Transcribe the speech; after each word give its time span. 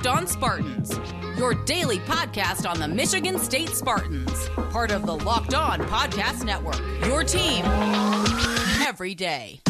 Locked 0.00 0.16
On 0.16 0.26
Spartans, 0.26 0.98
your 1.36 1.52
daily 1.52 1.98
podcast 1.98 2.66
on 2.66 2.80
the 2.80 2.88
Michigan 2.88 3.38
State 3.38 3.68
Spartans, 3.68 4.48
part 4.70 4.92
of 4.92 5.04
the 5.04 5.14
Locked 5.14 5.52
On 5.52 5.78
Podcast 5.78 6.42
Network. 6.42 6.80
Your 7.04 7.22
team 7.22 7.66
every 8.80 9.14
day. 9.14 9.60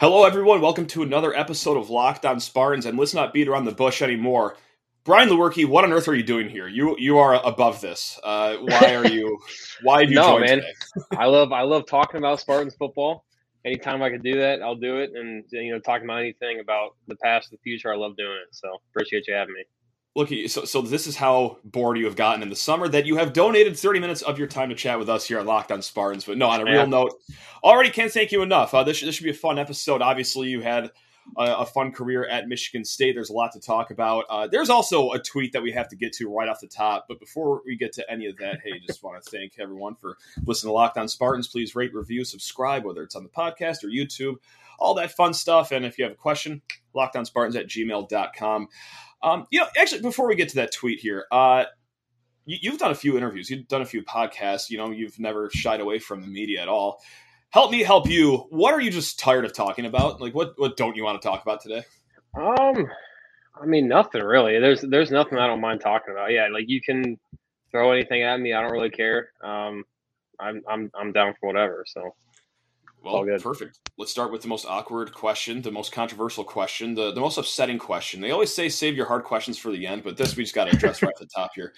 Hello, 0.00 0.22
everyone. 0.24 0.60
Welcome 0.60 0.86
to 0.88 1.02
another 1.02 1.34
episode 1.34 1.76
of 1.76 1.90
Locked 1.90 2.24
On 2.24 2.38
Spartans. 2.38 2.86
And 2.86 2.96
let's 2.96 3.14
not 3.14 3.32
beat 3.32 3.48
around 3.48 3.64
the 3.64 3.72
bush 3.72 4.00
anymore. 4.00 4.56
Brian 5.02 5.28
Lewerke, 5.28 5.66
what 5.66 5.82
on 5.82 5.92
earth 5.92 6.06
are 6.06 6.14
you 6.14 6.22
doing 6.22 6.48
here? 6.48 6.68
You 6.68 6.94
you 7.00 7.18
are 7.18 7.44
above 7.44 7.80
this. 7.80 8.16
Uh, 8.22 8.58
why 8.58 8.94
are 8.94 9.08
you? 9.08 9.36
Why 9.82 10.02
have 10.02 10.10
you 10.10 10.14
no, 10.14 10.38
man. 10.38 10.62
I 11.16 11.24
love 11.24 11.50
I 11.50 11.62
love 11.62 11.86
talking 11.86 12.18
about 12.18 12.38
Spartans 12.38 12.76
football. 12.76 13.24
Anytime 13.64 14.00
I 14.00 14.10
can 14.10 14.22
do 14.22 14.38
that, 14.38 14.62
I'll 14.62 14.76
do 14.76 14.98
it. 14.98 15.10
And 15.16 15.42
you 15.50 15.72
know, 15.72 15.80
talking 15.80 16.04
about 16.04 16.20
anything 16.20 16.60
about 16.60 16.90
the 17.08 17.16
past, 17.16 17.50
the 17.50 17.58
future, 17.64 17.92
I 17.92 17.96
love 17.96 18.16
doing 18.16 18.38
it. 18.40 18.54
So 18.54 18.68
appreciate 18.92 19.26
you 19.26 19.34
having 19.34 19.54
me. 19.54 19.64
Look, 20.16 20.30
so 20.48 20.64
so 20.64 20.82
this 20.82 21.06
is 21.06 21.16
how 21.16 21.58
bored 21.64 21.98
you 21.98 22.06
have 22.06 22.16
gotten 22.16 22.42
in 22.42 22.48
the 22.48 22.56
summer 22.56 22.88
that 22.88 23.06
you 23.06 23.16
have 23.16 23.32
donated 23.32 23.78
30 23.78 24.00
minutes 24.00 24.22
of 24.22 24.38
your 24.38 24.48
time 24.48 24.68
to 24.70 24.74
chat 24.74 24.98
with 24.98 25.08
us 25.08 25.26
here 25.26 25.38
at 25.38 25.46
Locked 25.46 25.70
On 25.70 25.80
Spartans. 25.80 26.24
But 26.24 26.38
no, 26.38 26.48
on 26.48 26.60
a 26.60 26.64
real 26.64 26.86
note, 26.86 27.14
already 27.62 27.90
can't 27.90 28.10
thank 28.10 28.32
you 28.32 28.42
enough. 28.42 28.74
Uh, 28.74 28.82
this 28.82 28.96
should, 28.96 29.08
this 29.08 29.14
should 29.14 29.24
be 29.24 29.30
a 29.30 29.34
fun 29.34 29.58
episode. 29.58 30.02
Obviously, 30.02 30.48
you 30.48 30.60
had 30.60 30.90
a, 31.36 31.58
a 31.58 31.66
fun 31.66 31.92
career 31.92 32.26
at 32.26 32.48
Michigan 32.48 32.84
State. 32.84 33.14
There's 33.14 33.30
a 33.30 33.34
lot 33.34 33.52
to 33.52 33.60
talk 33.60 33.90
about. 33.90 34.24
Uh, 34.28 34.46
there's 34.46 34.70
also 34.70 35.12
a 35.12 35.18
tweet 35.18 35.52
that 35.52 35.62
we 35.62 35.72
have 35.72 35.88
to 35.88 35.96
get 35.96 36.12
to 36.14 36.28
right 36.28 36.48
off 36.48 36.60
the 36.60 36.66
top. 36.66 37.06
But 37.08 37.20
before 37.20 37.62
we 37.64 37.76
get 37.76 37.92
to 37.94 38.10
any 38.10 38.26
of 38.26 38.36
that, 38.38 38.60
hey, 38.64 38.80
just 38.86 39.02
want 39.02 39.22
to 39.22 39.30
thank 39.30 39.54
everyone 39.58 39.94
for 39.96 40.16
listening 40.44 40.70
to 40.70 40.74
Locked 40.74 40.98
On 40.98 41.08
Spartans. 41.08 41.48
Please 41.48 41.74
rate, 41.74 41.94
review, 41.94 42.24
subscribe, 42.24 42.84
whether 42.84 43.02
it's 43.02 43.16
on 43.16 43.22
the 43.22 43.28
podcast 43.28 43.84
or 43.84 43.88
YouTube, 43.88 44.36
all 44.78 44.94
that 44.94 45.12
fun 45.12 45.34
stuff. 45.34 45.72
And 45.72 45.84
if 45.84 45.98
you 45.98 46.04
have 46.04 46.12
a 46.12 46.16
question, 46.16 46.62
lockedonspartans 46.94 47.56
at 47.56 47.66
gmail.com. 47.66 48.68
Um, 49.22 49.46
you 49.50 49.60
know, 49.60 49.66
actually, 49.76 50.02
before 50.02 50.28
we 50.28 50.36
get 50.36 50.48
to 50.50 50.56
that 50.56 50.72
tweet 50.72 51.00
here, 51.00 51.26
uh, 51.30 51.64
you, 52.44 52.58
you've 52.60 52.78
done 52.78 52.90
a 52.90 52.94
few 52.94 53.16
interviews, 53.16 53.50
you've 53.50 53.68
done 53.68 53.82
a 53.82 53.86
few 53.86 54.02
podcasts. 54.02 54.70
You 54.70 54.78
know, 54.78 54.90
you've 54.90 55.18
never 55.18 55.50
shied 55.50 55.80
away 55.80 55.98
from 55.98 56.20
the 56.20 56.28
media 56.28 56.62
at 56.62 56.68
all. 56.68 57.02
Help 57.50 57.70
me 57.70 57.82
help 57.82 58.08
you. 58.08 58.46
What 58.50 58.74
are 58.74 58.80
you 58.80 58.90
just 58.90 59.18
tired 59.18 59.44
of 59.44 59.52
talking 59.52 59.86
about? 59.86 60.20
Like, 60.20 60.34
what 60.34 60.54
what 60.56 60.76
don't 60.76 60.96
you 60.96 61.04
want 61.04 61.20
to 61.20 61.26
talk 61.26 61.42
about 61.42 61.62
today? 61.62 61.84
Um, 62.36 62.88
I 63.60 63.66
mean, 63.66 63.88
nothing 63.88 64.22
really. 64.22 64.58
There's 64.58 64.82
there's 64.82 65.10
nothing 65.10 65.38
I 65.38 65.46
don't 65.46 65.60
mind 65.60 65.80
talking 65.80 66.12
about. 66.12 66.30
Yeah, 66.30 66.48
like 66.52 66.68
you 66.68 66.80
can 66.80 67.18
throw 67.70 67.92
anything 67.92 68.22
at 68.22 68.38
me. 68.38 68.52
I 68.52 68.62
don't 68.62 68.72
really 68.72 68.90
care. 68.90 69.30
Um, 69.42 69.84
I'm 70.38 70.62
I'm 70.68 70.90
I'm 70.94 71.12
down 71.12 71.34
for 71.40 71.46
whatever. 71.46 71.84
So 71.86 72.14
Well, 73.02 73.24
perfect. 73.40 73.78
Let's 73.96 74.10
start 74.10 74.32
with 74.32 74.42
the 74.42 74.48
most 74.48 74.66
awkward 74.66 75.14
question, 75.14 75.62
the 75.62 75.70
most 75.70 75.92
controversial 75.92 76.44
question, 76.44 76.94
the, 76.94 77.12
the 77.12 77.20
most 77.20 77.38
upsetting 77.38 77.78
question. 77.78 78.20
They 78.20 78.32
always 78.32 78.52
say 78.52 78.68
save 78.68 78.96
your 78.96 79.06
hard 79.06 79.24
questions 79.24 79.56
for 79.56 79.70
the 79.70 79.86
end, 79.86 80.02
but 80.02 80.16
this 80.16 80.36
we 80.36 80.42
just 80.42 80.54
got 80.54 80.64
to 80.64 80.76
address 80.76 81.02
right 81.02 81.12
at 81.14 81.18
the 81.18 81.26
top 81.26 81.50
here. 81.54 81.72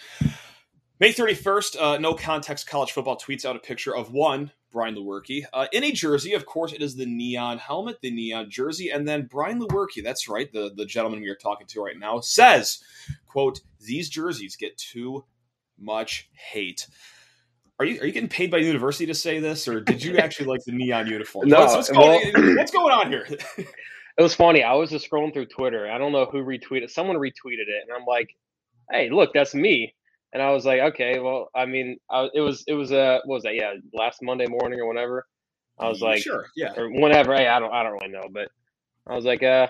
May 0.98 1.12
31st, 1.12 1.80
uh, 1.80 1.98
no 1.98 2.14
context 2.14 2.66
college 2.66 2.92
football 2.92 3.16
tweets 3.16 3.44
out 3.44 3.56
a 3.56 3.58
picture 3.58 3.96
of 3.96 4.12
one, 4.12 4.52
Brian 4.70 4.94
Lewerke, 4.94 5.44
uh, 5.52 5.66
in 5.72 5.84
a 5.84 5.92
jersey. 5.92 6.34
Of 6.34 6.44
course, 6.46 6.72
it 6.72 6.82
is 6.82 6.94
the 6.94 7.06
neon 7.06 7.58
helmet, 7.58 8.00
the 8.02 8.10
neon 8.10 8.50
jersey. 8.50 8.90
And 8.90 9.08
then 9.08 9.26
Brian 9.30 9.60
Lewerke, 9.60 10.02
that's 10.02 10.28
right, 10.28 10.52
the, 10.52 10.72
the 10.76 10.84
gentleman 10.84 11.20
we 11.22 11.28
are 11.28 11.36
talking 11.36 11.66
to 11.68 11.82
right 11.82 11.98
now, 11.98 12.20
says, 12.20 12.82
quote, 13.26 13.60
these 13.80 14.10
jerseys 14.10 14.56
get 14.56 14.76
too 14.76 15.24
much 15.78 16.28
hate. 16.32 16.86
Are 17.80 17.86
you, 17.86 17.98
are 18.02 18.06
you 18.06 18.12
getting 18.12 18.28
paid 18.28 18.50
by 18.50 18.58
the 18.58 18.66
university 18.66 19.06
to 19.06 19.14
say 19.14 19.40
this, 19.40 19.66
or 19.66 19.80
did 19.80 20.04
you 20.04 20.16
actually 20.18 20.46
like 20.46 20.62
the 20.64 20.72
neon 20.72 21.06
uniform? 21.06 21.48
No, 21.48 21.60
what's, 21.60 21.74
what's, 21.74 21.90
going, 21.90 22.32
well- 22.34 22.56
what's 22.56 22.70
going 22.70 22.92
on 22.92 23.10
here? 23.10 23.26
it 23.56 23.66
was 24.18 24.34
funny. 24.34 24.62
I 24.62 24.74
was 24.74 24.90
just 24.90 25.10
scrolling 25.10 25.32
through 25.32 25.46
Twitter. 25.46 25.90
I 25.90 25.96
don't 25.96 26.12
know 26.12 26.26
who 26.26 26.44
retweeted. 26.44 26.90
Someone 26.90 27.16
retweeted 27.16 27.68
it, 27.68 27.88
and 27.88 27.96
I'm 27.98 28.04
like, 28.06 28.36
"Hey, 28.90 29.08
look, 29.08 29.32
that's 29.32 29.54
me." 29.54 29.94
And 30.34 30.42
I 30.42 30.50
was 30.50 30.66
like, 30.66 30.80
"Okay, 30.92 31.20
well, 31.20 31.48
I 31.54 31.64
mean, 31.64 31.96
I, 32.10 32.28
it 32.34 32.42
was 32.42 32.64
it 32.68 32.74
was 32.74 32.92
uh, 32.92 33.20
what 33.24 33.36
was 33.36 33.42
that? 33.44 33.54
Yeah, 33.54 33.72
last 33.94 34.22
Monday 34.22 34.46
morning 34.46 34.78
or 34.78 34.86
whenever." 34.86 35.26
I 35.78 35.88
was 35.88 36.02
like, 36.02 36.22
sure, 36.22 36.44
yeah. 36.54 36.74
or 36.76 36.90
whenever. 36.90 37.34
Hey, 37.34 37.48
I 37.48 37.58
don't 37.58 37.72
I 37.72 37.82
don't 37.82 37.92
really 37.92 38.12
know, 38.12 38.28
but 38.30 38.50
I 39.06 39.16
was 39.16 39.24
like, 39.24 39.42
uh, 39.42 39.68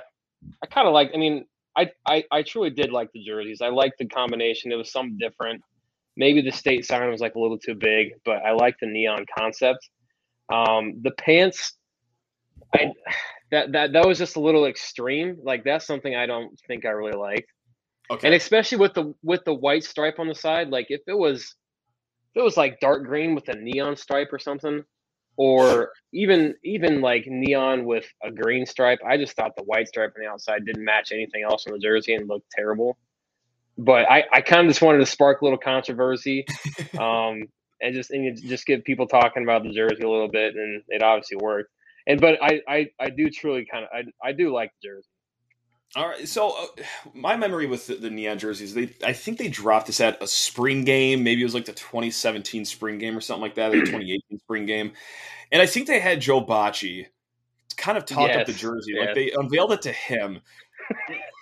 I 0.60 0.66
kind 0.66 0.88
of 0.88 0.94
like. 0.94 1.12
I 1.14 1.16
mean, 1.16 1.44
I, 1.78 1.92
I 2.04 2.24
I 2.32 2.42
truly 2.42 2.70
did 2.70 2.90
like 2.90 3.12
the 3.12 3.22
jerseys. 3.22 3.60
I 3.62 3.68
liked 3.68 3.98
the 3.98 4.06
combination. 4.06 4.72
It 4.72 4.74
was 4.74 4.90
something 4.90 5.16
different. 5.16 5.62
Maybe 6.20 6.42
the 6.42 6.52
state 6.52 6.84
sign 6.84 7.10
was 7.10 7.22
like 7.22 7.34
a 7.34 7.40
little 7.40 7.58
too 7.58 7.74
big, 7.74 8.10
but 8.26 8.42
I 8.44 8.52
like 8.52 8.76
the 8.78 8.86
neon 8.86 9.24
concept. 9.38 9.88
Um, 10.52 11.00
the 11.00 11.12
pants, 11.12 11.72
I 12.74 12.92
that 13.52 13.72
that 13.72 13.94
that 13.94 14.06
was 14.06 14.18
just 14.18 14.36
a 14.36 14.40
little 14.40 14.66
extreme. 14.66 15.38
Like 15.42 15.64
that's 15.64 15.86
something 15.86 16.14
I 16.14 16.26
don't 16.26 16.52
think 16.68 16.84
I 16.84 16.90
really 16.90 17.16
liked, 17.16 17.50
Okay. 18.10 18.26
and 18.28 18.34
especially 18.34 18.76
with 18.76 18.92
the 18.92 19.14
with 19.22 19.42
the 19.46 19.54
white 19.54 19.82
stripe 19.82 20.18
on 20.18 20.28
the 20.28 20.34
side. 20.34 20.68
Like 20.68 20.88
if 20.90 21.00
it 21.06 21.16
was 21.16 21.40
if 22.34 22.40
it 22.40 22.44
was 22.44 22.58
like 22.58 22.80
dark 22.80 23.04
green 23.06 23.34
with 23.34 23.48
a 23.48 23.54
neon 23.54 23.96
stripe 23.96 24.28
or 24.30 24.38
something, 24.38 24.84
or 25.38 25.90
even 26.12 26.54
even 26.64 27.00
like 27.00 27.24
neon 27.26 27.86
with 27.86 28.04
a 28.22 28.30
green 28.30 28.66
stripe. 28.66 28.98
I 29.08 29.16
just 29.16 29.34
thought 29.36 29.56
the 29.56 29.64
white 29.64 29.88
stripe 29.88 30.12
on 30.14 30.22
the 30.22 30.30
outside 30.30 30.66
didn't 30.66 30.84
match 30.84 31.12
anything 31.12 31.44
else 31.44 31.66
on 31.66 31.72
the 31.72 31.78
jersey 31.78 32.12
and 32.14 32.28
looked 32.28 32.50
terrible. 32.50 32.98
But 33.82 34.10
I, 34.10 34.24
I 34.32 34.40
kind 34.42 34.66
of 34.66 34.68
just 34.68 34.82
wanted 34.82 34.98
to 34.98 35.06
spark 35.06 35.40
a 35.40 35.44
little 35.44 35.58
controversy, 35.58 36.44
um, 36.98 37.44
and 37.80 37.94
just 37.94 38.10
and 38.10 38.40
just 38.42 38.66
get 38.66 38.84
people 38.84 39.06
talking 39.06 39.42
about 39.42 39.62
the 39.62 39.70
jersey 39.70 40.02
a 40.02 40.10
little 40.10 40.28
bit, 40.28 40.54
and 40.54 40.82
it 40.88 41.02
obviously 41.02 41.38
worked. 41.38 41.70
And 42.06 42.20
but 42.20 42.42
I 42.42 42.60
I, 42.68 42.86
I 42.98 43.10
do 43.10 43.30
truly 43.30 43.66
kind 43.70 43.84
of 43.84 43.90
I, 43.92 44.28
I 44.28 44.32
do 44.32 44.52
like 44.52 44.70
the 44.82 44.88
jersey. 44.88 45.08
All 45.96 46.08
right. 46.08 46.28
So 46.28 46.50
uh, 46.50 46.82
my 47.14 47.36
memory 47.36 47.66
with 47.66 47.88
the, 47.88 47.96
the 47.96 48.10
neon 48.10 48.38
jerseys, 48.38 48.74
they 48.74 48.94
I 49.04 49.12
think 49.12 49.38
they 49.38 49.48
dropped 49.48 49.88
this 49.88 50.00
at 50.00 50.22
a 50.22 50.26
spring 50.26 50.84
game. 50.84 51.24
Maybe 51.24 51.40
it 51.40 51.44
was 51.44 51.54
like 51.54 51.64
the 51.64 51.72
2017 51.72 52.64
spring 52.64 52.98
game 52.98 53.16
or 53.16 53.20
something 53.20 53.42
like 53.42 53.56
that, 53.56 53.74
or 53.74 53.78
the 53.80 53.86
2018 53.86 54.38
spring 54.38 54.66
game. 54.66 54.92
And 55.50 55.60
I 55.60 55.66
think 55.66 55.88
they 55.88 55.98
had 55.98 56.20
Joe 56.20 56.44
Bachie 56.44 57.06
kind 57.76 57.98
of 57.98 58.04
talk 58.04 58.30
up 58.30 58.46
the 58.46 58.52
jersey, 58.52 58.92
yes. 58.94 59.06
like 59.06 59.14
they 59.16 59.32
unveiled 59.32 59.72
it 59.72 59.82
to 59.82 59.92
him. 59.92 60.40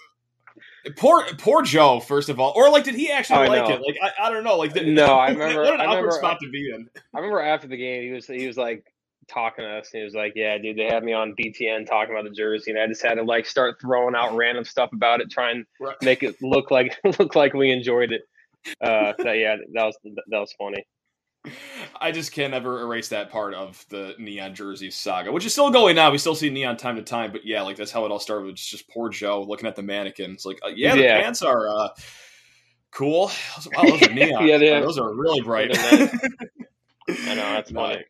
Poor, 0.96 1.24
poor 1.38 1.62
Joe. 1.62 2.00
First 2.00 2.28
of 2.28 2.38
all, 2.40 2.52
or 2.56 2.70
like, 2.70 2.84
did 2.84 2.94
he 2.94 3.10
actually 3.10 3.38
I 3.40 3.46
like 3.48 3.68
know. 3.68 3.74
it? 3.76 3.82
Like, 3.86 3.96
I, 4.02 4.26
I 4.26 4.30
don't 4.32 4.44
know. 4.44 4.56
Like, 4.56 4.72
did, 4.74 4.86
No, 4.88 5.06
I 5.14 5.28
remember- 5.30 5.62
What 5.62 5.74
an 5.74 5.80
I 5.80 5.84
awkward 5.86 5.96
remember- 6.04 6.16
spot 6.16 6.38
to 6.42 6.48
be 6.50 6.70
in. 6.74 6.88
I 7.14 7.18
remember 7.18 7.40
after 7.40 7.66
the 7.68 7.76
game, 7.76 8.02
he 8.04 8.10
was 8.12 8.26
he 8.26 8.46
was 8.46 8.56
like 8.56 8.84
talking 9.28 9.64
to 9.64 9.70
us, 9.70 9.90
and 9.92 10.00
he 10.00 10.04
was 10.04 10.14
like, 10.14 10.32
"Yeah, 10.36 10.56
dude, 10.58 10.78
they 10.78 10.86
had 10.86 11.04
me 11.04 11.12
on 11.12 11.34
BTN 11.38 11.86
talking 11.86 12.14
about 12.14 12.24
the 12.24 12.34
jersey, 12.34 12.70
and 12.70 12.80
I 12.80 12.86
just 12.86 13.02
had 13.02 13.14
to 13.16 13.22
like 13.22 13.44
start 13.46 13.76
throwing 13.80 14.14
out 14.14 14.34
random 14.34 14.64
stuff 14.64 14.90
about 14.92 15.20
it, 15.20 15.30
trying 15.30 15.64
Right. 15.80 15.96
make 16.02 16.22
it 16.22 16.36
look 16.40 16.70
like 16.70 16.96
look 17.18 17.34
like 17.34 17.52
we 17.54 17.70
enjoyed 17.70 18.12
it." 18.12 18.22
Uh, 18.80 19.12
so 19.20 19.32
yeah, 19.32 19.56
that 19.74 19.84
was 19.84 19.96
that 20.04 20.38
was 20.38 20.52
funny. 20.58 20.84
I 22.00 22.12
just 22.12 22.32
can't 22.32 22.54
ever 22.54 22.80
erase 22.80 23.08
that 23.08 23.30
part 23.30 23.54
of 23.54 23.84
the 23.88 24.14
neon 24.18 24.54
jersey 24.54 24.90
saga, 24.90 25.32
which 25.32 25.46
is 25.46 25.52
still 25.52 25.70
going 25.70 25.96
now. 25.96 26.10
We 26.10 26.18
still 26.18 26.34
see 26.34 26.50
neon 26.50 26.76
time 26.76 26.96
to 26.96 27.02
time, 27.02 27.32
but 27.32 27.46
yeah, 27.46 27.62
like 27.62 27.76
that's 27.76 27.90
how 27.90 28.04
it 28.04 28.10
all 28.10 28.18
started. 28.18 28.50
It's 28.50 28.66
just 28.66 28.88
poor 28.88 29.08
Joe 29.08 29.42
looking 29.42 29.66
at 29.68 29.76
the 29.76 29.82
mannequin. 29.82 30.32
It's 30.32 30.44
like, 30.44 30.58
uh, 30.64 30.70
yeah, 30.74 30.94
the 30.94 31.02
Yeah. 31.02 31.20
pants 31.20 31.42
are 31.42 31.68
uh, 31.68 31.88
cool. 32.90 33.30
Wow, 33.72 33.90
those 33.90 34.02
are 34.02 34.10
neon. 34.12 34.46
Yeah, 34.46 34.56
are. 34.56 34.80
those 34.80 34.98
are 34.98 35.14
really 35.14 35.40
bright. 35.40 35.70
I 35.78 37.34
know 37.34 37.52
that's 37.52 37.70
funny. 37.70 38.04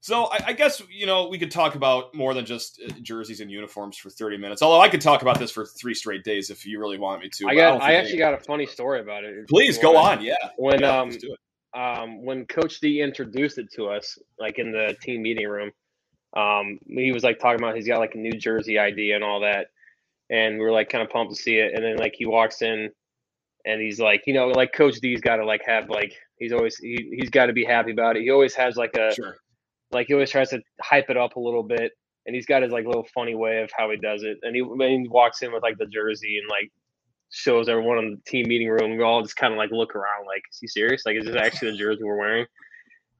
So 0.00 0.24
I, 0.24 0.48
I 0.48 0.52
guess 0.52 0.82
you 0.90 1.06
know 1.06 1.28
we 1.28 1.38
could 1.38 1.52
talk 1.52 1.76
about 1.76 2.12
more 2.12 2.34
than 2.34 2.44
just 2.44 2.80
uh, 2.84 2.92
jerseys 3.02 3.40
and 3.40 3.50
uniforms 3.50 3.96
for 3.96 4.10
thirty 4.10 4.36
minutes. 4.36 4.60
Although 4.60 4.80
I 4.80 4.88
could 4.88 5.00
talk 5.00 5.22
about 5.22 5.38
this 5.38 5.52
for 5.52 5.64
three 5.64 5.94
straight 5.94 6.24
days 6.24 6.50
if 6.50 6.66
you 6.66 6.80
really 6.80 6.98
want 6.98 7.22
me 7.22 7.30
to. 7.38 7.46
I 7.48 7.54
got 7.54 7.70
don't 7.70 7.82
I 7.82 7.94
actually 7.94 8.18
got 8.18 8.34
a 8.34 8.38
funny 8.38 8.66
story 8.66 9.00
about 9.00 9.22
it. 9.22 9.48
Please 9.48 9.78
go 9.78 9.96
on. 9.96 10.20
Yeah. 10.22 10.34
When 10.56 10.80
Yeah, 10.80 10.98
um 11.00 11.10
let's 11.10 11.22
do 11.22 11.32
it. 11.32 11.38
Um, 11.74 12.24
when 12.24 12.46
Coach 12.46 12.80
D 12.80 13.00
introduced 13.00 13.58
it 13.58 13.72
to 13.74 13.88
us, 13.88 14.18
like 14.38 14.58
in 14.58 14.72
the 14.72 14.96
team 15.00 15.22
meeting 15.22 15.48
room, 15.48 15.70
um, 16.36 16.78
he 16.86 17.12
was 17.12 17.24
like 17.24 17.38
talking 17.38 17.60
about 17.60 17.76
he's 17.76 17.86
got 17.86 17.98
like 17.98 18.14
a 18.14 18.18
New 18.18 18.32
Jersey 18.32 18.78
idea 18.78 19.14
and 19.14 19.24
all 19.24 19.40
that, 19.40 19.68
and 20.30 20.54
we 20.58 20.64
were 20.64 20.72
like 20.72 20.88
kind 20.88 21.02
of 21.04 21.10
pumped 21.10 21.34
to 21.34 21.40
see 21.40 21.56
it. 21.56 21.72
And 21.74 21.84
then 21.84 21.96
like 21.96 22.14
he 22.16 22.26
walks 22.26 22.62
in, 22.62 22.90
and 23.64 23.80
he's 23.80 24.00
like, 24.00 24.22
you 24.26 24.34
know, 24.34 24.48
like 24.48 24.72
Coach 24.72 25.00
D's 25.00 25.20
got 25.20 25.36
to 25.36 25.44
like 25.44 25.62
have 25.66 25.88
like 25.88 26.14
he's 26.38 26.52
always 26.52 26.76
he 26.76 27.16
he's 27.18 27.30
got 27.30 27.46
to 27.46 27.52
be 27.52 27.64
happy 27.64 27.92
about 27.92 28.16
it. 28.16 28.22
He 28.22 28.30
always 28.30 28.54
has 28.54 28.76
like 28.76 28.94
a 28.96 29.14
Sure. 29.14 29.36
like 29.92 30.06
he 30.08 30.14
always 30.14 30.30
tries 30.30 30.50
to 30.50 30.60
hype 30.80 31.10
it 31.10 31.16
up 31.16 31.36
a 31.36 31.40
little 31.40 31.62
bit, 31.62 31.92
and 32.26 32.34
he's 32.34 32.46
got 32.46 32.62
his 32.62 32.72
like 32.72 32.86
little 32.86 33.06
funny 33.14 33.34
way 33.34 33.62
of 33.62 33.70
how 33.76 33.90
he 33.90 33.96
does 33.96 34.22
it. 34.22 34.38
And 34.42 34.54
he 34.54 34.62
when 34.62 35.02
he 35.02 35.08
walks 35.08 35.42
in 35.42 35.52
with 35.52 35.62
like 35.62 35.78
the 35.78 35.86
jersey 35.86 36.38
and 36.38 36.48
like 36.48 36.70
shows 37.32 37.68
everyone 37.68 37.98
in 37.98 38.10
the 38.12 38.30
team 38.30 38.46
meeting 38.48 38.68
room. 38.68 38.96
We 38.96 39.02
all 39.02 39.22
just 39.22 39.36
kind 39.36 39.52
of 39.52 39.58
like 39.58 39.70
look 39.72 39.96
around, 39.96 40.26
like, 40.26 40.42
is 40.50 40.58
he 40.60 40.68
serious? 40.68 41.02
Like, 41.04 41.16
is 41.16 41.24
this 41.24 41.36
actually 41.36 41.72
the 41.72 41.78
jersey 41.78 42.04
we're 42.04 42.18
wearing? 42.18 42.46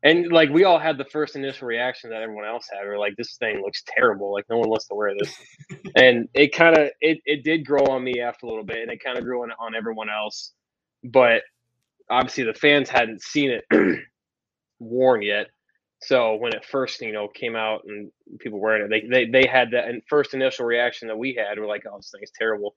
And 0.05 0.33
like 0.33 0.51
we 0.51 0.65
all 0.65 0.81
had 0.81 0.99
the 0.99 1.05
first 1.05 1.37
initial 1.37 1.69
reaction 1.69 2.11
that 2.11 2.23
everyone 2.23 2.45
else 2.45 2.67
had. 2.71 2.83
We 2.83 2.89
are 2.89 2.99
like, 2.99 3.15
"This 3.17 3.37
thing 3.37 3.63
looks 3.63 3.85
terrible. 3.87 4.33
Like 4.33 4.45
no 4.51 4.59
one 4.59 4.69
wants 4.69 4.89
to 4.89 4.95
wear 4.95 5.15
this." 5.17 5.33
and 5.97 6.29
it 6.35 6.53
kind 6.53 6.77
of 6.77 6.91
it 7.01 7.19
it 7.25 7.45
did 7.45 7.65
grow 7.65 7.85
on 7.85 8.03
me 8.03 8.21
after 8.21 8.47
a 8.47 8.49
little 8.49 8.65
bit, 8.65 8.79
and 8.79 8.91
it 8.91 9.03
kind 9.03 9.17
of 9.17 9.25
grew 9.25 9.43
on 9.43 9.53
on 9.61 9.77
everyone 9.77 10.09
else. 10.11 10.53
But 11.05 11.43
obviously, 12.11 12.45
the 12.45 12.55
fans 12.55 12.89
hadn't 12.89 13.23
seen 13.23 13.53
it 13.53 13.65
worn 14.81 15.23
yet. 15.23 15.47
So 16.01 16.35
when 16.35 16.53
it 16.53 16.65
first, 16.65 17.01
you 17.01 17.13
know, 17.13 17.29
came 17.29 17.55
out 17.55 17.83
and 17.87 18.11
people 18.41 18.59
wearing 18.59 18.83
it, 18.83 18.89
they 18.91 19.25
they, 19.27 19.31
they 19.31 19.49
had 19.49 19.71
that 19.71 19.87
and 19.87 20.03
first 20.09 20.35
initial 20.35 20.67
reaction 20.67 21.07
that 21.09 21.17
we 21.17 21.35
had. 21.35 21.61
We're 21.61 21.69
like, 21.69 21.85
"Oh, 21.89 21.97
this 21.97 22.11
thing's 22.13 22.33
terrible." 22.37 22.75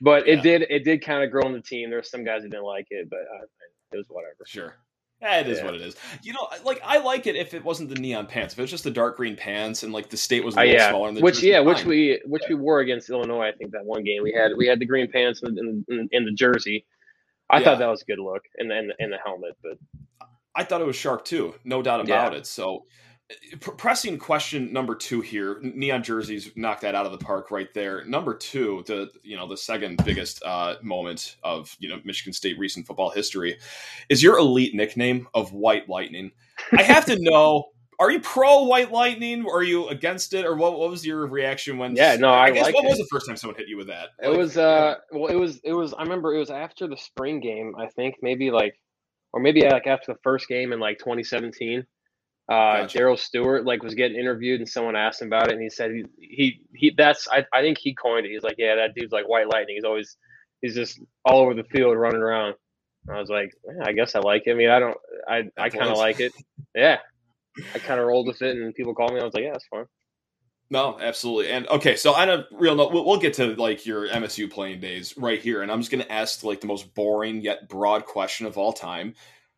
But 0.00 0.26
yeah. 0.26 0.34
it 0.34 0.42
did 0.42 0.62
it 0.62 0.84
did 0.84 1.04
kind 1.04 1.22
of 1.22 1.30
grow 1.30 1.42
on 1.44 1.52
the 1.52 1.60
team. 1.60 1.90
There 1.90 1.98
were 1.98 2.02
some 2.02 2.24
guys 2.24 2.42
that 2.42 2.50
didn't 2.50 2.64
like 2.64 2.86
it, 2.90 3.08
but 3.08 3.20
uh, 3.20 3.44
it 3.92 3.96
was 3.96 4.06
whatever. 4.08 4.36
Sure. 4.46 4.74
Yeah, 5.22 5.40
it 5.40 5.48
is 5.48 5.58
yeah. 5.58 5.64
what 5.64 5.74
it 5.74 5.80
is. 5.80 5.96
You 6.22 6.34
know, 6.34 6.48
like 6.64 6.80
I 6.84 6.98
like 6.98 7.26
it 7.26 7.36
if 7.36 7.54
it 7.54 7.64
wasn't 7.64 7.88
the 7.88 7.94
neon 7.94 8.26
pants. 8.26 8.52
If 8.52 8.58
it 8.58 8.62
was 8.62 8.70
just 8.70 8.84
the 8.84 8.90
dark 8.90 9.16
green 9.16 9.36
pants 9.36 9.82
and 9.82 9.92
like 9.92 10.10
the 10.10 10.16
state 10.16 10.44
was 10.44 10.56
a 10.56 10.60
uh, 10.60 10.64
little 10.64 10.76
uh, 10.76 10.78
yeah. 10.78 10.90
smaller. 10.90 11.12
which 11.12 11.42
yeah, 11.42 11.60
which 11.60 11.84
we 11.84 12.20
which 12.26 12.42
we 12.48 12.54
wore 12.54 12.80
against 12.80 13.08
Illinois. 13.08 13.48
I 13.48 13.52
think 13.52 13.70
that 13.72 13.84
one 13.84 14.04
game 14.04 14.22
we 14.22 14.32
had 14.32 14.52
we 14.56 14.66
had 14.66 14.80
the 14.80 14.86
green 14.86 15.10
pants 15.10 15.42
in, 15.42 15.84
the 15.88 16.32
jersey. 16.34 16.84
I 17.48 17.58
yeah. 17.58 17.64
thought 17.64 17.78
that 17.78 17.86
was 17.86 18.02
a 18.02 18.04
good 18.04 18.18
look 18.18 18.42
and 18.58 18.70
the, 18.70 18.78
in 18.78 18.88
the 18.88 18.94
in 18.98 19.10
the 19.10 19.18
helmet, 19.24 19.56
but 19.62 19.78
I 20.54 20.64
thought 20.64 20.80
it 20.80 20.86
was 20.86 20.96
sharp 20.96 21.24
too, 21.24 21.54
no 21.64 21.82
doubt 21.82 22.00
about 22.00 22.34
it. 22.34 22.46
So 22.46 22.84
pressing 23.60 24.18
question 24.18 24.70
number 24.70 24.94
two 24.94 25.22
here 25.22 25.58
neon 25.62 26.02
jerseys 26.02 26.50
knocked 26.56 26.82
that 26.82 26.94
out 26.94 27.06
of 27.06 27.12
the 27.12 27.18
park 27.18 27.50
right 27.50 27.72
there. 27.72 28.04
Number 28.04 28.34
two 28.34 28.84
the 28.86 29.10
you 29.22 29.36
know 29.36 29.48
the 29.48 29.56
second 29.56 30.04
biggest 30.04 30.42
uh, 30.44 30.76
moment 30.82 31.36
of 31.42 31.74
you 31.78 31.88
know 31.88 32.00
michigan 32.04 32.32
state 32.32 32.58
recent 32.58 32.86
football 32.86 33.10
history 33.10 33.58
is 34.08 34.22
your 34.22 34.38
elite 34.38 34.74
nickname 34.74 35.26
of 35.32 35.52
white 35.52 35.88
lightning. 35.88 36.32
I 36.72 36.82
have 36.82 37.06
to 37.06 37.16
know 37.18 37.70
are 38.00 38.10
you 38.10 38.20
pro 38.20 38.64
white 38.64 38.90
lightning? 38.90 39.44
Or 39.44 39.58
are 39.58 39.62
you 39.62 39.88
against 39.88 40.34
it? 40.34 40.44
Or 40.44 40.56
what, 40.56 40.78
what 40.78 40.90
was 40.90 41.06
your 41.06 41.26
reaction 41.26 41.78
when 41.78 41.96
yeah 41.96 42.16
no 42.16 42.28
i, 42.28 42.46
I 42.46 42.50
guess 42.50 42.72
what 42.72 42.84
it. 42.84 42.88
was 42.88 42.98
the 42.98 43.06
first 43.10 43.26
time 43.26 43.36
someone 43.36 43.56
hit 43.56 43.68
you 43.68 43.78
with 43.78 43.86
that? 43.86 44.10
It 44.22 44.28
like, 44.28 44.38
was 44.38 44.58
uh 44.58 44.96
well 45.12 45.30
it 45.30 45.36
was 45.36 45.60
it 45.64 45.72
was 45.72 45.94
i 45.94 46.02
remember 46.02 46.34
it 46.34 46.38
was 46.38 46.50
after 46.50 46.86
the 46.86 46.96
spring 46.96 47.40
game 47.40 47.74
i 47.78 47.86
think 47.86 48.16
maybe 48.20 48.50
like 48.50 48.78
or 49.32 49.40
maybe 49.40 49.62
like 49.62 49.86
after 49.86 50.12
the 50.12 50.18
first 50.22 50.46
game 50.46 50.72
in 50.72 50.80
like 50.80 50.98
2017 50.98 51.86
uh, 52.48 52.82
gotcha. 52.82 52.98
Darrell 52.98 53.16
Stewart 53.16 53.64
like 53.64 53.82
was 53.82 53.94
getting 53.94 54.18
interviewed 54.18 54.60
and 54.60 54.68
someone 54.68 54.96
asked 54.96 55.22
him 55.22 55.28
about 55.28 55.48
it 55.48 55.54
and 55.54 55.62
he 55.62 55.70
said 55.70 55.90
he 55.92 56.04
he, 56.18 56.60
he 56.74 56.92
that's 56.96 57.26
I, 57.28 57.46
I 57.52 57.62
think 57.62 57.78
he 57.78 57.94
coined 57.94 58.26
it. 58.26 58.32
He's 58.32 58.42
like, 58.42 58.56
yeah, 58.58 58.74
that 58.76 58.94
dude's 58.94 59.12
like 59.12 59.28
white 59.28 59.48
lightning. 59.48 59.76
He's 59.76 59.84
always 59.84 60.16
he's 60.60 60.74
just 60.74 61.00
all 61.24 61.40
over 61.40 61.54
the 61.54 61.64
field 61.64 61.96
running 61.96 62.20
around. 62.20 62.54
I 63.10 63.18
was 63.18 63.28
like, 63.28 63.50
yeah, 63.66 63.84
I 63.86 63.92
guess 63.92 64.14
I 64.14 64.20
like 64.20 64.42
it. 64.46 64.52
I 64.52 64.54
mean, 64.54 64.70
I 64.70 64.78
don't, 64.78 64.96
I 65.28 65.44
I 65.58 65.68
kind 65.68 65.90
of 65.90 65.98
like 65.98 66.20
it. 66.20 66.32
Yeah, 66.74 66.98
I 67.74 67.78
kind 67.78 68.00
of 68.00 68.06
rolled 68.06 68.26
with 68.26 68.42
it, 68.42 68.56
and 68.56 68.74
people 68.74 68.94
called 68.94 69.12
me. 69.12 69.20
I 69.20 69.24
was 69.24 69.34
like, 69.34 69.44
yeah, 69.44 69.52
that's 69.52 69.66
fine. 69.66 69.84
No, 70.70 70.98
absolutely. 70.98 71.50
And 71.50 71.68
okay, 71.68 71.96
so 71.96 72.14
on 72.14 72.30
a 72.30 72.46
real 72.50 72.74
note, 72.74 72.92
we'll, 72.92 73.04
we'll, 73.04 73.18
get 73.18 73.34
to 73.34 73.54
like 73.56 73.84
your 73.84 74.08
MSU 74.08 74.50
playing 74.50 74.80
days 74.80 75.16
right 75.16 75.40
here, 75.40 75.62
and 75.62 75.70
I'm 75.70 75.80
just 75.80 75.90
going 75.90 76.02
to 76.02 76.10
ask 76.10 76.42
like 76.42 76.60
the 76.60 76.66
most 76.66 76.94
boring 76.94 77.42
yet 77.42 77.68
broad 77.68 78.06
question 78.06 78.46
of 78.46 78.56
all 78.56 78.72
time. 78.72 79.14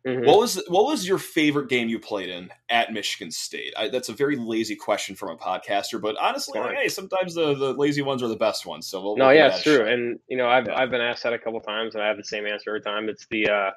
Mm-hmm. 0.07 0.25
What 0.25 0.39
was 0.39 0.63
what 0.69 0.85
was 0.85 1.07
your 1.07 1.19
favorite 1.19 1.69
game 1.69 1.89
you 1.89 1.99
played 1.99 2.29
in 2.29 2.49
at 2.69 2.93
Michigan 2.93 3.33
State? 3.33 3.75
I, 3.77 3.89
that's 3.89 4.09
a 4.09 4.13
very 4.13 4.37
lazy 4.37 4.77
question 4.77 5.17
from 5.17 5.31
a 5.31 5.37
podcaster, 5.37 6.01
but 6.01 6.17
honestly, 6.17 6.61
like, 6.61 6.77
hey, 6.77 6.89
sometimes 6.89 7.35
the, 7.35 7.55
the 7.55 7.73
lazy 7.73 8.03
ones 8.03 8.23
are 8.23 8.29
the 8.29 8.37
best 8.37 8.67
ones. 8.67 8.87
So 8.87 9.03
we'll 9.03 9.17
no, 9.17 9.31
yeah, 9.31 9.49
it's 9.49 9.65
true. 9.65 9.85
And 9.85 10.21
you 10.29 10.37
know, 10.37 10.47
I've 10.47 10.69
yeah. 10.69 10.79
I've 10.79 10.91
been 10.91 11.01
asked 11.01 11.25
that 11.25 11.33
a 11.33 11.39
couple 11.41 11.61
times, 11.61 11.97
and 11.97 12.05
I 12.05 12.07
have 12.07 12.19
the 12.19 12.25
same 12.25 12.47
answer 12.47 12.71
every 12.71 12.83
time. 12.83 13.09
It's 13.09 13.27
the 13.33 13.49
uh, 13.49 13.71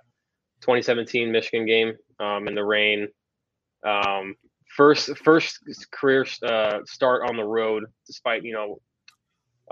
2017 0.62 1.32
Michigan 1.32 1.66
game 1.66 1.94
um, 2.20 2.48
in 2.48 2.54
the 2.54 2.64
rain. 2.64 3.08
Um, 3.84 4.36
first 4.78 5.18
first 5.18 5.58
career 5.92 6.28
uh, 6.44 6.80
start 6.86 7.28
on 7.28 7.38
the 7.38 7.46
road, 7.46 7.86
despite 8.06 8.44
you 8.44 8.54
know. 8.54 8.80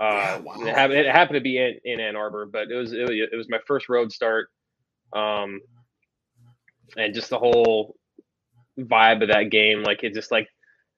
Uh, 0.00 0.10
yeah, 0.12 0.38
wow. 0.38 0.54
it, 0.60 0.74
happened, 0.74 0.98
it 0.98 1.06
happened 1.06 1.34
to 1.36 1.40
be 1.40 1.58
in, 1.58 1.78
in 1.84 2.00
Ann 2.00 2.16
Arbor, 2.16 2.46
but 2.46 2.68
it 2.68 2.74
was, 2.74 2.92
it 2.92 3.02
was 3.02 3.10
it 3.32 3.36
was 3.36 3.48
my 3.48 3.58
first 3.64 3.88
road 3.88 4.10
start. 4.10 4.48
Um, 5.12 5.60
and 6.96 7.14
just 7.14 7.30
the 7.30 7.38
whole 7.38 7.96
vibe 8.78 9.22
of 9.22 9.28
that 9.28 9.50
game. 9.50 9.82
Like 9.82 10.04
it 10.04 10.14
just 10.14 10.30
like 10.30 10.48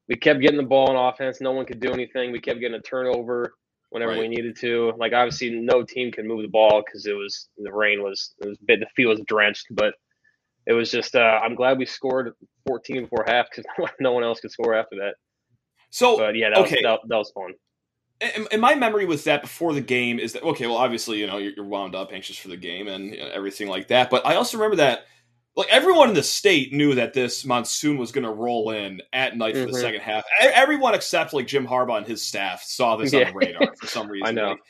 we 0.09 0.17
kept 0.17 0.41
getting 0.41 0.57
the 0.57 0.63
ball 0.63 0.91
in 0.91 0.97
offense. 0.97 1.41
No 1.41 1.53
one 1.53 1.67
could 1.67 1.81
do 1.81 1.93
anything. 1.93 2.33
We 2.33 2.41
kept 2.41 2.61
getting 2.61 2.77
a 2.77 2.83
turnover 2.83 3.55
whenever 3.91 4.13
right. 4.13 4.21
we 4.21 4.29
needed 4.29 4.57
to. 4.59 4.93
Like 4.97 5.13
obviously, 5.13 5.51
no 5.51 5.83
team 5.83 6.11
could 6.11 6.25
move 6.25 6.43
the 6.43 6.49
ball 6.49 6.83
because 6.85 7.07
it 7.07 7.13
was 7.13 7.49
the 7.59 7.73
rain 7.73 8.03
was 8.03 8.35
it 8.41 8.49
was 8.49 8.59
bit 8.59 8.81
the 8.81 8.87
field 8.97 9.19
was 9.19 9.25
drenched. 9.27 9.67
But 9.71 9.95
it 10.67 10.73
was 10.73 10.91
just 10.91 11.15
uh, 11.15 11.41
I'm 11.43 11.55
glad 11.55 11.79
we 11.79 11.87
scored 11.87 12.33
14 12.67 13.03
before 13.03 13.25
half 13.27 13.47
because 13.51 13.65
no 14.01 14.13
one 14.13 14.25
else 14.25 14.41
could 14.41 14.51
score 14.51 14.75
after 14.75 14.97
that. 14.97 15.15
So, 15.91 16.17
but 16.17 16.37
yeah, 16.37 16.51
that 16.51 16.59
okay. 16.59 16.77
was, 16.77 16.83
that, 16.83 17.01
that 17.09 17.17
was 17.17 17.31
fun. 17.33 17.53
And 18.53 18.61
my 18.61 18.75
memory 18.75 19.07
with 19.07 19.25
that 19.25 19.41
before 19.41 19.73
the 19.73 19.81
game 19.81 20.19
is 20.19 20.35
that 20.35 20.43
okay. 20.43 20.67
Well, 20.67 20.77
obviously, 20.77 21.21
you 21.21 21.27
know, 21.27 21.39
you're 21.39 21.65
wound 21.65 21.95
up, 21.95 22.13
anxious 22.13 22.37
for 22.37 22.49
the 22.49 22.57
game, 22.57 22.87
and 22.87 23.15
you 23.15 23.21
know, 23.21 23.31
everything 23.33 23.67
like 23.67 23.89
that. 23.89 24.11
But 24.11 24.27
I 24.27 24.35
also 24.35 24.59
remember 24.59 24.77
that 24.77 25.07
like 25.61 25.69
everyone 25.69 26.09
in 26.09 26.15
the 26.15 26.23
state 26.23 26.73
knew 26.73 26.95
that 26.95 27.13
this 27.13 27.45
monsoon 27.45 27.99
was 27.99 28.13
going 28.13 28.25
to 28.25 28.31
roll 28.31 28.71
in 28.71 29.03
at 29.13 29.37
night 29.37 29.55
for 29.55 29.63
mm-hmm. 29.65 29.73
the 29.73 29.79
second 29.79 30.01
half. 30.01 30.25
Everyone 30.41 30.95
except 30.95 31.35
like 31.35 31.47
Jim 31.47 31.67
Harbaugh 31.67 31.99
and 31.99 32.07
his 32.07 32.23
staff 32.23 32.63
saw 32.63 32.97
this 32.97 33.13
yeah. 33.13 33.21
on 33.21 33.27
the 33.27 33.33
radar 33.35 33.75
for 33.77 33.87
some 33.87 34.09
reason. 34.09 34.27
I 34.27 34.33
know. 34.33 34.49
Like, 34.51 34.61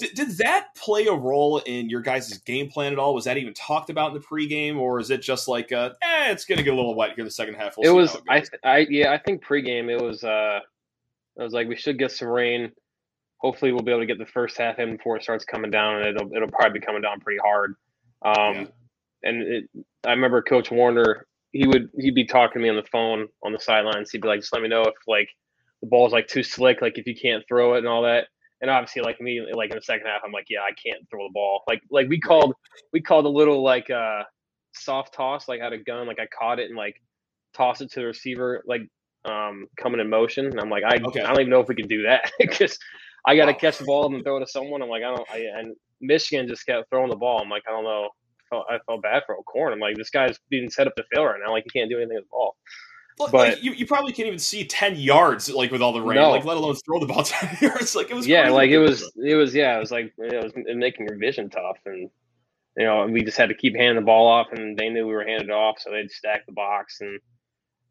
did, 0.00 0.14
did 0.14 0.30
that 0.38 0.74
play 0.76 1.06
a 1.06 1.12
role 1.12 1.58
in 1.58 1.88
your 1.88 2.00
guys' 2.00 2.36
game 2.38 2.68
plan 2.68 2.92
at 2.92 2.98
all? 2.98 3.14
Was 3.14 3.26
that 3.26 3.36
even 3.36 3.54
talked 3.54 3.90
about 3.90 4.08
in 4.08 4.14
the 4.14 4.26
pregame, 4.26 4.76
or 4.76 4.98
is 4.98 5.10
it 5.10 5.22
just 5.22 5.46
like, 5.46 5.70
uh, 5.70 5.90
eh, 6.02 6.32
it's 6.32 6.44
going 6.44 6.58
to 6.58 6.64
get 6.64 6.72
a 6.72 6.76
little 6.76 6.96
wet 6.96 7.10
here 7.10 7.20
in 7.20 7.26
the 7.26 7.30
second 7.30 7.54
half? 7.54 7.76
We'll 7.78 7.92
it 7.92 7.94
was, 7.94 8.16
it 8.16 8.22
I, 8.28 8.42
I, 8.64 8.78
yeah, 8.90 9.12
I 9.12 9.18
think 9.18 9.44
pregame 9.44 9.88
it 9.88 10.02
was, 10.02 10.24
uh, 10.24 10.58
it 11.36 11.42
was 11.42 11.52
like 11.52 11.68
we 11.68 11.76
should 11.76 11.96
get 11.96 12.10
some 12.10 12.26
rain. 12.26 12.72
Hopefully, 13.38 13.70
we'll 13.70 13.82
be 13.82 13.92
able 13.92 14.00
to 14.00 14.06
get 14.06 14.18
the 14.18 14.26
first 14.26 14.58
half 14.58 14.80
in 14.80 14.96
before 14.96 15.16
it 15.16 15.22
starts 15.22 15.44
coming 15.44 15.70
down, 15.70 16.02
and 16.02 16.06
it'll 16.06 16.34
it'll 16.34 16.50
probably 16.50 16.80
be 16.80 16.84
coming 16.84 17.02
down 17.02 17.20
pretty 17.20 17.38
hard. 17.38 17.74
Um, 18.24 18.54
yeah 18.54 18.64
and 19.24 19.42
it, 19.42 19.64
I 20.06 20.10
remember 20.10 20.42
Coach 20.42 20.70
Warner. 20.70 21.26
He 21.52 21.66
would 21.66 21.88
he'd 21.98 22.14
be 22.14 22.26
talking 22.26 22.60
to 22.60 22.62
me 22.62 22.68
on 22.68 22.76
the 22.76 22.88
phone 22.90 23.26
on 23.42 23.52
the 23.52 23.58
sidelines. 23.58 24.10
He'd 24.10 24.20
be 24.20 24.28
like, 24.28 24.40
"Just 24.40 24.52
let 24.52 24.62
me 24.62 24.68
know 24.68 24.82
if 24.82 24.94
like 25.08 25.28
the 25.80 25.88
ball's 25.88 26.12
like 26.12 26.28
too 26.28 26.42
slick, 26.42 26.82
like 26.82 26.98
if 26.98 27.06
you 27.06 27.14
can't 27.14 27.44
throw 27.48 27.74
it 27.74 27.78
and 27.78 27.88
all 27.88 28.02
that." 28.02 28.26
And 28.60 28.70
obviously, 28.70 29.02
like 29.02 29.20
me, 29.20 29.44
like 29.52 29.70
in 29.70 29.76
the 29.76 29.82
second 29.82 30.06
half, 30.06 30.22
I'm 30.24 30.32
like, 30.32 30.46
"Yeah, 30.48 30.60
I 30.60 30.72
can't 30.72 31.08
throw 31.10 31.26
the 31.26 31.32
ball." 31.32 31.62
Like 31.66 31.80
like 31.90 32.08
we 32.08 32.20
called 32.20 32.54
we 32.92 33.00
called 33.00 33.24
a 33.24 33.30
little 33.30 33.62
like 33.62 33.90
uh 33.90 34.22
soft 34.74 35.14
toss, 35.14 35.48
like 35.48 35.60
I 35.60 35.64
had 35.64 35.72
a 35.72 35.78
gun, 35.78 36.06
like 36.06 36.20
I 36.20 36.26
caught 36.38 36.58
it 36.58 36.68
and 36.68 36.76
like 36.76 37.00
tossed 37.54 37.80
it 37.80 37.90
to 37.92 38.00
the 38.00 38.06
receiver, 38.06 38.62
like 38.66 38.82
um 39.24 39.66
coming 39.78 40.00
in 40.00 40.10
motion. 40.10 40.46
And 40.46 40.60
I'm 40.60 40.70
like, 40.70 40.84
I 40.84 40.96
okay. 40.96 41.22
I 41.22 41.28
don't 41.28 41.40
even 41.40 41.50
know 41.50 41.60
if 41.60 41.68
we 41.68 41.74
can 41.74 41.88
do 41.88 42.02
that 42.02 42.30
because 42.38 42.78
I 43.26 43.36
got 43.36 43.46
to 43.46 43.52
wow. 43.52 43.58
catch 43.58 43.78
the 43.78 43.84
ball 43.84 44.12
and 44.12 44.22
throw 44.22 44.36
it 44.36 44.40
to 44.40 44.46
someone. 44.46 44.82
I'm 44.82 44.88
like, 44.88 45.02
I 45.02 45.14
don't. 45.14 45.30
I, 45.30 45.38
and 45.58 45.74
Michigan 46.00 46.48
just 46.48 46.66
kept 46.66 46.90
throwing 46.90 47.10
the 47.10 47.16
ball. 47.16 47.40
I'm 47.40 47.48
like, 47.48 47.62
I 47.68 47.70
don't 47.70 47.84
know 47.84 48.08
felt 48.54 48.66
I 48.70 48.78
felt 48.86 49.02
bad 49.02 49.22
for 49.26 49.36
O'Korn. 49.36 49.72
I'm 49.72 49.80
like, 49.80 49.96
this 49.96 50.10
guy's 50.10 50.38
being 50.48 50.70
set 50.70 50.86
up 50.86 50.94
to 50.96 51.04
fail 51.12 51.24
right 51.24 51.40
now. 51.44 51.52
Like 51.52 51.64
he 51.64 51.70
can't 51.70 51.90
do 51.90 51.96
anything 51.96 52.16
with 52.16 52.24
the 52.24 52.30
ball. 52.30 52.56
Well, 53.18 53.28
but 53.30 53.54
like, 53.54 53.62
you, 53.62 53.72
you 53.72 53.86
probably 53.86 54.12
can't 54.12 54.26
even 54.26 54.40
see 54.40 54.64
ten 54.64 54.96
yards 54.96 55.48
like 55.48 55.70
with 55.70 55.82
all 55.82 55.92
the 55.92 56.02
rain, 56.02 56.16
no. 56.16 56.30
like 56.30 56.44
let 56.44 56.56
alone 56.56 56.74
throw 56.76 56.98
the 56.98 57.06
ball 57.06 57.22
ten 57.24 57.56
yards. 57.60 57.94
Like 57.94 58.10
it 58.10 58.14
was 58.14 58.26
yeah, 58.26 58.50
like 58.50 58.70
it 58.70 58.78
was 58.78 59.10
it 59.16 59.34
was 59.34 59.54
yeah, 59.54 59.76
it 59.76 59.80
was 59.80 59.90
like 59.90 60.12
it 60.18 60.42
was 60.42 60.52
making 60.76 61.06
your 61.06 61.16
vision 61.16 61.48
tough, 61.48 61.78
and 61.86 62.10
you 62.76 62.84
know 62.84 63.06
we 63.06 63.22
just 63.22 63.36
had 63.36 63.48
to 63.50 63.54
keep 63.54 63.76
handing 63.76 63.96
the 63.96 64.06
ball 64.06 64.26
off, 64.26 64.48
and 64.52 64.76
they 64.76 64.88
knew 64.88 65.06
we 65.06 65.14
were 65.14 65.24
handed 65.24 65.50
off, 65.50 65.78
so 65.78 65.90
they'd 65.90 66.10
stack 66.10 66.44
the 66.46 66.52
box, 66.52 67.00
and 67.00 67.20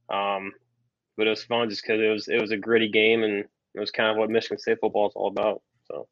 um, 0.10 0.52
but 1.16 1.28
it 1.28 1.30
was 1.30 1.44
fun 1.46 1.70
just 1.70 1.84
because 1.84 2.02
it 2.02 2.10
was 2.10 2.28
it 2.28 2.42
was 2.42 2.52
a 2.52 2.58
gritty 2.58 2.90
game, 2.90 3.24
and 3.24 3.46
it 3.76 3.80
was 3.80 3.92
kind 3.92 4.12
of 4.12 4.18
what 4.18 4.30
Michigan 4.30 4.60
State 4.60 4.80
football 4.82 5.08
is 5.08 5.14
all 5.16 5.30
about. 5.30 5.62
So 5.86 6.08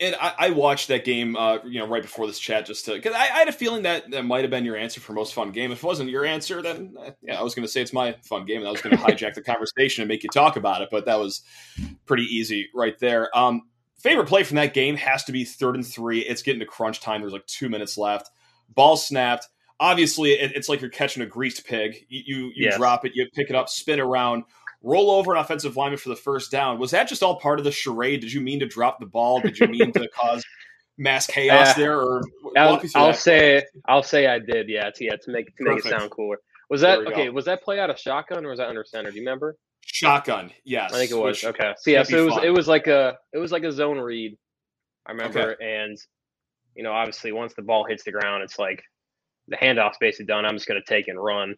and 0.00 0.16
I, 0.20 0.34
I, 0.38 0.50
watched 0.50 0.88
that 0.88 1.04
game, 1.04 1.36
uh, 1.36 1.58
you 1.64 1.78
know, 1.78 1.86
right 1.86 2.02
before 2.02 2.26
this 2.26 2.38
chat, 2.38 2.66
just 2.66 2.84
to 2.86 2.94
because 2.94 3.14
I, 3.14 3.22
I, 3.22 3.38
had 3.38 3.48
a 3.48 3.52
feeling 3.52 3.84
that 3.84 4.10
that 4.10 4.24
might 4.24 4.42
have 4.42 4.50
been 4.50 4.64
your 4.64 4.76
answer 4.76 5.00
for 5.00 5.12
most 5.12 5.34
fun 5.34 5.52
game. 5.52 5.70
If 5.70 5.78
it 5.78 5.86
wasn't 5.86 6.10
your 6.10 6.24
answer, 6.24 6.62
then 6.62 6.94
uh, 6.98 7.12
yeah, 7.22 7.38
I 7.38 7.42
was 7.42 7.54
going 7.54 7.64
to 7.64 7.70
say 7.70 7.80
it's 7.80 7.92
my 7.92 8.16
fun 8.24 8.44
game, 8.44 8.58
and 8.58 8.66
I 8.66 8.72
was 8.72 8.80
going 8.80 8.96
to 8.96 9.02
hijack 9.02 9.34
the 9.34 9.42
conversation 9.42 10.02
and 10.02 10.08
make 10.08 10.24
you 10.24 10.30
talk 10.30 10.56
about 10.56 10.82
it. 10.82 10.88
But 10.90 11.06
that 11.06 11.18
was 11.18 11.42
pretty 12.06 12.24
easy 12.24 12.68
right 12.74 12.98
there. 12.98 13.36
Um, 13.36 13.62
favorite 13.98 14.26
play 14.26 14.42
from 14.42 14.56
that 14.56 14.74
game 14.74 14.96
has 14.96 15.24
to 15.24 15.32
be 15.32 15.44
third 15.44 15.76
and 15.76 15.86
three. 15.86 16.20
It's 16.20 16.42
getting 16.42 16.60
to 16.60 16.66
crunch 16.66 17.00
time. 17.00 17.20
There's 17.20 17.32
like 17.32 17.46
two 17.46 17.68
minutes 17.68 17.96
left. 17.96 18.30
Ball 18.74 18.96
snapped. 18.96 19.48
Obviously, 19.78 20.32
it, 20.32 20.52
it's 20.56 20.68
like 20.68 20.80
you're 20.80 20.90
catching 20.90 21.22
a 21.22 21.26
greased 21.26 21.64
pig. 21.66 22.04
You 22.08 22.22
you, 22.26 22.44
you 22.46 22.64
yes. 22.64 22.76
drop 22.76 23.04
it, 23.04 23.12
you 23.14 23.28
pick 23.32 23.48
it 23.48 23.54
up, 23.54 23.68
spin 23.68 24.00
around 24.00 24.42
roll 24.84 25.10
over 25.10 25.34
an 25.34 25.40
offensive 25.40 25.76
lineman 25.76 25.98
for 25.98 26.10
the 26.10 26.16
first 26.16 26.50
down. 26.52 26.78
Was 26.78 26.90
that 26.92 27.08
just 27.08 27.22
all 27.22 27.40
part 27.40 27.58
of 27.58 27.64
the 27.64 27.72
charade? 27.72 28.20
Did 28.20 28.32
you 28.32 28.40
mean 28.40 28.60
to 28.60 28.66
drop 28.66 29.00
the 29.00 29.06
ball? 29.06 29.40
Did 29.40 29.58
you 29.58 29.66
mean 29.66 29.92
to 29.92 30.08
cause 30.14 30.44
mass 30.98 31.26
chaos 31.26 31.70
uh, 31.70 31.74
there? 31.74 32.00
Or 32.00 32.22
I'll, 32.56 32.80
I'll 32.94 33.14
say 33.14 33.64
I'll 33.86 34.02
say 34.02 34.26
I 34.26 34.38
did. 34.38 34.68
Yeah, 34.68 34.90
to, 34.90 35.04
yeah, 35.04 35.16
to 35.16 35.30
make 35.30 35.46
to 35.56 35.64
Perfect. 35.64 35.84
make 35.86 35.92
it 35.92 35.98
sound 35.98 36.10
cooler. 36.10 36.36
Was 36.70 36.82
that 36.82 37.00
okay? 37.00 37.26
Go. 37.26 37.32
Was 37.32 37.46
that 37.46 37.62
play 37.62 37.80
out 37.80 37.90
of 37.90 37.98
shotgun 37.98 38.44
or 38.44 38.50
was 38.50 38.58
that 38.58 38.68
under 38.68 38.84
center? 38.84 39.10
Do 39.10 39.16
you 39.16 39.22
remember? 39.22 39.56
Shotgun. 39.86 40.50
Yes, 40.64 40.92
I 40.92 40.98
think 40.98 41.10
it 41.10 41.16
was. 41.16 41.42
okay. 41.44 41.74
So 41.78 41.90
yeah, 41.90 42.02
so 42.02 42.18
it 42.18 42.24
was 42.24 42.34
fun. 42.34 42.44
it 42.44 42.50
was 42.50 42.68
like 42.68 42.86
a 42.86 43.16
it 43.32 43.38
was 43.38 43.52
like 43.52 43.64
a 43.64 43.72
zone 43.72 43.98
read. 43.98 44.36
I 45.06 45.12
remember, 45.12 45.52
okay. 45.52 45.82
and 45.82 45.98
you 46.74 46.82
know, 46.82 46.92
obviously, 46.92 47.32
once 47.32 47.54
the 47.54 47.62
ball 47.62 47.84
hits 47.84 48.04
the 48.04 48.12
ground, 48.12 48.42
it's 48.42 48.58
like 48.58 48.82
the 49.48 49.56
handoff's 49.56 49.98
basically 50.00 50.26
done. 50.26 50.44
I'm 50.44 50.56
just 50.56 50.66
going 50.66 50.80
to 50.80 50.88
take 50.88 51.08
and 51.08 51.22
run. 51.22 51.54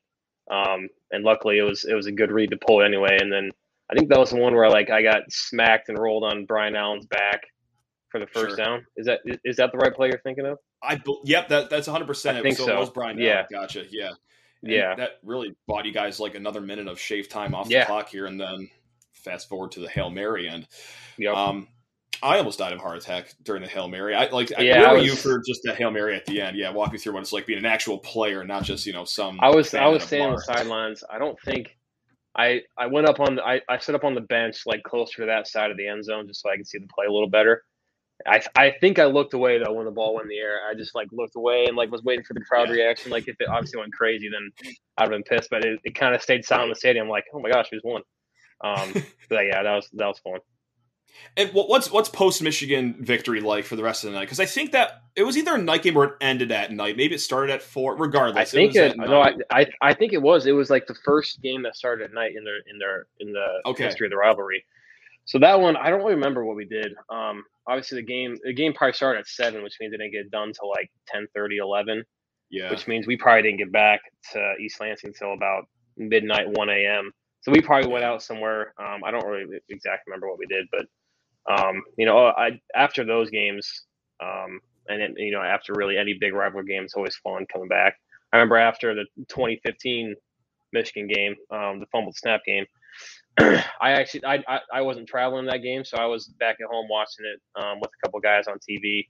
Um, 0.50 0.88
and 1.11 1.25
luckily, 1.25 1.59
it 1.59 1.62
was 1.62 1.85
it 1.85 1.95
was 1.95 2.07
a 2.07 2.12
good 2.12 2.31
read 2.31 2.50
to 2.50 2.57
pull 2.57 2.83
anyway. 2.83 3.19
And 3.21 3.33
then 3.33 3.50
I 3.91 3.95
think 3.95 4.09
that 4.11 4.19
was 4.19 4.31
the 4.31 4.37
one 4.37 4.55
where 4.55 4.69
like 4.69 4.91
I 4.91 5.03
got 5.03 5.31
smacked 5.31 5.88
and 5.88 5.99
rolled 5.99 6.25
on 6.25 6.47
Brian 6.47 6.76
Allen's 6.76 7.07
back 7.07 7.43
for 8.11 8.21
the 8.21 8.26
first 8.26 8.57
sure. 8.57 8.65
down. 8.65 8.87
Is 8.97 9.07
that 9.07 9.21
is 9.45 9.57
that 9.57 9.73
the 9.73 9.79
right 9.79 9.95
play 9.95 10.09
you're 10.09 10.19
thinking 10.19 10.47
of? 10.47 10.59
I 10.83 11.00
yep, 11.25 11.49
that 11.49 11.71
that's 11.71 11.87
100. 11.87 12.07
percent 12.07 12.38
I 12.38 12.43
think 12.43 12.57
so. 12.57 12.67
so. 12.67 12.76
It 12.76 12.81
was 12.81 12.91
Brian. 12.91 13.19
Yeah, 13.19 13.35
Allen. 13.35 13.47
gotcha. 13.50 13.85
Yeah, 13.91 14.11
and 14.62 14.73
yeah. 14.73 14.95
That 14.95 15.19
really 15.23 15.55
bought 15.67 15.87
you 15.87 15.93
guys 15.93 16.21
like 16.21 16.35
another 16.35 16.61
minute 16.61 16.88
of 16.88 17.00
shave 17.00 17.29
time 17.29 17.55
off 17.55 17.69
the 17.69 17.85
clock 17.87 18.09
here, 18.09 18.26
and 18.26 18.41
then 18.41 18.71
fast 19.12 19.49
forward 19.49 19.73
to 19.73 19.81
the 19.81 19.88
hail 19.88 20.09
mary 20.09 20.47
and 20.47 20.67
yep. 21.19 21.35
um, 21.35 21.67
I 22.23 22.38
almost 22.38 22.58
died 22.58 22.73
of 22.73 22.78
a 22.78 22.82
heart 22.82 22.99
attack 22.99 23.35
during 23.42 23.62
the 23.62 23.68
hail 23.68 23.88
mary. 23.88 24.14
I 24.14 24.28
like. 24.30 24.50
Yeah, 24.58 24.80
where 24.80 24.90
were 24.90 24.99
was, 24.99 25.06
you 25.06 25.16
for 25.16 25.42
just 25.46 25.61
the 25.62 25.75
hail 25.75 25.90
mary 25.90 26.16
at 26.16 26.26
the 26.26 26.40
end? 26.40 26.56
Yeah, 26.56 26.70
walk 26.70 26.92
me 26.92 26.99
through 26.99 27.14
what 27.14 27.20
it's 27.20 27.32
like 27.32 27.46
being 27.46 27.58
an 27.58 27.66
actual 27.66 27.99
player, 27.99 28.44
not 28.44 28.64
just 28.64 28.87
you 28.87 28.92
know 28.92 29.04
some. 29.04 29.38
I 29.40 29.50
was 29.50 29.75
I 29.75 29.87
was 29.87 30.04
standing 30.04 30.28
on 30.30 30.35
the 30.37 30.42
sidelines. 30.42 31.04
I 31.11 31.18
don't 31.18 31.38
think 31.40 31.76
I 32.37 32.62
I 32.76 32.87
went 32.87 33.08
up 33.08 33.20
on 33.20 33.37
the, 33.37 33.42
I 33.42 33.61
I 33.68 33.78
set 33.78 33.94
up 33.94 34.04
on 34.04 34.14
the 34.14 34.20
bench 34.20 34.62
like 34.66 34.82
closer 34.82 35.23
to 35.23 35.26
that 35.26 35.49
side 35.49 35.70
of 35.70 35.76
the 35.76 35.88
end 35.88 36.04
zone 36.04 36.26
just 36.26 36.42
so 36.42 36.50
I 36.50 36.56
could 36.56 36.66
see 36.66 36.78
the 36.78 36.87
play 36.87 37.06
a 37.06 37.12
little 37.12 37.30
better. 37.30 37.64
I 38.26 38.42
I 38.54 38.75
think 38.80 38.99
I 38.99 39.06
looked 39.06 39.35
away 39.35 39.58
though 39.58 39.73
when 39.73 39.87
the 39.87 39.90
ball 39.90 40.14
went 40.14 40.25
in 40.25 40.28
the 40.30 40.38
air. 40.38 40.61
I 40.68 40.75
just 40.75 40.94
like 40.94 41.08
looked 41.12 41.37
away 41.37 41.66
and 41.66 41.76
like 41.76 41.90
was 41.90 42.02
waiting 42.02 42.25
for 42.25 42.35
the 42.35 42.40
crowd 42.40 42.68
yeah. 42.68 42.75
reaction. 42.75 43.11
Like 43.11 43.28
if 43.28 43.37
it 43.40 43.49
obviously 43.49 43.80
went 43.80 43.92
crazy, 43.92 44.28
then 44.28 44.75
I'd 44.99 45.04
have 45.04 45.11
been 45.11 45.23
pissed. 45.23 45.49
But 45.50 45.64
it, 45.64 45.80
it 45.85 45.94
kind 45.94 46.14
of 46.14 46.23
stayed 46.23 46.44
silent 46.44 46.66
in 46.66 46.70
the 46.70 46.76
stadium. 46.76 47.08
Like 47.08 47.25
oh 47.32 47.40
my 47.40 47.50
gosh, 47.50 47.68
who's 47.70 47.82
won? 47.85 48.02
Um, 48.62 48.92
but 49.28 49.46
yeah, 49.46 49.62
that 49.62 49.75
was 49.75 49.88
that 49.94 50.06
was 50.06 50.18
fun. 50.18 50.40
And 51.37 51.50
what's 51.52 51.90
what's 51.90 52.08
post 52.08 52.42
Michigan 52.42 52.96
victory 52.99 53.40
like 53.40 53.64
for 53.64 53.76
the 53.76 53.82
rest 53.82 54.04
of 54.04 54.11
the 54.11 54.16
night? 54.16 54.25
Because 54.25 54.40
I 54.40 54.46
think 54.46 54.73
that 54.73 55.02
it 55.14 55.23
was 55.23 55.37
either 55.37 55.54
a 55.54 55.58
night 55.58 55.82
game 55.82 55.96
or 55.96 56.04
it 56.04 56.14
ended 56.20 56.50
at 56.50 56.73
night. 56.73 56.96
Maybe 56.96 57.14
it 57.14 57.20
started 57.20 57.52
at 57.52 57.62
four. 57.62 57.96
Regardless, 57.96 58.37
I 58.37 58.44
think 58.44 58.75
it. 58.75 58.92
it 58.92 58.96
no, 58.96 59.20
I, 59.20 59.35
I, 59.50 59.66
I 59.82 59.94
think 59.94 60.12
it 60.12 60.23
was. 60.23 60.46
It 60.46 60.52
was 60.52 60.70
like 60.70 60.87
the 60.87 60.96
first 61.04 61.42
game 61.42 61.62
that 61.64 61.76
started 61.76 62.04
at 62.04 62.14
night 62.14 62.32
in 62.37 62.44
their 62.44 62.58
in 62.70 62.78
their 62.78 63.06
in 63.20 63.32
the 63.32 63.70
okay. 63.70 63.85
history 63.85 64.06
of 64.06 64.11
the 64.11 64.16
rivalry. 64.16 64.64
So 65.26 65.38
that 65.40 65.61
one, 65.61 65.76
I 65.76 65.90
don't 65.90 65.99
really 65.99 66.14
remember 66.14 66.44
what 66.44 66.56
we 66.56 66.64
did. 66.64 66.94
Um, 67.11 67.42
obviously 67.66 68.00
the 68.00 68.06
game 68.06 68.37
the 68.42 68.54
game 68.54 68.73
probably 68.73 68.92
started 68.92 69.20
at 69.20 69.26
seven, 69.26 69.62
which 69.62 69.75
means 69.80 69.92
it 69.92 69.99
didn't 69.99 70.12
get 70.12 70.30
done 70.30 70.52
till 70.52 70.70
like 70.70 70.90
10, 71.08 71.26
30, 71.35 71.58
11. 71.58 72.04
Yeah. 72.49 72.70
Which 72.70 72.87
means 72.87 73.06
we 73.06 73.16
probably 73.16 73.42
didn't 73.42 73.58
get 73.58 73.73
back 73.73 74.00
to 74.32 74.54
East 74.61 74.80
Lansing 74.80 75.08
until 75.08 75.35
about 75.35 75.64
midnight, 75.96 76.49
one 76.49 76.70
a.m. 76.70 77.11
So 77.40 77.50
we 77.50 77.61
probably 77.61 77.90
went 77.90 78.04
out 78.04 78.23
somewhere. 78.23 78.73
Um, 78.78 79.02
I 79.04 79.11
don't 79.11 79.26
really 79.26 79.58
exactly 79.68 80.04
remember 80.06 80.28
what 80.28 80.38
we 80.38 80.46
did, 80.46 80.66
but 80.70 80.87
um, 81.49 81.83
you 81.97 82.07
know, 82.07 82.26
I 82.26 82.61
after 82.75 83.05
those 83.05 83.31
games, 83.31 83.85
um, 84.23 84.61
and 84.88 85.00
then, 85.00 85.15
you 85.17 85.33
know, 85.33 85.43
after 85.43 85.73
really 85.75 85.99
any 85.99 86.17
big 86.21 86.33
rival 86.33 86.62
game, 86.62 86.85
it's 86.85 86.95
always 86.95 87.17
fun 87.17 87.47
coming 87.53 87.69
back. 87.69 87.97
I 88.33 88.37
remember 88.37 88.57
after 88.57 88.95
the 88.95 89.05
2015 89.29 90.15
Michigan 90.73 91.09
game, 91.09 91.35
um, 91.50 91.81
the 91.81 91.87
fumbled 91.93 92.17
snap 92.17 92.43
game. 92.45 92.67
I 93.38 93.93
actually 93.93 94.25
I, 94.25 94.43
I, 94.49 94.61
I 94.73 94.81
wasn't 94.83 95.09
traveling 95.09 95.47
that 95.47 95.62
game, 95.62 95.85
so 95.85 95.99
I 95.99 96.07
was 96.07 96.26
back 96.26 96.57
at 96.61 96.69
home 96.71 96.87
watching 96.88 97.25
it 97.26 97.62
um, 97.62 97.81
with 97.81 97.91
a 97.91 98.07
couple 98.07 98.21
guys 98.21 98.47
on 98.49 98.59
TV. 98.59 99.07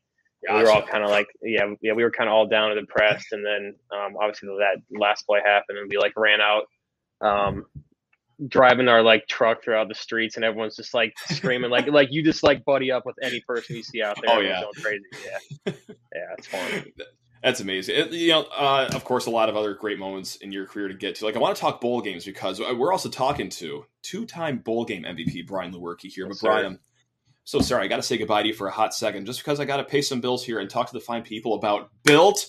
Gotcha. 0.46 0.58
We 0.58 0.64
were 0.64 0.70
all 0.70 0.82
kind 0.82 1.02
of 1.02 1.10
like, 1.10 1.28
yeah, 1.42 1.64
yeah, 1.80 1.92
we 1.92 2.04
were 2.04 2.10
kind 2.10 2.28
of 2.28 2.34
all 2.34 2.46
down 2.46 2.72
and 2.72 2.80
depressed, 2.80 3.28
and 3.32 3.44
then 3.44 3.74
um, 3.92 4.16
obviously 4.20 4.48
that 4.58 4.82
last 4.98 5.26
play 5.26 5.40
happened, 5.44 5.78
and 5.78 5.88
we 5.88 5.96
like 5.96 6.12
ran 6.16 6.40
out, 6.40 6.64
um, 7.20 7.64
driving 8.46 8.88
our 8.88 9.02
like 9.02 9.26
truck 9.28 9.62
throughout 9.64 9.88
the 9.88 9.94
streets, 9.94 10.36
and 10.36 10.44
everyone's 10.44 10.76
just 10.76 10.94
like 10.94 11.14
screaming, 11.28 11.70
like 11.70 11.86
like 11.88 12.08
you 12.10 12.22
just 12.22 12.42
like 12.42 12.64
buddy 12.64 12.90
up 12.90 13.06
with 13.06 13.16
any 13.22 13.40
person 13.40 13.76
you 13.76 13.82
see 13.82 14.02
out 14.02 14.16
there. 14.26 14.36
Oh 14.36 14.40
yeah, 14.40 14.62
crazy. 14.80 15.04
Yeah, 15.24 15.72
yeah, 16.14 16.34
it's 16.38 16.46
fun. 16.46 16.84
That's 17.42 17.60
amazing. 17.60 17.94
It, 17.94 18.12
you 18.12 18.30
know, 18.30 18.42
uh, 18.56 18.88
of 18.92 19.04
course, 19.04 19.26
a 19.26 19.30
lot 19.30 19.48
of 19.48 19.56
other 19.56 19.74
great 19.74 20.00
moments 20.00 20.36
in 20.36 20.50
your 20.50 20.66
career 20.66 20.88
to 20.88 20.94
get 20.94 21.14
to. 21.16 21.26
Like, 21.26 21.36
I 21.36 21.38
want 21.38 21.54
to 21.54 21.60
talk 21.60 21.80
bowl 21.80 22.00
games 22.00 22.24
because 22.24 22.58
we're 22.58 22.90
also 22.90 23.08
talking 23.08 23.50
to 23.50 23.84
two-time 24.02 24.58
bowl 24.58 24.84
game 24.84 25.04
MVP 25.04 25.46
Brian 25.46 25.72
Lewerke 25.72 26.10
here. 26.12 26.26
Yes, 26.26 26.40
but 26.40 26.48
Brian, 26.48 26.66
I'm 26.66 26.80
so 27.44 27.60
sorry, 27.60 27.84
I 27.84 27.86
got 27.86 27.96
to 27.96 28.02
say 28.02 28.16
goodbye 28.18 28.42
to 28.42 28.48
you 28.48 28.54
for 28.54 28.66
a 28.66 28.72
hot 28.72 28.94
second, 28.94 29.26
just 29.26 29.38
because 29.38 29.60
I 29.60 29.64
got 29.64 29.76
to 29.76 29.84
pay 29.84 30.02
some 30.02 30.20
bills 30.20 30.44
here 30.44 30.58
and 30.58 30.68
talk 30.68 30.88
to 30.88 30.92
the 30.92 31.00
fine 31.00 31.22
people 31.22 31.54
about 31.54 31.90
Built 32.02 32.48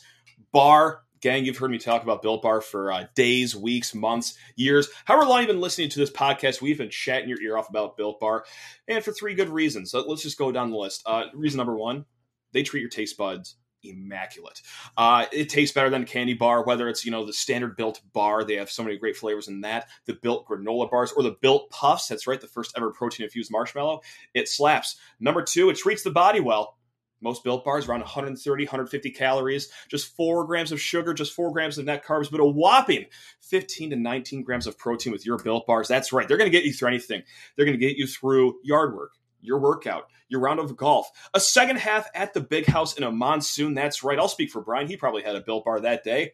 Bar. 0.52 1.02
Gang, 1.22 1.46
you've 1.46 1.58
heard 1.58 1.72
me 1.72 1.78
talk 1.78 2.04
about 2.04 2.22
Built 2.22 2.42
Bar 2.42 2.62
for 2.62 2.92
uh, 2.92 3.06
days, 3.16 3.56
weeks, 3.56 3.96
months, 3.96 4.38
years. 4.56 4.90
However 5.06 5.26
long 5.26 5.40
you've 5.40 5.48
been 5.48 5.62
listening 5.62 5.90
to 5.90 6.00
this 6.00 6.12
podcast, 6.12 6.62
we've 6.62 6.78
been 6.78 6.90
chatting 6.90 7.30
your 7.30 7.42
ear 7.42 7.58
off 7.58 7.70
about 7.70 7.98
Built 7.98 8.20
Bar, 8.20 8.46
and 8.88 9.04
for 9.04 9.12
three 9.12 9.34
good 9.34 9.50
reasons. 9.50 9.92
So 9.92 10.02
let's 10.08 10.24
just 10.24 10.38
go 10.38 10.52
down 10.52 10.72
the 10.72 10.78
list. 10.78 11.04
Uh, 11.06 11.26
reason 11.34 11.58
number 11.58 11.76
one, 11.76 12.06
they 12.54 12.64
treat 12.64 12.82
your 12.82 12.90
taste 12.90 13.18
buds 13.18 13.56
immaculate. 13.84 14.62
Uh, 14.96 15.26
it 15.32 15.50
tastes 15.50 15.74
better 15.74 15.90
than 15.90 16.04
a 16.04 16.06
candy 16.06 16.34
bar, 16.34 16.64
whether 16.64 16.88
it's 16.90 17.06
you 17.06 17.12
know 17.12 17.26
the 17.26 17.34
standard 17.34 17.76
built 17.76 18.02
bar. 18.14 18.44
They 18.44 18.56
have 18.56 18.70
so 18.70 18.84
many 18.84 18.98
great 18.98 19.16
flavors 19.16 19.48
in 19.48 19.62
that. 19.62 19.88
The 20.06 20.14
built 20.14 20.48
granola 20.48 20.90
bars 20.90 21.12
or 21.12 21.24
the 21.24 21.36
built 21.42 21.70
puffs. 21.70 22.08
That's 22.08 22.28
right, 22.28 22.40
the 22.40 22.48
first 22.48 22.74
ever 22.76 22.92
protein 22.92 23.26
infused 23.26 23.52
marshmallow. 23.52 24.02
It 24.34 24.48
slaps. 24.48 24.98
Number 25.20 25.44
two, 25.44 25.70
it 25.70 25.78
treats 25.78 26.04
the 26.04 26.12
body 26.12 26.40
well. 26.40 26.77
Most 27.22 27.44
built 27.44 27.66
bars 27.66 27.88
around 27.88 28.02
130, 28.02 28.66
150 28.66 29.10
calories, 29.12 29.70
just 29.90 30.16
four 30.16 30.46
grams 30.46 30.72
of 30.72 30.80
sugar, 30.80 31.14
just 31.14 31.34
four 31.34 31.52
grams 31.52 31.78
of 31.78 31.86
net 31.86 32.06
carbs, 32.06 32.30
but 32.30 32.40
a 32.40 32.46
whopping 32.46 33.06
15 33.42 33.90
to 33.92 33.96
19 33.96 34.44
grams 34.44 34.68
of 34.68 34.78
protein 34.78 35.12
with 35.12 35.26
your 35.26 35.38
built 35.38 35.66
bars. 35.66 35.88
That's 35.88 36.14
right. 36.14 36.28
They're 36.28 36.38
going 36.38 36.52
to 36.52 36.56
get 36.56 36.66
you 36.66 36.74
through 36.74 36.90
anything. 36.90 37.24
They're 37.56 37.66
going 37.66 37.80
to 37.80 37.86
get 37.86 37.98
you 37.98 38.06
through 38.06 38.60
yard 38.64 38.96
work, 38.96 39.14
your 39.42 39.60
workout, 39.60 40.10
your 40.30 40.42
round 40.42 40.60
of 40.60 40.78
golf, 40.78 41.10
a 41.34 41.40
second 41.40 41.78
half 41.78 42.08
at 42.14 42.34
the 42.34 42.42
big 42.42 42.68
house 42.68 42.98
in 42.98 43.04
a 43.04 43.12
monsoon. 43.12 43.74
That's 43.74 44.04
right. 44.04 44.20
I'll 44.20 44.28
speak 44.28 44.52
for 44.52 44.62
Brian. 44.62 44.88
He 44.88 44.98
probably 44.98 45.24
had 45.24 45.36
a 45.36 45.42
built 45.42 45.66
bar 45.66 45.80
that 45.80 46.04
day. 46.04 46.34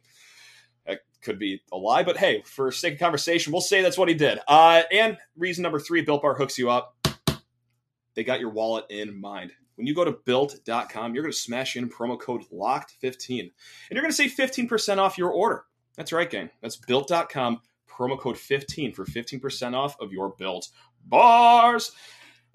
That 0.85 0.99
could 1.21 1.39
be 1.39 1.61
a 1.71 1.77
lie, 1.77 2.03
but 2.03 2.17
hey, 2.17 2.41
for 2.45 2.71
sake 2.71 2.95
of 2.95 2.99
conversation, 2.99 3.53
we'll 3.53 3.61
say 3.61 3.81
that's 3.81 3.97
what 3.97 4.09
he 4.09 4.15
did. 4.15 4.39
Uh, 4.47 4.81
and 4.91 5.17
reason 5.37 5.61
number 5.61 5.79
three, 5.79 6.01
Built 6.01 6.21
Bar 6.21 6.35
hooks 6.35 6.57
you 6.57 6.69
up. 6.69 6.97
They 8.15 8.23
got 8.23 8.41
your 8.41 8.49
wallet 8.49 8.85
in 8.89 9.19
mind. 9.19 9.53
When 9.75 9.87
you 9.87 9.95
go 9.95 10.05
to 10.05 10.11
built.com, 10.11 11.13
you're 11.13 11.23
going 11.23 11.31
to 11.31 11.37
smash 11.37 11.75
in 11.75 11.89
promo 11.89 12.19
code 12.19 12.43
LOCKED15 12.51 13.39
and 13.39 13.51
you're 13.91 14.01
going 14.01 14.11
to 14.11 14.15
save 14.15 14.33
15% 14.33 14.97
off 14.97 15.17
your 15.17 15.31
order. 15.31 15.65
That's 15.95 16.11
right, 16.11 16.29
gang. 16.29 16.49
That's 16.61 16.75
built.com, 16.75 17.61
promo 17.89 18.19
code 18.19 18.37
15 18.37 18.93
for 18.93 19.05
15% 19.05 19.73
off 19.73 19.95
of 19.99 20.11
your 20.11 20.29
built 20.37 20.69
bars. 21.05 21.91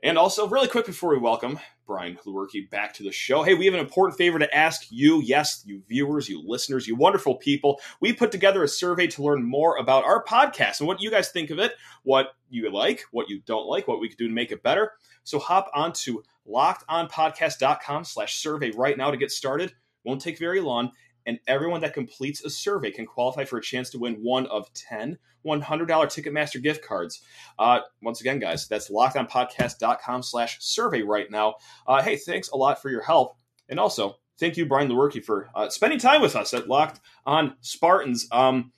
And 0.03 0.17
also, 0.17 0.49
really 0.49 0.69
quick 0.69 0.87
before 0.87 1.11
we 1.11 1.19
welcome 1.19 1.59
Brian 1.89 2.19
Lewerke 2.27 2.69
back 2.69 2.93
to 2.93 3.03
the 3.03 3.11
show, 3.11 3.43
hey, 3.43 3.55
we 3.55 3.65
have 3.65 3.73
an 3.73 3.81
important 3.81 4.19
favor 4.19 4.39
to 4.39 4.55
ask 4.55 4.87
you. 4.91 5.23
Yes, 5.23 5.63
you 5.67 5.83
viewers, 5.89 6.29
you 6.29 6.41
listeners, 6.47 6.87
you 6.87 6.95
wonderful 6.95 7.35
people. 7.35 7.81
We 8.01 8.13
put 8.13 8.31
together 8.31 8.63
a 8.63 8.69
survey 8.69 9.07
to 9.09 9.23
learn 9.23 9.43
more 9.43 9.79
about 9.79 10.05
our 10.05 10.23
podcast 10.23 10.81
and 10.81 10.87
what 10.87 11.01
you 11.01 11.11
guys 11.11 11.31
think 11.31 11.49
of 11.49 11.59
it, 11.59 11.73
what 12.03 12.35
you 12.51 12.71
like, 12.71 13.05
what 13.11 13.31
you 13.31 13.41
don't 13.47 13.67
like, 13.67 13.89
what 13.89 14.01
we 14.01 14.09
could 14.11 14.19
do 14.19 14.29
to 14.29 14.35
make 14.35 14.53
it 14.53 14.63
better. 14.63 14.93
So 15.25 15.39
hop 15.39 15.71
on 15.75 15.95
to 15.95 16.23
lockedonpodcast.com 16.47 18.05
slash 18.05 18.37
survey 18.37 18.71
right 18.73 18.99
now 18.99 19.11
to 19.11 19.17
get 19.17 19.33
started. 19.33 19.73
Won't 20.05 20.21
take 20.21 20.39
very 20.39 20.61
long 20.61 20.93
and 21.29 21.39
everyone 21.47 21.83
that 21.83 21.93
completes 21.93 22.43
a 22.43 22.49
survey 22.49 22.91
can 22.91 23.05
qualify 23.05 23.45
for 23.45 23.59
a 23.59 23.63
chance 23.63 23.91
to 23.91 23.99
win 23.99 24.15
one 24.15 24.47
of 24.47 24.73
10 24.73 25.19
$100 25.47 25.87
Ticketmaster 25.87 26.61
gift 26.61 26.85
cards. 26.85 27.23
Uh, 27.59 27.81
once 28.03 28.21
again, 28.21 28.39
guys, 28.39 28.67
that's 28.67 28.91
lockedonpodcast.com 28.91 30.23
slash 30.23 30.57
survey 30.61 31.03
right 31.03 31.31
now. 31.31 31.55
Uh, 31.87 32.03
hey, 32.03 32.17
thanks 32.17 32.49
a 32.49 32.57
lot 32.57 32.81
for 32.81 32.91
your 32.91 33.03
help. 33.03 33.37
And 33.69 33.79
also, 33.79 34.17
thank 34.41 34.57
you, 34.57 34.65
Brian 34.65 34.89
Lewerke, 34.89 35.23
for 35.23 35.51
uh, 35.55 35.69
spending 35.69 35.99
time 35.99 36.23
with 36.23 36.35
us 36.35 36.55
at 36.55 36.67
Locked 36.67 37.01
on 37.27 37.55
Spartans. 37.61 38.27
Um, 38.33 38.73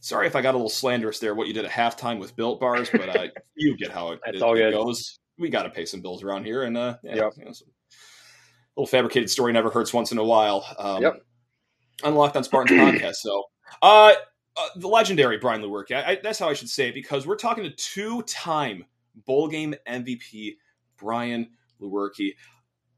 sorry 0.00 0.26
if 0.26 0.34
I 0.34 0.42
got 0.42 0.54
a 0.54 0.58
little 0.58 0.68
slanderous 0.68 1.20
there, 1.20 1.34
what 1.34 1.46
you 1.46 1.54
did 1.54 1.64
at 1.64 1.70
halftime 1.70 2.18
with 2.18 2.34
Built 2.34 2.58
Bars, 2.58 2.90
but 2.90 3.16
uh, 3.16 3.28
you 3.56 3.76
get 3.76 3.92
how 3.92 4.12
it, 4.12 4.20
it, 4.26 4.34
it 4.36 4.72
goes. 4.72 5.16
We 5.38 5.48
got 5.48 5.62
to 5.62 5.70
pay 5.70 5.84
some 5.84 6.00
bills 6.00 6.24
around 6.24 6.44
here. 6.44 6.64
And 6.64 6.76
uh, 6.76 6.96
yeah, 7.04 7.14
yep. 7.14 7.32
you 7.36 7.44
know, 7.44 7.52
little 8.76 8.88
fabricated 8.88 9.30
story 9.30 9.52
never 9.52 9.70
hurts 9.70 9.94
once 9.94 10.10
in 10.10 10.18
a 10.18 10.24
while. 10.24 10.66
Um, 10.76 11.02
yep 11.02 11.22
Unlocked 12.02 12.36
on 12.36 12.44
Spartans 12.44 12.80
podcast. 12.80 13.16
So, 13.16 13.44
uh, 13.82 14.14
uh, 14.56 14.68
the 14.76 14.88
legendary 14.88 15.38
Brian 15.38 15.62
Lewerke. 15.62 15.92
I, 15.92 16.12
I, 16.12 16.18
that's 16.22 16.38
how 16.38 16.48
I 16.48 16.54
should 16.54 16.68
say 16.68 16.88
it 16.88 16.94
because 16.94 17.26
we're 17.26 17.36
talking 17.36 17.64
to 17.64 17.70
two-time 17.70 18.84
bowl 19.26 19.48
game 19.48 19.74
MVP 19.88 20.56
Brian 20.96 21.50
Lewerke. 21.80 22.34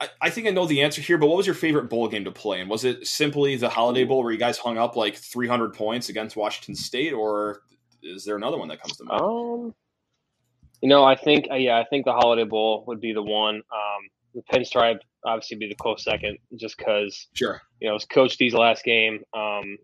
I, 0.01 0.09
I 0.23 0.31
think 0.31 0.47
I 0.47 0.51
know 0.51 0.67
the 0.67 0.83
answer 0.83 1.03
here, 1.03 1.19
but 1.19 1.27
what 1.27 1.37
was 1.37 1.47
your 1.47 1.55
favorite 1.55 1.91
bowl 1.91 2.09
game 2.09 2.25
to 2.25 2.31
play? 2.31 2.61
And 2.61 2.71
was 2.71 2.85
it 2.85 3.07
simply 3.07 3.57
the 3.57 3.69
Holiday 3.69 4.05
Bowl 4.05 4.23
where 4.23 4.33
you 4.33 4.39
guys 4.39 4.57
hung 4.57 4.79
up 4.79 4.97
like 4.97 5.17
300 5.17 5.75
points 5.75 6.09
against 6.09 6.37
Washington 6.37 6.75
State, 6.75 7.13
or 7.13 7.61
is 8.03 8.25
there 8.25 8.37
another 8.37 8.57
one 8.57 8.69
that 8.69 8.81
comes 8.81 8.97
to 8.97 9.05
mind? 9.05 9.21
Um, 9.21 9.75
you 10.81 10.89
know, 10.89 11.05
I 11.05 11.15
think 11.15 11.49
uh, 11.51 11.57
yeah, 11.57 11.79
I 11.79 11.85
think 11.85 12.07
the 12.07 12.13
Holiday 12.13 12.45
Bowl 12.45 12.85
would 12.87 13.01
be 13.01 13.13
the 13.13 13.23
one. 13.23 13.57
Um, 13.57 14.09
the 14.35 14.43
pinstripe 14.43 15.01
obviously 15.25 15.57
be 15.57 15.69
the 15.69 15.75
close 15.75 16.05
second, 16.05 16.39
just 16.57 16.77
because 16.77 17.29
sure 17.35 17.61
you 17.81 17.89
know 17.89 17.93
it 17.93 17.95
was 17.95 18.05
Coach 18.05 18.37
D's 18.37 18.55
last 18.55 18.85
game, 18.85 19.23
um, 19.35 19.77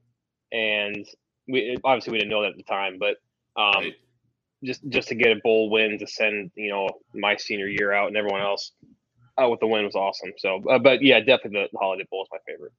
and 0.52 1.06
we 1.48 1.76
obviously 1.84 2.12
we 2.12 2.18
didn't 2.18 2.30
know 2.30 2.42
that 2.42 2.50
at 2.50 2.56
the 2.56 2.62
time, 2.62 2.98
but 2.98 3.16
um, 3.60 3.84
right. 3.84 3.94
just 4.64 4.86
just 4.88 5.08
to 5.08 5.14
get 5.14 5.36
a 5.36 5.40
bowl 5.42 5.70
win 5.70 5.98
to 5.98 6.06
send 6.06 6.50
you 6.54 6.70
know 6.70 6.88
my 7.14 7.36
senior 7.36 7.68
year 7.68 7.92
out 7.92 8.08
and 8.08 8.16
everyone 8.16 8.42
else 8.42 8.72
out 9.38 9.50
with 9.50 9.60
the 9.60 9.66
win 9.66 9.84
was 9.84 9.94
awesome. 9.94 10.32
So, 10.38 10.62
uh, 10.70 10.78
but 10.78 11.02
yeah, 11.02 11.20
definitely 11.20 11.60
the, 11.60 11.68
the 11.72 11.78
Holiday 11.78 12.06
Bowl 12.10 12.22
is 12.22 12.28
my 12.32 12.38
favorite. 12.46 12.72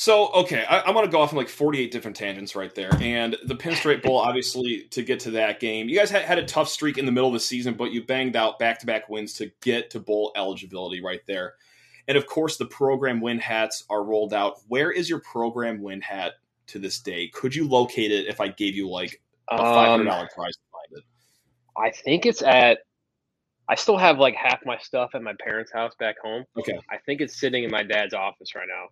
So, 0.00 0.28
okay, 0.28 0.64
I, 0.64 0.78
I 0.78 0.90
want 0.92 1.06
to 1.06 1.10
go 1.10 1.20
off 1.20 1.32
on 1.32 1.36
like 1.36 1.48
48 1.48 1.90
different 1.90 2.16
tangents 2.16 2.54
right 2.54 2.72
there. 2.72 2.94
And 3.00 3.36
the 3.46 3.56
Pinstripe 3.56 4.00
Bowl, 4.00 4.18
obviously, 4.18 4.82
to 4.92 5.02
get 5.02 5.18
to 5.20 5.32
that 5.32 5.58
game, 5.58 5.88
you 5.88 5.98
guys 5.98 6.08
had, 6.08 6.22
had 6.22 6.38
a 6.38 6.44
tough 6.44 6.68
streak 6.68 6.98
in 6.98 7.04
the 7.04 7.10
middle 7.10 7.26
of 7.26 7.32
the 7.32 7.40
season, 7.40 7.74
but 7.74 7.90
you 7.90 8.04
banged 8.04 8.36
out 8.36 8.60
back 8.60 8.78
to 8.78 8.86
back 8.86 9.08
wins 9.08 9.32
to 9.32 9.50
get 9.60 9.90
to 9.90 9.98
bowl 9.98 10.30
eligibility 10.36 11.02
right 11.02 11.22
there. 11.26 11.54
And 12.06 12.16
of 12.16 12.28
course, 12.28 12.58
the 12.58 12.66
program 12.66 13.20
win 13.20 13.40
hats 13.40 13.82
are 13.90 14.04
rolled 14.04 14.32
out. 14.32 14.60
Where 14.68 14.92
is 14.92 15.10
your 15.10 15.18
program 15.18 15.82
win 15.82 16.00
hat 16.00 16.34
to 16.68 16.78
this 16.78 17.00
day? 17.00 17.26
Could 17.34 17.56
you 17.56 17.66
locate 17.66 18.12
it 18.12 18.28
if 18.28 18.40
I 18.40 18.46
gave 18.46 18.76
you 18.76 18.88
like 18.88 19.20
a 19.50 19.58
$500 19.58 20.08
um, 20.08 20.28
prize 20.32 20.54
to 20.54 20.62
find 20.70 20.92
it? 20.92 21.04
I 21.76 21.90
think 21.90 22.24
it's 22.24 22.42
at 22.42 22.78
I 23.68 23.74
still 23.74 23.98
have 23.98 24.20
like 24.20 24.36
half 24.36 24.60
my 24.64 24.78
stuff 24.78 25.10
at 25.14 25.22
my 25.22 25.34
parents' 25.44 25.72
house 25.72 25.96
back 25.98 26.20
home. 26.22 26.44
Okay. 26.56 26.78
I 26.88 26.98
think 26.98 27.20
it's 27.20 27.40
sitting 27.40 27.64
in 27.64 27.70
my 27.72 27.82
dad's 27.82 28.14
office 28.14 28.54
right 28.54 28.68
now. 28.68 28.90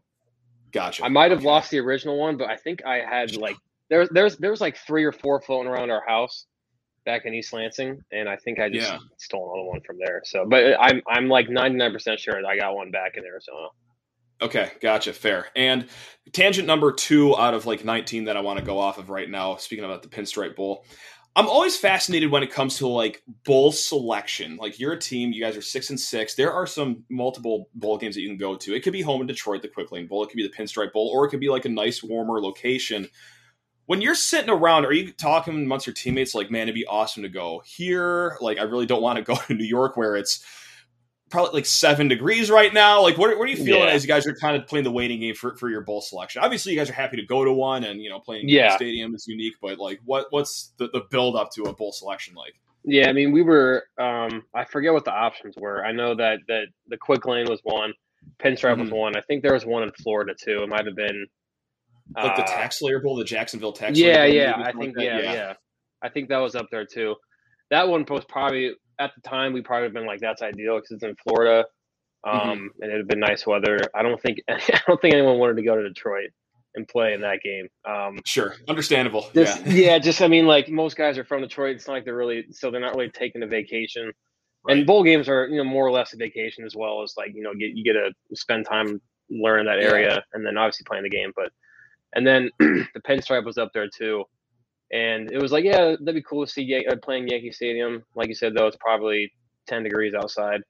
Gotcha. 0.76 1.04
I 1.04 1.09
might 1.09 1.30
have 1.30 1.40
okay. 1.40 1.49
lost 1.49 1.71
the 1.71 1.78
original 1.78 2.18
one, 2.18 2.37
but 2.37 2.50
I 2.50 2.56
think 2.56 2.85
I 2.85 2.97
had 2.97 3.35
like 3.35 3.56
there's 3.88 4.11
there's 4.11 4.37
there's 4.37 4.61
like 4.61 4.76
three 4.76 5.04
or 5.04 5.12
four 5.12 5.40
floating 5.40 5.73
around 5.73 5.90
our 5.90 6.02
house 6.06 6.45
back 7.06 7.25
in 7.25 7.33
East 7.33 7.50
Lansing, 7.54 8.04
and 8.12 8.28
I 8.28 8.37
think 8.37 8.59
I 8.59 8.68
just 8.68 8.92
yeah. 8.92 8.99
stole 9.16 9.54
another 9.54 9.66
one 9.66 9.80
from 9.80 9.97
there. 9.99 10.21
So, 10.26 10.45
but 10.47 10.76
I'm 10.78 11.00
I'm 11.09 11.28
like 11.28 11.49
99 11.49 11.92
percent 11.92 12.21
sure 12.21 12.35
that 12.35 12.47
I 12.47 12.59
got 12.59 12.75
one 12.75 12.90
back 12.90 13.16
in 13.16 13.25
Arizona. 13.25 13.68
Okay, 14.42 14.71
gotcha. 14.83 15.14
Fair. 15.14 15.47
And 15.56 15.88
tangent 16.33 16.66
number 16.66 16.92
two 16.92 17.35
out 17.38 17.54
of 17.54 17.64
like 17.64 17.87
19 17.87 18.25
that 18.25 18.37
I 18.37 18.40
want 18.40 18.59
to 18.59 18.64
go 18.64 18.78
off 18.78 18.99
of 18.99 19.09
right 19.09 19.30
now. 19.30 19.56
Speaking 19.56 19.87
about 19.87 20.02
the 20.02 20.09
Pinstripe 20.09 20.56
Bowl, 20.56 20.85
I'm 21.37 21.50
always 21.50 21.76
fascinated 21.76 22.31
when 22.31 22.43
it 22.43 22.50
comes 22.50 22.78
to 22.78 22.88
like 22.88 23.23
bowl 23.45 23.71
selection. 23.71 24.57
Like 24.57 24.81
you're 24.81 24.95
a 24.95 24.99
team, 24.99 25.33
you 25.33 25.43
guys 25.43 25.55
are 25.55 25.62
six 25.62 25.90
and 25.90 26.00
six. 26.00 26.35
There 26.35 26.50
are 26.50 26.66
some 26.66 27.05
multiple 27.11 27.69
bowl 27.75 27.99
games 27.99 28.14
that 28.14 28.23
you 28.23 28.28
can 28.28 28.38
go 28.38 28.57
to. 28.57 28.75
It 28.75 28.83
could 28.83 28.95
be 28.95 29.02
home 29.02 29.21
in 29.21 29.26
Detroit, 29.26 29.61
the 29.61 29.69
Quick 29.69 29.93
Lane 29.93 30.07
Bowl. 30.07 30.25
It 30.25 30.28
could 30.28 30.38
be 30.38 30.49
the 30.49 30.55
Pinstripe 30.55 30.95
Bowl, 30.95 31.11
or 31.12 31.26
it 31.26 31.28
could 31.28 31.40
be 31.40 31.50
like 31.50 31.66
a 31.66 31.69
nice, 31.69 32.02
warmer 32.02 32.40
location. 32.40 33.07
When 33.85 34.00
you're 34.00 34.14
sitting 34.14 34.49
around, 34.49 34.87
are 34.87 34.95
you 34.95 35.12
talking 35.12 35.55
amongst 35.55 35.87
your 35.87 35.93
teammates 35.93 36.35
like, 36.35 36.50
man, 36.50 36.62
it'd 36.62 36.75
be 36.75 36.87
awesome 36.87 37.23
to 37.23 37.28
go 37.28 37.62
here? 37.66 38.38
Like, 38.40 38.59
I 38.59 38.62
really 38.62 38.87
don't 38.87 39.02
want 39.02 39.19
to 39.19 39.23
go 39.35 39.37
to 39.37 39.55
New 39.55 39.66
York 39.66 39.99
where 39.99 40.16
it's 40.16 40.43
probably 41.30 41.52
like 41.52 41.66
seven 41.66 42.09
degrees 42.09 42.50
right 42.50 42.73
now. 42.73 43.02
Like, 43.02 43.18
what, 43.18 43.37
what 43.38 43.49
are 43.49 43.50
you 43.50 43.56
feeling 43.56 43.83
yeah. 43.83 43.95
as 43.95 44.04
you 44.04 44.09
guys 44.09 44.26
are 44.26 44.35
kind 44.35 44.56
of 44.56 44.66
playing 44.68 44.85
the 44.85 44.90
waiting 44.90 45.21
game 45.21 45.35
for, 45.35 45.56
for 45.56 45.68
your 45.68 45.83
bowl 45.83 46.00
selection? 46.00 46.42
Obviously, 46.42 46.73
you 46.73 46.78
guys 46.78 46.90
are 46.90 46.95
happy 46.95 47.16
to 47.16 47.26
go 47.26 47.45
to 47.45 47.52
one, 47.52 47.85
and 47.85 48.00
you 48.00 48.11
know, 48.11 48.21
playing 48.21 48.49
yeah. 48.49 48.76
stadium 48.76 49.14
is 49.14 49.26
unique. 49.26 49.54
But 49.61 49.78
like, 49.78 50.00
what 50.04 50.26
what's 50.30 50.73
the, 50.78 50.88
the 50.88 51.02
build 51.11 51.37
up 51.37 51.50
to 51.52 51.64
a 51.64 51.75
bowl 51.75 51.92
selection 51.92 52.35
like? 52.35 52.54
Yeah, 52.85 53.09
I 53.09 53.12
mean, 53.12 53.33
we 53.33 53.42
were. 53.42 53.85
Um, 53.99 54.45
I 54.54 54.64
forget 54.64 54.92
what 54.92 55.04
the 55.04 55.12
options 55.12 55.56
were. 55.56 55.85
I 55.85 55.92
know 55.92 56.14
that 56.14 56.38
that 56.49 56.66
the 56.87 56.97
quick 56.97 57.26
lane 57.26 57.47
was 57.49 57.61
one, 57.64 57.92
pinstripe 58.38 58.73
mm-hmm. 58.73 58.83
was 58.83 58.90
one. 58.90 59.16
I 59.16 59.21
think 59.23 59.42
there 59.42 59.54
was 59.54 59.66
one 59.66 59.83
in 59.83 59.90
Florida 59.92 60.35
too. 60.40 60.62
It 60.62 60.68
might 60.68 60.87
have 60.87 60.95
been 60.95 61.26
like 62.14 62.33
uh, 62.33 62.37
the 62.37 62.42
TaxSlayer 62.42 63.02
Bowl, 63.02 63.16
the 63.16 63.25
Jacksonville 63.25 63.73
Tax. 63.73 63.99
Yeah, 63.99 64.25
yeah. 64.25 64.54
I 64.64 64.73
think 64.73 64.95
yeah, 64.99 65.21
yeah, 65.21 65.33
yeah. 65.33 65.52
I 66.02 66.09
think 66.09 66.28
that 66.28 66.38
was 66.38 66.54
up 66.54 66.66
there 66.71 66.87
too. 66.87 67.16
That 67.71 67.88
one 67.88 68.04
was 68.09 68.25
probably 68.25 68.73
at 68.99 69.12
the 69.15 69.21
time 69.29 69.53
we 69.53 69.62
probably 69.62 69.85
have 69.85 69.93
been 69.93 70.07
like 70.07 70.21
that's 70.21 70.43
ideal 70.43 70.76
because 70.76 70.93
it's 70.93 71.05
in 71.05 71.15
Florida. 71.17 71.65
Mm-hmm. 72.26 72.49
um, 72.49 72.59
mm-hmm. 72.59 72.83
and 72.83 72.93
it 72.93 72.97
had 72.97 73.09
been 73.09 73.21
nice 73.21 73.47
weather. 73.47 73.79
I 73.95 74.03
don't 74.03 74.21
think 74.21 74.41
I 74.49 74.81
don't 74.87 75.00
think 75.00 75.15
anyone 75.15 75.38
wanted 75.38 75.57
to 75.57 75.62
go 75.62 75.76
to 75.76 75.88
Detroit 75.88 76.31
and 76.75 76.87
play 76.88 77.15
in 77.15 77.21
that 77.23 77.41
game. 77.43 77.69
Um, 77.88 78.19
sure, 78.25 78.55
understandable. 78.69 79.31
Just, 79.35 79.65
yeah, 79.67 79.73
yeah. 79.93 79.99
Just 79.99 80.23
I 80.23 80.29
mean, 80.29 80.47
like 80.47 80.69
most 80.69 80.97
guys 80.97 81.19
are 81.19 81.25
from 81.25 81.43
Detroit. 81.43 81.76
It's 81.76 81.87
not 81.87 81.95
like 81.95 82.05
they're 82.05 82.17
really 82.17 82.47
so 82.50 82.71
they're 82.71 82.81
not 82.81 82.95
really 82.95 83.11
taking 83.11 83.43
a 83.43 83.47
vacation. 83.47 84.12
Right. 84.67 84.79
And 84.79 84.87
bowl 84.87 85.05
games 85.05 85.29
are 85.29 85.47
you 85.47 85.57
know 85.57 85.65
more 85.65 85.87
or 85.87 85.93
less 85.93 86.12
a 86.12 86.17
vacation 86.17 86.65
as 86.65 86.75
well 86.75 87.03
as 87.03 87.15
like 87.17 87.33
you 87.35 87.43
know 87.43 87.55
get 87.55 87.71
you 87.75 87.85
get 87.85 87.95
to 87.95 88.11
spend 88.35 88.67
time 88.67 89.00
learning 89.31 89.67
that 89.67 89.79
area 89.79 90.15
yeah. 90.15 90.21
and 90.33 90.47
then 90.47 90.57
obviously 90.57 90.85
playing 90.87 91.05
the 91.05 91.11
game. 91.11 91.33
But 91.37 91.50
and 92.15 92.26
then 92.26 92.50
the 92.59 93.00
pinstripe 93.07 93.45
was 93.45 93.59
up 93.59 93.71
there 93.73 93.88
too. 93.88 94.25
And 94.93 95.31
it 95.33 95.40
was 95.40 95.52
like, 95.52 95.64
yeah, 95.64 95.97
that'd 95.99 96.14
be 96.14 96.23
cool 96.23 96.47
to 96.47 96.50
see 96.50 96.62
Yan- 96.62 96.85
uh, 96.90 96.97
playing 96.97 97.28
Yankee 97.28 97.52
Stadium. 97.52 98.05
Like 98.14 98.28
you 98.28 98.35
said, 98.35 98.55
though, 98.55 98.66
it's 98.66 98.76
probably 98.76 99.33
10 99.66 99.83
degrees 99.83 100.14
outside. 100.14 100.62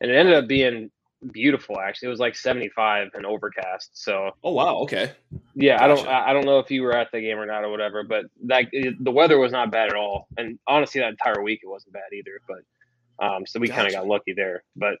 And 0.00 0.10
it 0.10 0.14
ended 0.14 0.34
up 0.34 0.46
being 0.46 0.90
beautiful 1.30 1.78
actually. 1.78 2.06
It 2.06 2.10
was 2.10 2.20
like 2.20 2.34
75 2.34 3.08
and 3.14 3.24
overcast. 3.24 3.90
So 3.92 4.32
Oh 4.42 4.52
wow, 4.52 4.76
okay. 4.78 5.12
Yeah, 5.54 5.78
gotcha. 5.78 5.84
I 5.84 5.86
don't 5.86 6.08
I 6.08 6.32
don't 6.32 6.44
know 6.44 6.58
if 6.58 6.70
you 6.70 6.82
were 6.82 6.96
at 6.96 7.12
the 7.12 7.20
game 7.20 7.38
or 7.38 7.46
not 7.46 7.64
or 7.64 7.70
whatever, 7.70 8.02
but 8.02 8.26
that 8.46 8.66
the 8.72 9.10
weather 9.10 9.38
was 9.38 9.52
not 9.52 9.70
bad 9.70 9.88
at 9.88 9.94
all. 9.94 10.26
And 10.36 10.58
honestly 10.66 11.00
that 11.00 11.10
entire 11.10 11.42
week 11.42 11.60
it 11.62 11.68
wasn't 11.68 11.92
bad 11.92 12.12
either, 12.12 12.40
but 12.48 13.24
um 13.24 13.46
so 13.46 13.60
we 13.60 13.68
gotcha. 13.68 13.82
kind 13.82 13.88
of 13.88 13.94
got 13.94 14.06
lucky 14.08 14.32
there. 14.32 14.64
But 14.76 14.94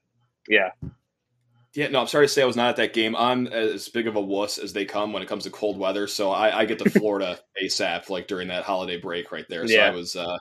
yeah. 0.48 0.70
Yeah, 1.74 1.88
no, 1.88 2.00
I'm 2.00 2.06
sorry 2.06 2.26
to 2.26 2.32
say 2.32 2.42
I 2.42 2.46
was 2.46 2.56
not 2.56 2.68
at 2.68 2.76
that 2.76 2.92
game. 2.92 3.16
I'm 3.16 3.46
as 3.46 3.88
big 3.88 4.06
of 4.06 4.16
a 4.16 4.20
wuss 4.20 4.58
as 4.58 4.74
they 4.74 4.84
come 4.84 5.12
when 5.12 5.22
it 5.22 5.28
comes 5.28 5.44
to 5.44 5.50
cold 5.50 5.78
weather, 5.78 6.06
so 6.06 6.30
I, 6.30 6.60
I 6.60 6.64
get 6.66 6.78
to 6.80 6.90
Florida 6.98 7.38
ASAP, 7.62 8.10
like 8.10 8.26
during 8.26 8.48
that 8.48 8.64
holiday 8.64 8.98
break 8.98 9.32
right 9.32 9.46
there. 9.48 9.66
So 9.66 9.74
yeah. 9.74 9.86
I 9.86 9.90
was 9.90 10.14
uh, 10.14 10.36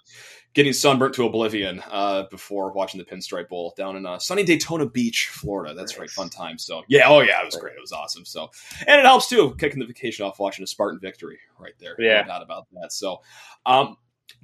getting 0.53 0.73
sunburnt 0.73 1.15
to 1.15 1.25
oblivion 1.25 1.81
uh, 1.89 2.23
before 2.29 2.73
watching 2.73 2.99
the 2.99 3.05
Pinstripe 3.05 3.47
Bowl 3.47 3.73
down 3.77 3.95
in 3.95 4.05
uh, 4.05 4.19
sunny 4.19 4.43
Daytona 4.43 4.85
Beach, 4.85 5.29
Florida. 5.31 5.73
That's 5.73 5.93
nice. 5.93 5.99
right, 5.99 6.09
fun 6.09 6.29
time. 6.29 6.57
So 6.57 6.83
yeah, 6.89 7.07
oh 7.07 7.21
yeah, 7.21 7.41
it 7.41 7.45
was 7.45 7.55
great. 7.55 7.75
It 7.75 7.81
was 7.81 7.93
awesome. 7.93 8.25
So 8.25 8.49
and 8.85 8.99
it 8.99 9.05
helps 9.05 9.29
too, 9.29 9.55
kicking 9.57 9.79
the 9.79 9.85
vacation 9.85 10.25
off 10.25 10.39
watching 10.39 10.63
a 10.63 10.67
Spartan 10.67 10.99
victory 10.99 11.39
right 11.57 11.75
there. 11.79 11.95
Yeah, 11.97 12.21
no 12.21 12.27
doubt 12.27 12.43
about 12.43 12.67
that. 12.73 12.91
So 12.91 13.21
um, 13.65 13.95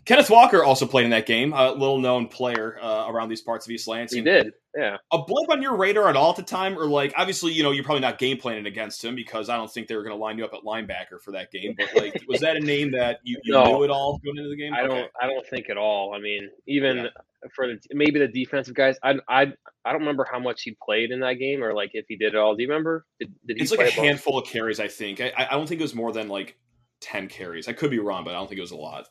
Kenneth 0.05 0.29
Walker 0.29 0.63
also 0.63 0.85
played 0.85 1.05
in 1.05 1.11
that 1.11 1.25
game, 1.25 1.53
a 1.53 1.71
little 1.71 1.99
known 1.99 2.27
player 2.27 2.79
uh, 2.81 3.05
around 3.09 3.29
these 3.29 3.41
parts 3.41 3.65
of 3.65 3.71
East 3.71 3.87
Lansing. 3.87 4.19
He 4.19 4.23
did, 4.23 4.53
yeah. 4.75 4.97
A 5.11 5.17
blip 5.17 5.49
on 5.49 5.61
your 5.61 5.75
radar 5.75 6.09
at 6.09 6.15
all 6.15 6.29
at 6.29 6.35
the 6.35 6.43
time, 6.43 6.77
or 6.77 6.85
like 6.85 7.13
obviously, 7.17 7.51
you 7.51 7.63
know, 7.63 7.71
you're 7.71 7.83
probably 7.83 8.01
not 8.01 8.17
game 8.17 8.37
planning 8.37 8.65
against 8.65 9.03
him 9.03 9.15
because 9.15 9.49
I 9.49 9.57
don't 9.57 9.71
think 9.71 9.87
they 9.87 9.95
were 9.95 10.03
going 10.03 10.15
to 10.15 10.21
line 10.21 10.37
you 10.37 10.45
up 10.45 10.53
at 10.53 10.61
linebacker 10.61 11.21
for 11.21 11.31
that 11.31 11.51
game. 11.51 11.75
But 11.77 11.89
like, 11.95 12.23
was 12.27 12.41
that 12.41 12.55
a 12.55 12.59
name 12.59 12.91
that 12.91 13.19
you, 13.23 13.39
you 13.43 13.53
no, 13.53 13.65
knew 13.65 13.83
at 13.83 13.89
all 13.89 14.19
going 14.23 14.37
into 14.37 14.49
the 14.49 14.55
game? 14.55 14.73
I 14.73 14.81
okay. 14.81 14.87
don't, 14.87 15.11
I 15.21 15.27
don't 15.27 15.45
think 15.47 15.69
at 15.69 15.77
all. 15.77 16.13
I 16.13 16.19
mean, 16.19 16.49
even 16.67 16.97
yeah. 16.97 17.09
for 17.55 17.67
the, 17.67 17.79
maybe 17.91 18.19
the 18.19 18.27
defensive 18.27 18.75
guys, 18.75 18.97
I, 19.03 19.15
I, 19.27 19.53
I 19.83 19.91
don't 19.91 20.01
remember 20.01 20.25
how 20.31 20.39
much 20.39 20.61
he 20.61 20.77
played 20.83 21.11
in 21.11 21.19
that 21.21 21.33
game 21.33 21.63
or 21.63 21.73
like 21.73 21.91
if 21.93 22.05
he 22.07 22.15
did 22.15 22.33
it 22.33 22.37
all. 22.37 22.55
Do 22.55 22.63
you 22.63 22.69
remember? 22.69 23.05
Did, 23.19 23.33
did 23.45 23.61
it's 23.61 23.71
like 23.71 23.87
a 23.87 23.91
handful 23.91 24.37
of 24.37 24.47
carries, 24.47 24.79
I 24.79 24.87
think. 24.87 25.21
I, 25.21 25.33
I 25.37 25.51
don't 25.51 25.67
think 25.67 25.81
it 25.81 25.83
was 25.83 25.95
more 25.95 26.11
than 26.11 26.27
like 26.29 26.57
ten 27.01 27.27
carries. 27.27 27.67
I 27.67 27.73
could 27.73 27.91
be 27.91 27.99
wrong, 27.99 28.23
but 28.23 28.31
I 28.31 28.37
don't 28.37 28.47
think 28.47 28.57
it 28.59 28.61
was 28.61 28.71
a 28.71 28.77
lot. 28.77 29.07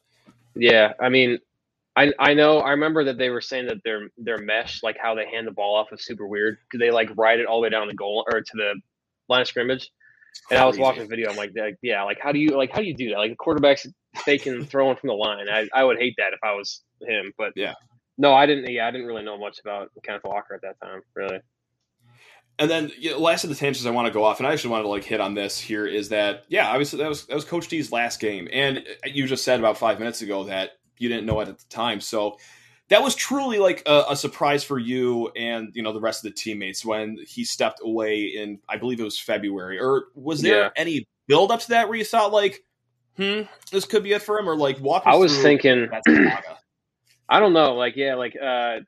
Yeah, 0.57 0.93
I 1.01 1.09
mean, 1.09 1.39
I 1.97 2.13
I 2.19 2.35
know 2.35 2.61
I 2.61 2.71
remember 2.71 3.05
that 3.05 3.19
they 3.19 3.31
were 3.31 3.41
saying 3.41 3.67
that 3.67 3.83
their 3.85 4.09
their 4.19 4.39
mesh, 4.39 4.83
like 4.83 4.97
how 5.01 5.15
they 5.15 5.27
hand 5.27 5.47
the 5.47 5.53
ball 5.53 5.77
off, 5.77 5.93
is 5.93 6.05
super 6.05 6.27
weird 6.27 6.59
because 6.65 6.81
they 6.81 6.91
like 6.91 7.11
ride 7.17 7.41
it 7.41 7.47
all 7.47 7.59
the 7.59 7.65
way 7.65 7.71
down 7.71 7.87
the 7.89 7.95
goal 7.95 8.27
or 8.31 8.41
to 8.41 8.53
the 8.55 8.75
line 9.29 9.43
of 9.43 9.49
scrimmage. 9.49 9.91
And 10.51 10.59
I 10.59 10.67
was 10.67 10.79
watching 10.79 11.03
the 11.03 11.09
video. 11.09 11.31
I'm 11.31 11.37
like, 11.37 11.53
yeah, 11.83 12.03
like 12.03 12.19
how 12.21 12.33
do 12.33 12.39
you 12.39 12.57
like 12.57 12.71
how 12.71 12.81
do 12.81 12.87
you 12.87 12.95
do 12.95 13.11
that? 13.11 13.19
Like 13.19 13.31
the 13.31 13.37
quarterback's 13.37 13.87
faking 14.17 14.65
throwing 14.67 14.97
from 14.97 15.09
the 15.09 15.15
line. 15.15 15.49
I, 15.49 15.69
I 15.75 15.85
would 15.85 15.99
hate 15.99 16.15
that 16.19 16.33
if 16.33 16.41
I 16.43 16.53
was 16.53 16.83
him. 17.03 17.33
But 17.39 17.53
yeah, 17.57 17.75
no, 18.19 18.35
I 18.35 18.47
didn't. 18.47 18.71
Yeah, 18.71 18.87
I 18.87 18.91
didn't 18.91 19.07
really 19.07 19.25
know 19.25 19.39
much 19.39 19.59
about 19.61 19.91
Kenneth 20.03 20.25
Walker 20.25 20.55
at 20.55 20.63
that 20.63 20.77
time, 20.83 21.03
really. 21.15 21.41
And 22.59 22.71
then 22.71 22.91
you 22.99 23.11
know, 23.11 23.19
last 23.19 23.45
of 23.45 23.51
the 23.51 23.57
tangents 23.57 23.87
I 23.87 23.91
want 23.91 24.07
to 24.07 24.13
go 24.13 24.25
off, 24.25 24.39
and 24.39 24.47
I 24.47 24.53
actually 24.53 24.71
wanted 24.71 24.85
to 24.85 24.89
like 24.89 25.05
hit 25.05 25.21
on 25.21 25.35
this 25.35 25.61
here 25.61 25.87
is 25.87 26.09
that 26.09 26.45
yeah, 26.49 26.69
obviously 26.69 26.99
that 27.01 27.09
was 27.09 27.27
that 27.27 27.35
was 27.35 27.45
Coach 27.45 27.69
D's 27.69 27.93
last 27.93 28.19
game, 28.19 28.49
and 28.53 28.85
you 29.05 29.27
just 29.27 29.45
said 29.45 29.59
about 29.59 29.77
five 29.77 29.99
minutes 29.99 30.23
ago 30.23 30.45
that 30.45 30.73
you 30.99 31.09
didn't 31.09 31.27
know 31.27 31.41
it 31.41 31.49
at 31.49 31.59
the 31.59 31.69
time. 31.69 32.01
So 32.01 32.39
that 32.89 33.03
was 33.03 33.15
truly 33.15 33.59
like 33.59 33.83
a, 33.87 34.05
a, 34.11 34.17
surprise 34.17 34.63
for 34.63 34.79
you 34.79 35.29
and 35.37 35.71
you 35.75 35.83
know 35.83 35.93
the 35.93 36.01
rest 36.01 36.25
of 36.25 36.33
the 36.33 36.37
teammates 36.37 36.85
when 36.85 37.19
he 37.27 37.45
stepped 37.45 37.81
away 37.83 38.25
in 38.25 38.61
I 38.69 38.77
believe 38.77 39.01
it 39.01 39.05
was 39.05 39.19
February. 39.19 39.79
Or 39.79 40.05
was 40.15 40.41
there 40.41 40.65
yeah. 40.65 40.71
any 40.77 41.07
build 41.27 41.51
up 41.51 41.61
to 41.61 41.69
that 41.71 41.89
where 41.89 41.99
you 41.99 42.05
thought 42.05 42.33
like, 42.33 42.65
hmm, 43.17 43.43
this 43.71 43.85
could 43.85 44.03
be 44.03 44.13
it 44.13 44.23
for 44.23 44.39
him, 44.39 44.49
or 44.49 44.57
like 44.57 44.81
walk? 44.81 45.03
I 45.07 45.17
was 45.17 45.37
thinking. 45.41 45.89
I 47.29 47.41
don't 47.41 47.53
know. 47.53 47.75
Like 47.75 47.97
yeah, 47.97 48.15
like 48.15 48.37
uh, 48.41 48.81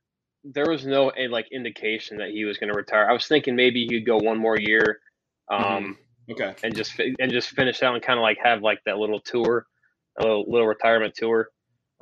there 0.52 0.66
was 0.68 0.86
no 0.86 1.12
like 1.30 1.48
indication 1.52 2.18
that 2.18 2.30
he 2.30 2.44
was 2.44 2.58
going 2.58 2.72
to 2.72 2.76
retire. 2.76 3.08
I 3.08 3.12
was 3.12 3.26
thinking 3.26 3.56
maybe 3.56 3.86
he'd 3.86 4.06
go 4.06 4.16
one 4.16 4.38
more 4.38 4.58
year. 4.58 5.00
Mm-hmm. 5.50 5.64
Um, 5.64 5.84
mm-hmm. 5.84 6.32
Okay. 6.32 6.54
And 6.62 6.74
just 6.74 6.98
and 6.98 7.30
just 7.32 7.50
finish 7.50 7.82
out 7.82 7.94
and 7.94 8.02
kind 8.02 8.18
of 8.18 8.22
like 8.22 8.38
have 8.42 8.62
like 8.62 8.80
that 8.84 8.98
little 8.98 9.20
tour, 9.20 9.66
a 10.18 10.22
little 10.22 10.44
little 10.48 10.66
retirement 10.66 11.14
tour. 11.14 11.48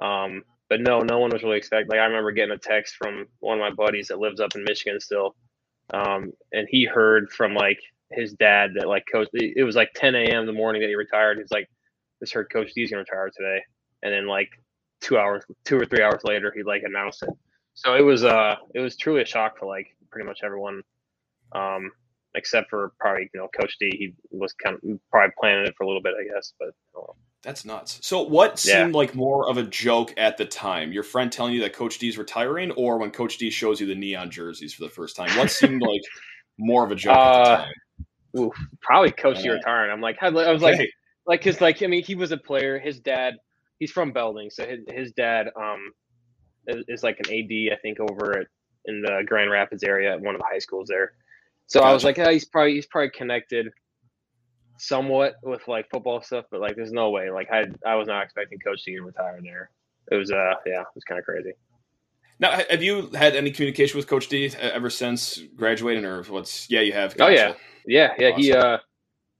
Um, 0.01 0.43
but 0.69 0.81
no, 0.81 1.01
no 1.01 1.19
one 1.19 1.31
was 1.31 1.43
really 1.43 1.59
expecting. 1.59 1.89
Like 1.89 2.01
I 2.01 2.07
remember 2.07 2.33
getting 2.33 2.55
a 2.55 2.59
text 2.59 2.97
from 2.97 3.27
one 3.39 3.59
of 3.59 3.61
my 3.61 3.71
buddies 3.71 4.09
that 4.09 4.19
lives 4.19 4.41
up 4.41 4.55
in 4.57 4.65
Michigan 4.65 4.99
still, 5.01 5.37
um, 5.95 6.33
and 6.53 6.67
he 6.69 6.85
heard 6.85 7.31
from 7.31 7.55
like 7.55 7.79
his 8.11 8.33
dad 8.33 8.73
that 8.75 8.89
like 8.89 9.05
coach. 9.11 9.29
It 9.33 9.65
was 9.65 9.77
like 9.77 9.91
10 9.95 10.15
a.m. 10.17 10.47
the 10.47 10.53
morning 10.53 10.83
that 10.83 10.89
he 10.89 10.97
retired. 10.97 11.39
He's 11.39 11.53
like, 11.53 11.69
"Just 12.21 12.35
heard 12.35 12.51
Coach 12.53 12.73
D's 12.75 12.91
gonna 12.91 13.01
retire 13.03 13.31
today," 13.37 13.61
and 14.03 14.13
then 14.13 14.27
like 14.27 14.51
two 15.01 15.19
hours, 15.19 15.45
two 15.65 15.79
or 15.79 15.87
three 15.87 16.03
hours 16.03 16.23
later, 16.25 16.53
he 16.55 16.65
like 16.65 16.83
announced 16.85 17.23
it. 17.23 17.31
So 17.77 17.95
it 17.95 18.01
was 18.01 18.25
uh, 18.25 18.57
it 18.75 18.81
was 18.81 18.97
truly 18.97 19.23
a 19.23 19.27
shock 19.27 19.59
for 19.59 19.67
like 19.67 19.95
pretty 20.11 20.27
much 20.27 20.41
everyone, 20.43 20.83
um, 21.53 21.93
except 22.35 22.71
for 22.71 22.93
probably 22.99 23.31
you 23.33 23.41
know 23.41 23.49
Coach 23.49 23.77
D. 23.79 23.91
He 23.97 24.15
was 24.31 24.55
kind 24.55 24.77
of 24.77 24.99
probably 25.13 25.33
planning 25.39 25.67
it 25.67 25.75
for 25.77 25.85
a 25.85 25.87
little 25.87 26.03
bit, 26.03 26.15
I 26.19 26.35
guess, 26.35 26.53
but. 26.59 26.71
Uh, 26.99 27.13
that's 27.43 27.65
nuts. 27.65 28.01
So, 28.03 28.23
what 28.23 28.59
seemed 28.59 28.93
yeah. 28.93 28.99
like 28.99 29.15
more 29.15 29.49
of 29.49 29.57
a 29.57 29.63
joke 29.63 30.13
at 30.17 30.37
the 30.37 30.47
time? 30.47 30.91
Your 30.91 31.05
friend 31.05 31.31
telling 31.31 31.53
you 31.53 31.61
that 31.61 31.75
Coach 31.75 31.99
D 31.99 32.09
is 32.09 32.19
retiring, 32.19 32.73
or 32.73 32.99
when 32.99 33.13
Coach 33.13 33.39
D 33.39 33.51
shows 33.51 33.81
you 33.81 33.87
the 33.87 33.95
neon 33.95 34.31
jerseys 34.31 34.75
for 34.75 34.83
the 34.83 34.91
first 34.91 35.15
time? 35.15 35.29
What 35.39 35.51
seemed 35.51 35.81
like 35.83 36.01
more 36.59 36.85
of 36.85 36.91
a 36.91 36.97
joke 36.97 37.15
uh, 37.15 37.21
at 37.21 37.45
the 37.45 37.51
uh, 37.51 37.57
time? 37.59 37.75
Ooh, 38.39 38.53
probably 38.81 39.13
Coach 39.13 39.45
yeah. 39.45 39.53
retiring. 39.53 39.93
I'm 39.93 40.01
like, 40.01 40.17
I 40.21 40.31
was 40.31 40.63
like, 40.63 40.81
like, 41.27 41.45
cause 41.45 41.61
like, 41.61 41.83
I 41.85 41.87
mean, 41.87 42.03
he 42.03 42.17
was 42.17 42.33
a 42.33 42.37
player. 42.37 42.81
His 42.81 42.99
dad, 42.99 43.35
he's 43.79 43.93
from 43.93 44.13
Belding, 44.13 44.51
so 44.51 44.67
his, 44.67 44.81
his 44.89 45.13
dad 45.13 45.49
um 45.57 45.93
is, 46.67 47.03
like 47.03 47.19
an 47.21 47.27
AD, 47.27 47.73
I 47.73 47.81
think, 47.81 47.99
over 48.01 48.39
at 48.39 48.47
in 48.87 49.03
the 49.03 49.23
Grand 49.27 49.51
Rapids 49.51 49.83
area 49.83 50.13
at 50.13 50.21
one 50.21 50.35
of 50.35 50.41
the 50.41 50.47
high 50.49 50.59
schools 50.59 50.89
there. 50.89 51.13
So 51.67 51.81
gotcha. 51.81 51.91
I 51.91 51.93
was 51.93 52.05
like, 52.05 52.17
yeah, 52.17 52.31
he's 52.31 52.45
probably 52.45 52.75
he's 52.75 52.87
probably 52.87 53.11
connected 53.11 53.73
somewhat 54.79 55.37
with 55.43 55.67
like 55.67 55.91
football 55.91 56.23
stuff, 56.23 56.45
but 56.51 56.61
like, 56.61 56.77
there's 56.77 56.93
no 56.93 57.11
way. 57.11 57.31
Like, 57.31 57.51
I 57.51 57.65
I 57.85 57.97
was 57.97 58.09
not 58.09 58.23
expecting 58.23 58.59
Coach 58.59 58.85
D 58.85 58.95
to 58.97 59.03
retire 59.03 59.41
there. 59.43 59.71
It 60.11 60.17
was 60.17 60.31
uh, 60.31 60.55
yeah, 60.65 60.83
it 60.83 60.87
was 60.95 61.05
kind 61.05 61.19
of 61.19 61.25
crazy. 61.25 61.53
Now, 62.39 62.61
have 62.69 62.83
you 62.83 63.11
had 63.15 63.35
any 63.35 63.51
communication 63.51 63.97
with 63.97 64.07
Coach 64.07 64.29
D 64.29 64.51
ever 64.61 64.91
since 64.91 65.41
graduating, 65.57 66.05
or 66.05 66.23
what's? 66.25 66.71
Yeah, 66.71 66.81
you 66.81 66.93
have. 66.93 67.17
Gotcha. 67.17 67.33
Oh 67.33 67.57
yeah, 67.87 68.13
yeah, 68.19 68.29
yeah. 68.29 68.29
Awesome. 68.29 68.43
He 68.43 68.53
uh, 68.53 68.79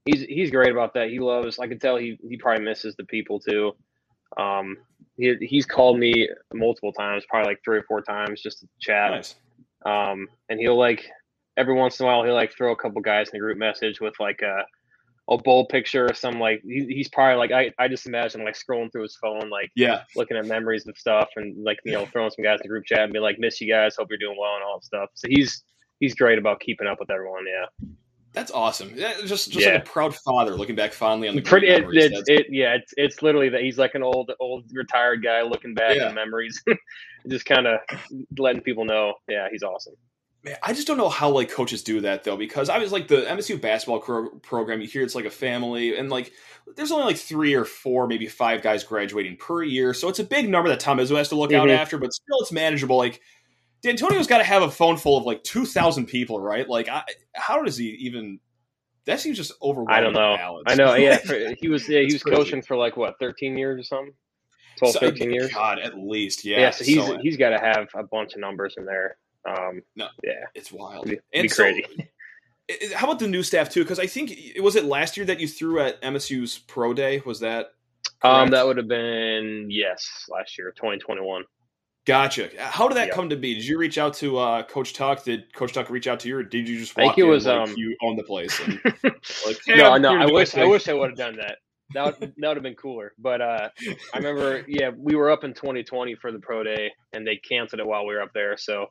he's 0.05 0.21
he's 0.23 0.51
great 0.51 0.71
about 0.71 0.93
that. 0.95 1.09
He 1.09 1.19
loves. 1.19 1.59
I 1.59 1.67
can 1.67 1.79
tell 1.79 1.97
he 1.97 2.17
he 2.27 2.37
probably 2.37 2.65
misses 2.65 2.95
the 2.95 3.03
people 3.03 3.39
too. 3.39 3.73
Um, 4.37 4.77
he 5.17 5.35
he's 5.41 5.65
called 5.65 5.99
me 5.99 6.29
multiple 6.53 6.93
times, 6.93 7.25
probably 7.27 7.51
like 7.51 7.59
three 7.63 7.77
or 7.77 7.83
four 7.83 8.01
times, 8.01 8.41
just 8.41 8.59
to 8.59 8.67
chat. 8.79 9.11
Nice. 9.11 9.35
Um, 9.85 10.27
and 10.49 10.59
he'll 10.59 10.77
like 10.77 11.09
every 11.57 11.73
once 11.73 11.99
in 11.99 12.05
a 12.05 12.07
while 12.07 12.23
he'll 12.23 12.33
like 12.33 12.55
throw 12.55 12.71
a 12.71 12.75
couple 12.75 13.01
guys 13.01 13.29
in 13.29 13.31
the 13.33 13.39
group 13.39 13.57
message 13.57 13.99
with 13.99 14.13
like 14.19 14.41
a 14.41 14.63
a 15.29 15.37
bowl 15.37 15.65
picture 15.65 16.05
or 16.09 16.13
some 16.13 16.39
like 16.39 16.61
he, 16.63 16.85
he's 16.85 17.09
probably 17.09 17.35
like 17.35 17.51
I, 17.51 17.71
I 17.83 17.89
just 17.89 18.05
imagine 18.05 18.45
like 18.45 18.55
scrolling 18.55 18.91
through 18.91 19.03
his 19.03 19.17
phone 19.17 19.49
like 19.49 19.69
yeah. 19.75 20.03
looking 20.15 20.37
at 20.37 20.45
memories 20.45 20.87
of 20.87 20.97
stuff 20.97 21.29
and 21.35 21.63
like 21.65 21.79
you 21.83 21.91
know 21.91 22.05
throwing 22.05 22.31
some 22.31 22.43
guys 22.43 22.59
in 22.61 22.63
the 22.63 22.69
group 22.69 22.85
chat 22.85 22.99
and 22.99 23.11
be 23.11 23.19
like 23.19 23.37
miss 23.37 23.59
you 23.59 23.71
guys. 23.71 23.95
Hope 23.97 24.07
you're 24.09 24.19
doing 24.19 24.37
well 24.39 24.55
and 24.55 24.63
all 24.63 24.77
that 24.77 24.85
stuff. 24.85 25.09
So 25.15 25.27
he's 25.29 25.63
he's 25.99 26.15
great 26.15 26.37
about 26.37 26.61
keeping 26.61 26.87
up 26.87 26.99
with 26.99 27.11
everyone 27.11 27.43
yeah 27.45 27.87
that's 28.37 28.51
awesome 28.51 28.95
just 28.95 29.27
just 29.27 29.55
yeah. 29.55 29.73
like 29.73 29.81
a 29.81 29.85
proud 29.85 30.15
father 30.15 30.55
looking 30.55 30.75
back 30.75 30.93
fondly 30.93 31.27
on 31.27 31.35
the 31.35 31.41
pretty 31.41 31.67
it, 31.67 31.83
it, 31.91 32.23
it, 32.27 32.45
yeah 32.49 32.75
it's 32.75 32.93
it's 32.97 33.21
literally 33.21 33.49
that 33.49 33.61
he's 33.61 33.77
like 33.77 33.95
an 33.95 34.03
old 34.03 34.31
old 34.39 34.65
retired 34.71 35.23
guy 35.23 35.41
looking 35.41 35.73
back 35.73 35.95
yeah. 35.95 36.05
at 36.05 36.15
memories 36.15 36.63
just 37.27 37.45
kind 37.45 37.65
of 37.65 37.79
letting 38.37 38.61
people 38.61 38.85
know 38.85 39.13
yeah 39.27 39.47
he's 39.51 39.63
awesome 39.63 39.95
Man, 40.43 40.55
I 40.61 40.71
just 40.73 40.85
don't 40.85 40.97
know 40.97 41.09
how 41.09 41.29
like 41.29 41.49
coaches 41.49 41.81
do 41.81 42.01
that 42.01 42.23
though, 42.23 42.37
because 42.37 42.69
I 42.69 42.77
was 42.77 42.91
like 42.91 43.07
the 43.07 43.23
MSU 43.23 43.59
basketball 43.59 43.99
pro- 43.99 44.29
program. 44.39 44.81
You 44.81 44.87
hear 44.87 45.01
it's 45.01 45.15
like 45.15 45.25
a 45.25 45.31
family, 45.31 45.97
and 45.97 46.09
like 46.09 46.31
there's 46.75 46.91
only 46.91 47.05
like 47.05 47.17
three 47.17 47.55
or 47.55 47.65
four, 47.65 48.07
maybe 48.07 48.27
five 48.27 48.61
guys 48.61 48.83
graduating 48.83 49.37
per 49.37 49.63
year, 49.63 49.95
so 49.95 50.09
it's 50.09 50.19
a 50.19 50.23
big 50.23 50.47
number 50.47 50.69
that 50.69 50.79
Tom 50.79 50.99
Izzo 50.99 51.17
has 51.17 51.29
to 51.29 51.35
look 51.35 51.49
mm-hmm. 51.49 51.61
out 51.61 51.69
after. 51.69 51.97
But 51.97 52.13
still, 52.13 52.37
it's 52.41 52.51
manageable. 52.51 52.97
Like 52.97 53.19
Dantonio's 53.83 54.27
got 54.27 54.39
to 54.39 54.43
have 54.43 54.63
a 54.63 54.71
phone 54.71 54.97
full 54.97 55.17
of 55.17 55.25
like 55.25 55.43
two 55.43 55.65
thousand 55.65 56.07
people, 56.07 56.39
right? 56.39 56.67
Like, 56.67 56.89
I, 56.89 57.03
how 57.33 57.61
does 57.63 57.77
he 57.77 57.89
even? 57.99 58.39
That 59.05 59.19
seems 59.19 59.37
just 59.37 59.53
overwhelming. 59.61 59.95
I 59.95 60.01
don't 60.01 60.13
know. 60.13 60.61
I 60.67 60.75
know. 60.75 60.95
Yeah, 60.95 61.19
he 61.59 61.69
was. 61.69 61.87
Yeah, 61.87 62.01
he 62.01 62.13
was 62.13 62.23
coaching 62.23 62.61
for 62.61 62.75
like 62.75 62.97
what, 62.97 63.15
thirteen 63.19 63.57
years 63.57 63.79
or 63.79 63.83
something. 63.83 64.13
12, 64.77 64.93
so, 64.93 64.99
13 64.99 65.33
years. 65.33 65.51
God, 65.51 65.79
at 65.79 65.97
least, 65.97 66.45
yeah. 66.45 66.59
Yeah, 66.59 66.69
so 66.69 66.85
he's 66.85 67.05
so, 67.05 67.17
he's 67.17 67.37
got 67.37 67.49
to 67.49 67.59
have 67.59 67.87
a 67.95 68.03
bunch 68.03 68.33
of 68.35 68.41
numbers 68.41 68.75
in 68.77 68.85
there. 68.85 69.17
Um, 69.47 69.81
no, 69.95 70.07
yeah, 70.23 70.45
it's 70.55 70.71
wild. 70.71 71.07
It'd 71.07 71.21
be, 71.31 71.41
be 71.41 71.49
crazy. 71.49 71.83
So, 71.97 72.03
how 72.97 73.07
about 73.07 73.19
the 73.19 73.29
new 73.29 73.43
staff 73.43 73.69
too? 73.69 73.83
Because 73.83 73.97
I 73.97 74.07
think 74.07 74.31
it 74.31 74.61
was 74.61 74.75
it 74.75 74.83
last 74.83 75.15
year 75.15 75.25
that 75.27 75.39
you 75.39 75.47
threw 75.47 75.79
at 75.79 76.01
MSU's 76.01 76.57
pro 76.57 76.93
day. 76.93 77.21
Was 77.25 77.39
that? 77.39 77.67
Correct? 78.21 78.25
Um, 78.25 78.49
that 78.49 78.67
would 78.67 78.75
have 78.75 78.89
been 78.89 79.67
yes, 79.69 80.25
last 80.27 80.57
year, 80.57 80.73
twenty 80.75 80.97
twenty 80.97 81.21
one. 81.21 81.45
Gotcha. 82.07 82.49
How 82.57 82.87
did 82.87 82.95
that 82.95 83.07
yep. 83.07 83.15
come 83.15 83.29
to 83.29 83.35
be? 83.35 83.53
Did 83.53 83.67
you 83.67 83.77
reach 83.77 83.97
out 83.97 84.13
to 84.15 84.37
uh, 84.37 84.63
Coach 84.63 84.93
Tuck? 84.93 85.25
Did 85.25 85.53
Coach 85.53 85.73
Tuck 85.73 85.89
reach 85.89 86.07
out 86.07 86.21
to 86.21 86.29
you, 86.29 86.37
or 86.37 86.43
did 86.43 86.65
you 86.65 86.79
just 86.79 86.95
walk 86.95 87.03
I 87.03 87.07
think 87.09 87.17
it 87.17 87.23
was, 87.23 87.47
like 87.47 87.67
um, 87.67 87.73
you 87.75 87.97
own 88.01 88.15
the 88.15 88.23
place? 88.23 88.57
And, 88.61 88.79
like, 89.45 89.59
hey, 89.65 89.75
no, 89.75 89.97
no. 89.97 90.15
I 90.15 90.25
wish 90.25 90.55
I 90.55 90.63
wish 90.63 90.87
I 90.87 90.93
would 90.93 91.09
have 91.09 91.17
done 91.17 91.35
that. 91.35 91.57
That 91.93 92.05
would, 92.05 92.33
that 92.37 92.47
would 92.47 92.55
have 92.55 92.63
been 92.63 92.75
cooler. 92.75 93.11
But 93.19 93.41
uh, 93.41 93.69
I 94.13 94.17
remember, 94.17 94.63
yeah, 94.69 94.91
we 94.97 95.15
were 95.15 95.29
up 95.29 95.43
in 95.43 95.53
2020 95.53 96.15
for 96.15 96.31
the 96.31 96.39
pro 96.39 96.63
day, 96.63 96.93
and 97.11 97.27
they 97.27 97.35
canceled 97.35 97.81
it 97.81 97.85
while 97.85 98.05
we 98.05 98.13
were 98.13 98.21
up 98.21 98.31
there. 98.33 98.55
So 98.55 98.85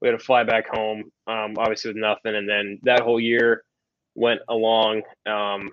we 0.00 0.08
had 0.08 0.18
to 0.18 0.24
fly 0.24 0.42
back 0.44 0.64
home, 0.74 1.04
um, 1.26 1.56
obviously 1.58 1.90
with 1.90 1.98
nothing, 1.98 2.34
and 2.34 2.48
then 2.48 2.78
that 2.84 3.00
whole 3.00 3.20
year 3.20 3.62
went 4.14 4.40
along. 4.48 5.02
Um, 5.26 5.68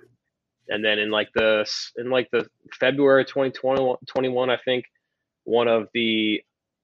and 0.68 0.84
then 0.84 1.00
in 1.00 1.10
like 1.10 1.30
the 1.36 1.66
in 1.96 2.10
like 2.10 2.28
the 2.34 2.46
February 2.78 3.24
2021, 3.24 4.50
I 4.50 4.58
think 4.66 4.84
one 5.46 5.70
of 5.70 5.88
the 5.94 6.42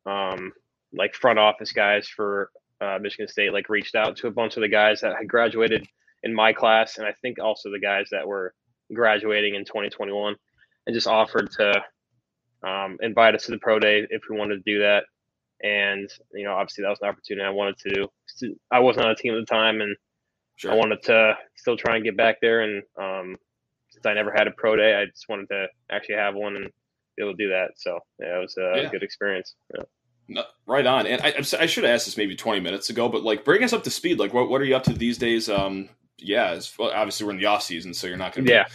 um, 0.07 0.51
like 0.93 1.13
front 1.13 1.39
office 1.39 1.71
guys 1.71 2.07
for 2.07 2.49
uh, 2.81 2.97
Michigan 3.01 3.27
State 3.27 3.53
like 3.53 3.69
reached 3.69 3.95
out 3.95 4.17
to 4.17 4.27
a 4.27 4.31
bunch 4.31 4.57
of 4.57 4.61
the 4.61 4.67
guys 4.67 5.01
that 5.01 5.15
had 5.17 5.27
graduated 5.27 5.85
in 6.23 6.33
my 6.33 6.53
class, 6.53 6.97
and 6.97 7.05
I 7.05 7.13
think 7.21 7.39
also 7.39 7.71
the 7.71 7.79
guys 7.79 8.07
that 8.11 8.27
were 8.27 8.53
graduating 8.93 9.55
in 9.55 9.65
2021, 9.65 10.35
and 10.85 10.93
just 10.93 11.07
offered 11.07 11.51
to 11.51 11.83
um, 12.67 12.97
invite 13.01 13.35
us 13.35 13.45
to 13.45 13.51
the 13.51 13.59
pro 13.59 13.77
day 13.77 14.07
if 14.09 14.23
we 14.29 14.37
wanted 14.37 14.55
to 14.55 14.71
do 14.71 14.79
that 14.79 15.03
and 15.63 16.09
you 16.33 16.43
know 16.43 16.53
obviously 16.53 16.83
that 16.83 16.89
was 16.89 16.99
an 17.01 17.09
opportunity 17.09 17.45
I 17.45 17.49
wanted 17.49 17.77
to. 17.79 18.07
I 18.71 18.79
wasn't 18.79 19.05
on 19.05 19.11
a 19.11 19.15
team 19.15 19.33
at 19.33 19.39
the 19.39 19.45
time, 19.45 19.81
and 19.81 19.95
sure. 20.55 20.71
I 20.71 20.75
wanted 20.75 21.01
to 21.03 21.37
still 21.55 21.77
try 21.77 21.95
and 21.95 22.03
get 22.03 22.17
back 22.17 22.37
there. 22.41 22.61
And 22.61 22.83
um, 22.99 23.37
since 23.89 24.05
I 24.05 24.13
never 24.13 24.31
had 24.31 24.47
a 24.47 24.51
pro 24.51 24.75
day, 24.75 24.95
I 24.95 25.05
just 25.05 25.27
wanted 25.29 25.49
to 25.49 25.67
actually 25.91 26.15
have 26.15 26.35
one 26.35 26.55
and 26.55 26.69
be 27.17 27.23
able 27.23 27.35
to 27.35 27.43
do 27.43 27.49
that. 27.49 27.71
So 27.77 27.99
yeah, 28.19 28.37
it 28.37 28.41
was 28.41 28.55
a 28.57 28.83
yeah. 28.83 28.89
good 28.89 29.03
experience. 29.03 29.55
Yeah. 29.75 29.83
No, 30.29 30.43
right 30.65 30.85
on. 30.85 31.07
And 31.07 31.21
I, 31.21 31.33
I 31.37 31.65
should 31.65 31.83
have 31.83 31.93
asked 31.93 32.05
this 32.05 32.17
maybe 32.17 32.35
20 32.35 32.59
minutes 32.59 32.89
ago, 32.89 33.07
but 33.07 33.23
like 33.23 33.45
bring 33.45 33.63
us 33.63 33.73
up 33.73 33.83
to 33.85 33.89
speed. 33.89 34.19
Like, 34.19 34.33
what, 34.33 34.49
what 34.49 34.61
are 34.61 34.65
you 34.65 34.75
up 34.75 34.83
to 34.83 34.93
these 34.93 35.17
days? 35.17 35.49
Um, 35.49 35.89
yeah, 36.17 36.59
well, 36.77 36.91
obviously 36.93 37.25
we're 37.25 37.33
in 37.33 37.39
the 37.39 37.45
off 37.45 37.63
season, 37.63 37.93
so 37.93 38.07
you're 38.07 38.17
not 38.17 38.33
going 38.33 38.45
to 38.45 38.51
be 38.51 38.55
yeah. 38.55 38.65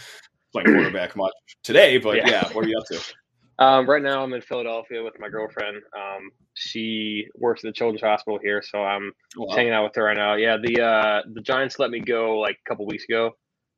playing 0.51 0.73
quarterback 0.73 1.15
much 1.15 1.33
today. 1.63 1.97
But 1.97 2.17
yeah. 2.17 2.29
yeah, 2.29 2.53
what 2.53 2.65
are 2.65 2.69
you 2.69 2.77
up 2.77 2.85
to? 2.87 2.99
Um, 3.59 3.87
right 3.87 4.01
now, 4.01 4.23
I'm 4.23 4.33
in 4.33 4.41
Philadelphia 4.41 5.03
with 5.03 5.13
my 5.19 5.29
girlfriend. 5.29 5.77
Um, 5.95 6.31
she 6.55 7.27
works 7.35 7.63
at 7.63 7.67
the 7.67 7.71
Children's 7.71 8.01
Hospital 8.01 8.39
here, 8.41 8.63
so 8.63 8.83
I'm 8.83 9.13
oh, 9.37 9.43
wow. 9.43 9.55
hanging 9.55 9.73
out 9.73 9.83
with 9.83 9.95
her 9.95 10.03
right 10.03 10.17
now. 10.17 10.33
Yeah, 10.33 10.57
the 10.57 10.81
uh, 10.81 11.21
the 11.31 11.39
Giants 11.39 11.77
let 11.77 11.91
me 11.91 11.99
go 11.99 12.39
like 12.39 12.57
a 12.65 12.67
couple 12.67 12.87
weeks 12.87 13.05
ago. 13.07 13.27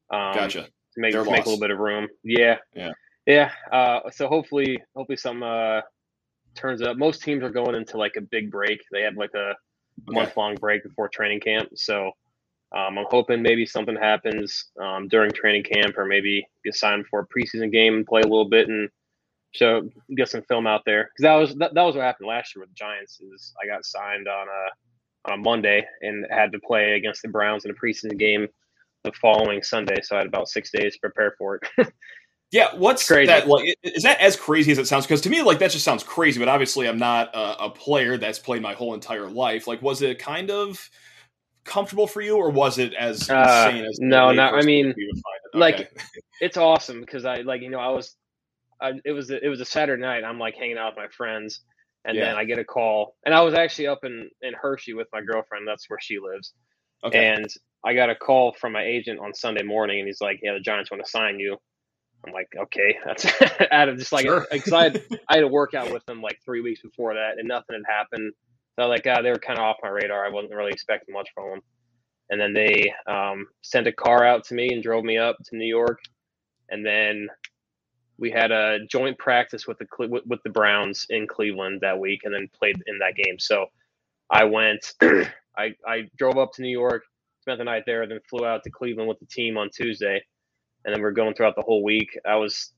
Um, 0.09 0.33
gotcha. 0.33 0.63
To 0.63 0.69
make 0.95 1.13
make 1.13 1.25
a 1.25 1.49
little 1.49 1.59
bit 1.59 1.71
of 1.71 1.79
room. 1.79 2.07
Yeah. 2.23 2.55
Yeah. 2.73 2.93
Yeah. 3.25 3.51
Uh, 3.71 4.01
so 4.11 4.27
hopefully, 4.27 4.81
hopefully 4.95 5.17
some 5.17 5.43
uh, 5.43 5.81
turns 6.55 6.81
up. 6.81 6.97
Most 6.97 7.23
teams 7.23 7.43
are 7.43 7.49
going 7.49 7.75
into 7.75 7.97
like 7.97 8.15
a 8.17 8.21
big 8.21 8.51
break. 8.51 8.81
They 8.91 9.01
have 9.01 9.15
like 9.15 9.33
a 9.33 9.53
month 10.07 10.35
long 10.37 10.55
break 10.55 10.83
before 10.83 11.09
training 11.09 11.39
camp. 11.39 11.69
So 11.75 12.11
um, 12.75 12.97
I'm 12.97 13.05
hoping 13.09 13.41
maybe 13.41 13.65
something 13.65 13.95
happens 13.95 14.65
um, 14.81 15.07
during 15.07 15.31
training 15.31 15.63
camp, 15.63 15.97
or 15.97 16.05
maybe 16.05 16.45
get 16.63 16.75
signed 16.75 17.05
for 17.07 17.21
a 17.21 17.27
preseason 17.27 17.71
game 17.71 17.95
and 17.95 18.05
play 18.05 18.21
a 18.21 18.27
little 18.27 18.49
bit 18.49 18.67
and 18.67 18.89
show 19.51 19.89
get 20.17 20.27
some 20.27 20.41
film 20.43 20.67
out 20.67 20.81
there 20.85 21.03
because 21.03 21.23
that 21.23 21.35
was 21.35 21.55
that, 21.55 21.73
that 21.73 21.83
was 21.83 21.95
what 21.95 22.03
happened 22.03 22.27
last 22.27 22.53
year 22.55 22.61
with 22.61 22.69
the 22.69 22.75
Giants. 22.75 23.19
Is 23.21 23.53
I 23.63 23.67
got 23.67 23.85
signed 23.85 24.27
on 24.27 24.47
a 24.47 25.31
on 25.31 25.39
a 25.39 25.41
Monday 25.41 25.85
and 26.01 26.25
had 26.29 26.51
to 26.51 26.59
play 26.59 26.93
against 26.95 27.21
the 27.21 27.29
Browns 27.29 27.65
in 27.65 27.71
a 27.71 27.73
preseason 27.73 28.17
game 28.19 28.47
the 29.03 29.11
following 29.13 29.61
Sunday, 29.63 30.01
so 30.01 30.15
I 30.15 30.19
had 30.19 30.27
about 30.27 30.49
six 30.49 30.71
days 30.71 30.93
to 30.93 30.99
prepare 30.99 31.35
for 31.37 31.59
it. 31.77 31.87
yeah, 32.55 32.73
what's 32.73 33.05
crazy. 33.05 33.27
that 33.27 33.49
like? 33.49 33.75
Is 33.83 34.03
that 34.03 34.21
as 34.21 34.37
crazy 34.37 34.71
as 34.71 34.77
it 34.77 34.87
sounds? 34.87 35.05
Because 35.05 35.19
to 35.21 35.29
me, 35.29 35.41
like 35.41 35.59
that 35.59 35.71
just 35.71 35.83
sounds 35.83 36.03
crazy. 36.03 36.39
But 36.39 36.47
obviously, 36.47 36.87
I'm 36.87 36.97
not 36.97 37.35
a, 37.35 37.65
a 37.65 37.69
player 37.69 38.17
that's 38.17 38.39
played 38.39 38.61
my 38.61 38.73
whole 38.73 38.93
entire 38.93 39.27
life. 39.27 39.67
Like, 39.67 39.81
was 39.81 40.01
it 40.01 40.19
kind 40.19 40.49
of 40.49 40.89
comfortable 41.65 42.07
for 42.07 42.21
you, 42.21 42.37
or 42.37 42.49
was 42.49 42.77
it 42.77 42.93
as 42.93 43.29
uh, 43.29 43.65
insane 43.67 43.83
as 43.83 43.99
no? 43.99 44.31
Not. 44.31 44.53
I 44.53 44.61
mean, 44.61 44.91
okay. 44.91 44.99
like 45.53 46.01
it's 46.39 46.55
awesome 46.55 47.01
because 47.01 47.25
I 47.25 47.41
like 47.41 47.61
you 47.61 47.69
know 47.69 47.79
I 47.79 47.89
was 47.89 48.15
I, 48.79 48.93
it 49.03 49.11
was 49.11 49.31
a, 49.31 49.43
it 49.43 49.49
was 49.49 49.59
a 49.59 49.65
Saturday 49.65 50.01
night. 50.01 50.23
I'm 50.23 50.39
like 50.39 50.55
hanging 50.55 50.77
out 50.77 50.95
with 50.95 51.03
my 51.03 51.09
friends, 51.09 51.59
and 52.05 52.15
yeah. 52.15 52.27
then 52.27 52.35
I 52.37 52.45
get 52.45 52.57
a 52.57 52.63
call, 52.63 53.17
and 53.25 53.35
I 53.35 53.41
was 53.41 53.53
actually 53.53 53.87
up 53.87 54.05
in 54.05 54.29
in 54.43 54.53
Hershey 54.53 54.93
with 54.93 55.07
my 55.11 55.19
girlfriend. 55.19 55.67
That's 55.67 55.89
where 55.89 55.99
she 55.99 56.19
lives. 56.19 56.53
Okay. 57.03 57.33
And 57.33 57.47
I 57.83 57.95
got 57.95 58.09
a 58.09 58.15
call 58.15 58.53
from 58.53 58.71
my 58.71 58.83
agent 58.83 59.19
on 59.19 59.33
Sunday 59.33 59.63
morning, 59.63 59.99
and 59.99 60.07
he's 60.07 60.21
like, 60.21 60.39
"Yeah, 60.41 60.53
the 60.53 60.61
Giants 60.61 60.89
want 60.89 61.03
to 61.03 61.09
sign 61.09 61.37
you." 61.37 61.57
I'm 62.25 62.33
like, 62.33 62.49
"Okay, 62.57 62.97
that's 63.05 63.25
out 63.71 63.89
of 63.89 63.97
just 63.97 64.11
like 64.11 64.27
because 64.51 64.73
I 64.73 64.83
had 64.83 65.03
I 65.29 65.35
had 65.35 65.43
a 65.43 65.47
workout 65.47 65.91
with 65.91 66.05
them 66.05 66.21
like 66.21 66.39
three 66.43 66.61
weeks 66.61 66.81
before 66.81 67.13
that, 67.13 67.37
and 67.37 67.47
nothing 67.47 67.75
had 67.75 67.93
happened. 67.93 68.33
So 68.77 68.87
like, 68.87 69.07
ah, 69.07 69.21
they 69.21 69.31
were 69.31 69.39
kind 69.39 69.59
of 69.59 69.63
off 69.63 69.77
my 69.81 69.89
radar. 69.89 70.25
I 70.25 70.29
wasn't 70.29 70.53
really 70.53 70.71
expecting 70.71 71.13
much 71.13 71.29
from 71.33 71.49
them. 71.49 71.61
And 72.29 72.41
then 72.41 72.53
they 72.53 72.91
um, 73.07 73.45
sent 73.61 73.87
a 73.87 73.91
car 73.91 74.25
out 74.25 74.43
to 74.45 74.55
me 74.55 74.69
and 74.73 74.81
drove 74.83 75.03
me 75.03 75.17
up 75.17 75.37
to 75.45 75.55
New 75.57 75.67
York. 75.67 75.99
And 76.69 76.85
then 76.85 77.27
we 78.17 78.31
had 78.31 78.51
a 78.51 78.79
joint 78.89 79.17
practice 79.17 79.67
with 79.67 79.77
the 79.77 79.85
with 80.25 80.39
the 80.43 80.49
Browns 80.49 81.05
in 81.09 81.27
Cleveland 81.27 81.81
that 81.81 81.99
week, 81.99 82.21
and 82.23 82.33
then 82.33 82.49
played 82.57 82.75
in 82.87 82.97
that 82.99 83.15
game. 83.15 83.37
So 83.39 83.67
I 84.29 84.45
went, 84.45 84.93
I 85.01 85.75
I 85.87 86.09
drove 86.17 86.37
up 86.37 86.53
to 86.53 86.61
New 86.61 86.69
York, 86.69 87.03
spent 87.41 87.59
the 87.59 87.65
night 87.65 87.83
there, 87.85 88.07
then 88.07 88.19
flew 88.29 88.45
out 88.45 88.63
to 88.63 88.71
Cleveland 88.71 89.07
with 89.07 89.19
the 89.19 89.27
team 89.27 89.57
on 89.57 89.69
Tuesday, 89.69 90.23
and 90.85 90.95
then 90.95 91.01
we're 91.01 91.11
going 91.11 91.33
throughout 91.33 91.55
the 91.55 91.61
whole 91.63 91.83
week. 91.83 92.17
I 92.25 92.35
was 92.35 92.71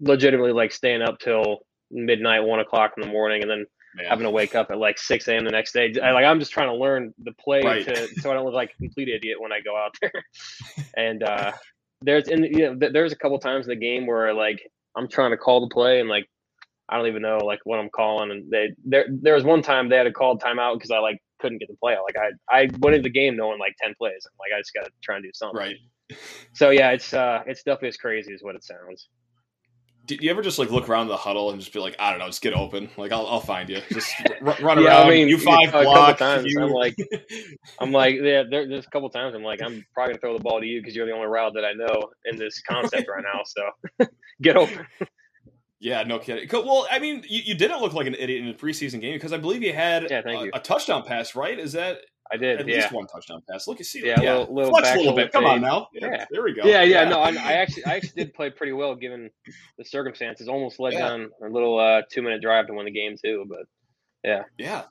legitimately 0.00 0.52
like 0.52 0.72
staying 0.72 1.02
up 1.02 1.18
till 1.18 1.60
midnight, 1.90 2.40
one 2.40 2.60
o'clock 2.60 2.92
in 2.96 3.02
the 3.02 3.12
morning, 3.12 3.42
and 3.42 3.50
then 3.50 3.66
Man. 3.94 4.06
having 4.08 4.24
to 4.24 4.30
wake 4.30 4.54
up 4.54 4.70
at 4.70 4.78
like 4.78 4.98
6 4.98 5.28
a.m. 5.28 5.44
the 5.44 5.50
next 5.50 5.72
day. 5.72 5.94
I, 6.02 6.12
like 6.12 6.24
I'm 6.24 6.40
just 6.40 6.52
trying 6.52 6.68
to 6.68 6.74
learn 6.74 7.14
the 7.22 7.32
play 7.32 7.62
Right. 7.62 7.84
to 7.84 8.08
so 8.20 8.30
I 8.30 8.34
don't 8.34 8.44
look 8.44 8.54
like 8.54 8.70
a 8.74 8.78
complete 8.78 9.08
idiot 9.08 9.40
when 9.40 9.52
I 9.52 9.60
go 9.60 9.76
out 9.76 9.94
there. 10.00 10.12
and 10.96 11.22
uh, 11.22 11.52
there's 12.02 12.28
in 12.28 12.44
you 12.44 12.74
know, 12.74 12.88
there's 12.90 13.12
a 13.12 13.16
couple 13.16 13.38
times 13.38 13.66
in 13.66 13.70
the 13.70 13.76
game 13.76 14.06
where 14.06 14.32
like 14.34 14.60
I'm 14.96 15.08
trying 15.08 15.30
to 15.30 15.36
call 15.36 15.60
the 15.60 15.72
play 15.72 16.00
and 16.00 16.08
like 16.08 16.26
I 16.88 16.98
don't 16.98 17.06
even 17.06 17.22
know 17.22 17.38
like 17.38 17.60
what 17.64 17.78
I'm 17.78 17.90
calling. 17.90 18.30
And 18.30 18.50
they 18.50 18.70
there 18.84 19.06
there 19.08 19.34
was 19.34 19.44
one 19.44 19.62
time 19.62 19.88
they 19.88 19.96
had 19.96 20.04
to 20.04 20.12
call 20.12 20.38
timeout 20.38 20.74
because 20.74 20.90
I 20.90 20.98
like 20.98 21.18
couldn't 21.40 21.58
get 21.58 21.68
the 21.68 21.76
play 21.76 21.94
out. 21.94 22.04
Like 22.04 22.16
I 22.50 22.56
I 22.56 22.68
went 22.80 22.96
into 22.96 23.04
the 23.04 23.10
game 23.10 23.36
knowing 23.36 23.58
like 23.58 23.74
10 23.80 23.94
plays. 23.96 24.26
I'm 24.26 24.36
like 24.38 24.56
I 24.56 24.60
just 24.60 24.74
got 24.74 24.84
to 24.84 24.90
try 25.02 25.16
and 25.16 25.24
do 25.24 25.30
something. 25.34 25.58
right. 25.58 25.76
So 26.52 26.70
yeah, 26.70 26.90
it's 26.90 27.12
uh 27.12 27.42
it's 27.46 27.62
definitely 27.62 27.88
as 27.88 27.96
crazy 27.96 28.32
as 28.34 28.40
what 28.42 28.54
it 28.54 28.64
sounds. 28.64 29.08
Do 30.06 30.16
you 30.20 30.30
ever 30.30 30.42
just 30.42 30.58
like 30.58 30.70
look 30.70 30.90
around 30.90 31.08
the 31.08 31.16
huddle 31.16 31.50
and 31.50 31.58
just 31.58 31.72
be 31.72 31.78
like, 31.78 31.96
I 31.98 32.10
don't 32.10 32.18
know, 32.18 32.26
just 32.26 32.42
get 32.42 32.52
open. 32.52 32.90
Like 32.98 33.10
I'll, 33.10 33.26
I'll 33.26 33.40
find 33.40 33.70
you. 33.70 33.80
Just 33.90 34.12
r- 34.46 34.54
run 34.60 34.82
Yeah, 34.82 34.98
I 35.00 35.08
mean, 35.08 35.28
you 35.28 35.38
five 35.38 35.68
a 35.68 35.72
couple 35.72 35.84
block. 35.84 36.18
times, 36.18 36.44
you- 36.52 36.60
I'm 36.62 36.70
like- 36.70 36.94
I'm 37.80 37.90
like, 37.90 38.16
yeah, 38.16 38.42
there, 38.48 38.68
there's 38.68 38.84
a 38.86 38.90
couple 38.90 39.08
times 39.08 39.34
I'm 39.34 39.42
like, 39.42 39.62
I'm 39.62 39.82
probably 39.94 40.12
gonna 40.12 40.20
throw 40.20 40.36
the 40.36 40.42
ball 40.44 40.60
to 40.60 40.66
you 40.66 40.82
because 40.82 40.94
you're 40.94 41.06
the 41.06 41.12
only 41.12 41.26
route 41.26 41.54
that 41.54 41.64
I 41.64 41.72
know 41.72 42.10
in 42.26 42.36
this 42.36 42.60
concept 42.68 43.08
right 43.08 43.24
now. 43.24 43.40
So 43.46 44.06
get 44.42 44.58
open. 44.58 44.86
yeah, 45.80 46.02
no 46.02 46.18
kidding. 46.18 46.48
Well, 46.52 46.86
I 46.90 46.98
mean, 46.98 47.24
you, 47.26 47.40
you 47.42 47.54
didn't 47.54 47.80
look 47.80 47.94
like 47.94 48.06
an 48.06 48.14
idiot 48.14 48.42
in 48.42 48.48
the 48.48 48.54
preseason 48.54 49.00
game 49.00 49.14
because 49.14 49.32
I 49.32 49.38
believe 49.38 49.62
you 49.62 49.72
had 49.72 50.10
Yeah, 50.10 50.20
a, 50.26 50.44
you. 50.44 50.50
a 50.52 50.60
touchdown 50.60 51.02
pass, 51.04 51.34
right? 51.34 51.58
Is 51.58 51.72
that 51.72 52.00
I 52.32 52.36
did, 52.36 52.60
at 52.60 52.66
yeah, 52.66 52.76
least 52.76 52.92
one 52.92 53.06
touchdown 53.06 53.42
pass? 53.50 53.68
Look, 53.68 53.78
you 53.78 53.84
see, 53.84 54.04
Yeah, 54.06 54.20
yeah, 54.20 54.38
little- 54.38 54.54
little 54.54 54.70
flex 54.70 54.88
a 54.88 54.90
little 54.92 55.04
shoulder 55.04 55.22
bit. 55.24 55.32
Come 55.32 55.44
on 55.44 55.56
fade. 55.56 55.62
now. 55.62 55.88
Yeah, 55.92 56.06
Yeah. 56.10 56.24
there 56.30 56.42
we 56.42 56.54
go. 56.54 56.62
yeah, 56.64 56.82
yeah. 56.82 57.04
No, 57.08 57.20
I, 57.20 57.28
I 57.30 57.52
actually, 57.54 57.84
I 57.84 57.96
actually 57.96 58.24
did 58.24 58.34
play 58.34 58.50
pretty 58.50 58.72
well 58.72 58.94
given 58.94 59.30
the 59.78 59.84
circumstances. 59.84 60.48
Almost 60.48 60.80
led 60.80 60.94
Yeah. 60.94 61.00
down 61.08 61.30
a 61.44 61.48
little 61.48 61.78
uh, 61.78 62.02
two 62.10 62.22
minute 62.22 62.40
drive 62.40 62.66
to 62.68 62.72
win 62.74 62.86
the 62.86 62.90
game 62.90 63.16
too. 63.22 63.44
But 63.48 63.66
Yeah. 64.24 64.44
Yeah. 64.58 64.84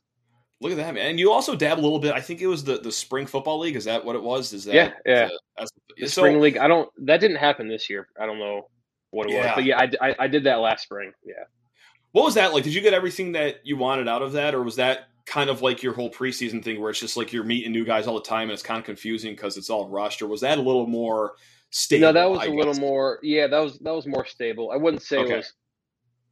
Look 0.61 0.71
at 0.71 0.77
that, 0.77 0.93
man. 0.93 1.07
And 1.07 1.19
you 1.19 1.31
also 1.31 1.55
dab 1.55 1.77
a 1.79 1.81
little 1.81 1.99
bit. 1.99 2.13
I 2.13 2.21
think 2.21 2.39
it 2.39 2.47
was 2.47 2.63
the, 2.63 2.77
the 2.77 2.91
spring 2.91 3.25
football 3.25 3.59
league. 3.59 3.75
Is 3.75 3.85
that 3.85 4.05
what 4.05 4.15
it 4.15 4.23
was? 4.23 4.53
Is 4.53 4.63
that 4.65 4.75
Yeah, 4.75 4.91
yeah. 5.05 5.25
the- 5.27 5.39
that's- 5.57 5.71
the 5.97 6.07
so, 6.07 6.21
spring 6.21 6.39
league, 6.39 6.57
I 6.57 6.67
don't. 6.67 6.89
That 7.05 7.19
didn't 7.19 7.37
happen 7.37 7.67
this 7.67 7.89
year. 7.89 8.07
I 8.19 8.25
don't 8.25 8.39
know 8.39 8.69
what 9.11 9.25
it 9.29 9.35
was, 9.35 9.43
Yeah. 9.45 9.55
but 9.55 9.63
yeah, 9.65 10.13
I 10.19 10.27
did 10.27 10.43
that 10.45 10.55
last 10.59 10.83
spring. 10.83 11.11
Yeah. 11.25 11.43
what 12.13 12.23
was 12.25 12.35
that 12.35 12.53
like? 12.53 12.63
Did 12.63 12.73
you 12.75 12.81
get 12.81 12.93
everything 12.93 13.31
that 13.33 13.57
you 13.65 13.75
wanted 13.75 14.07
out 14.07 14.21
of 14.21 14.33
that, 14.33 14.53
or 14.55 14.61
was 14.63 14.75
that 14.77 15.07
kind 15.25 15.49
of 15.49 15.61
like 15.61 15.81
your 15.83 15.93
whole 15.93 16.11
preseason 16.11 16.63
thing, 16.63 16.81
where 16.81 16.89
it's 16.89 16.99
just 16.99 17.17
like 17.17 17.31
you're 17.31 17.43
meeting 17.43 17.71
new 17.71 17.85
guys 17.85 18.07
all 18.07 18.15
the 18.15 18.21
time 18.21 18.43
and 18.43 18.51
it's 18.51 18.63
kind 18.63 18.79
of 18.79 18.85
confusing 18.85 19.33
because 19.33 19.57
it's 19.57 19.69
all 19.69 19.87
rushed, 19.89 20.21
or 20.21 20.27
was 20.27 20.41
that 20.41 20.57
a 20.57 20.61
little 20.61 20.87
more 20.87 21.33
stable? 21.69 22.07
No, 22.07 22.13
that 22.13 22.29
was 22.29 22.39
I 22.39 22.45
a 22.45 22.49
little 22.51 22.75
more. 22.75 23.19
Yeah, 23.23 23.47
that 23.47 23.59
was 23.59 23.79
that 23.79 23.93
was 23.93 24.05
more 24.07 24.25
stable. 24.25 24.71
I 24.71 24.77
wouldn't 24.77 25.03
say 25.03 25.17
Okay. 25.19 25.33
it 25.33 25.37
was 25.37 25.53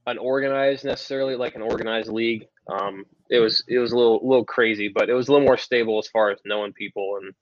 an 0.07 0.17
organized 0.17 0.83
necessarily 0.83 1.35
like 1.35 1.55
an 1.55 1.61
organized 1.61 2.09
league. 2.09 2.45
Um, 2.67 3.05
it 3.29 3.39
was 3.39 3.63
it 3.67 3.79
was 3.79 3.91
a 3.91 3.97
little 3.97 4.19
little 4.27 4.45
crazy, 4.45 4.89
but 4.93 5.09
it 5.09 5.13
was 5.13 5.27
a 5.27 5.31
little 5.31 5.45
more 5.45 5.57
stable 5.57 5.99
as 5.99 6.07
far 6.07 6.31
as 6.31 6.39
knowing 6.45 6.73
people 6.73 7.17
and 7.21 7.33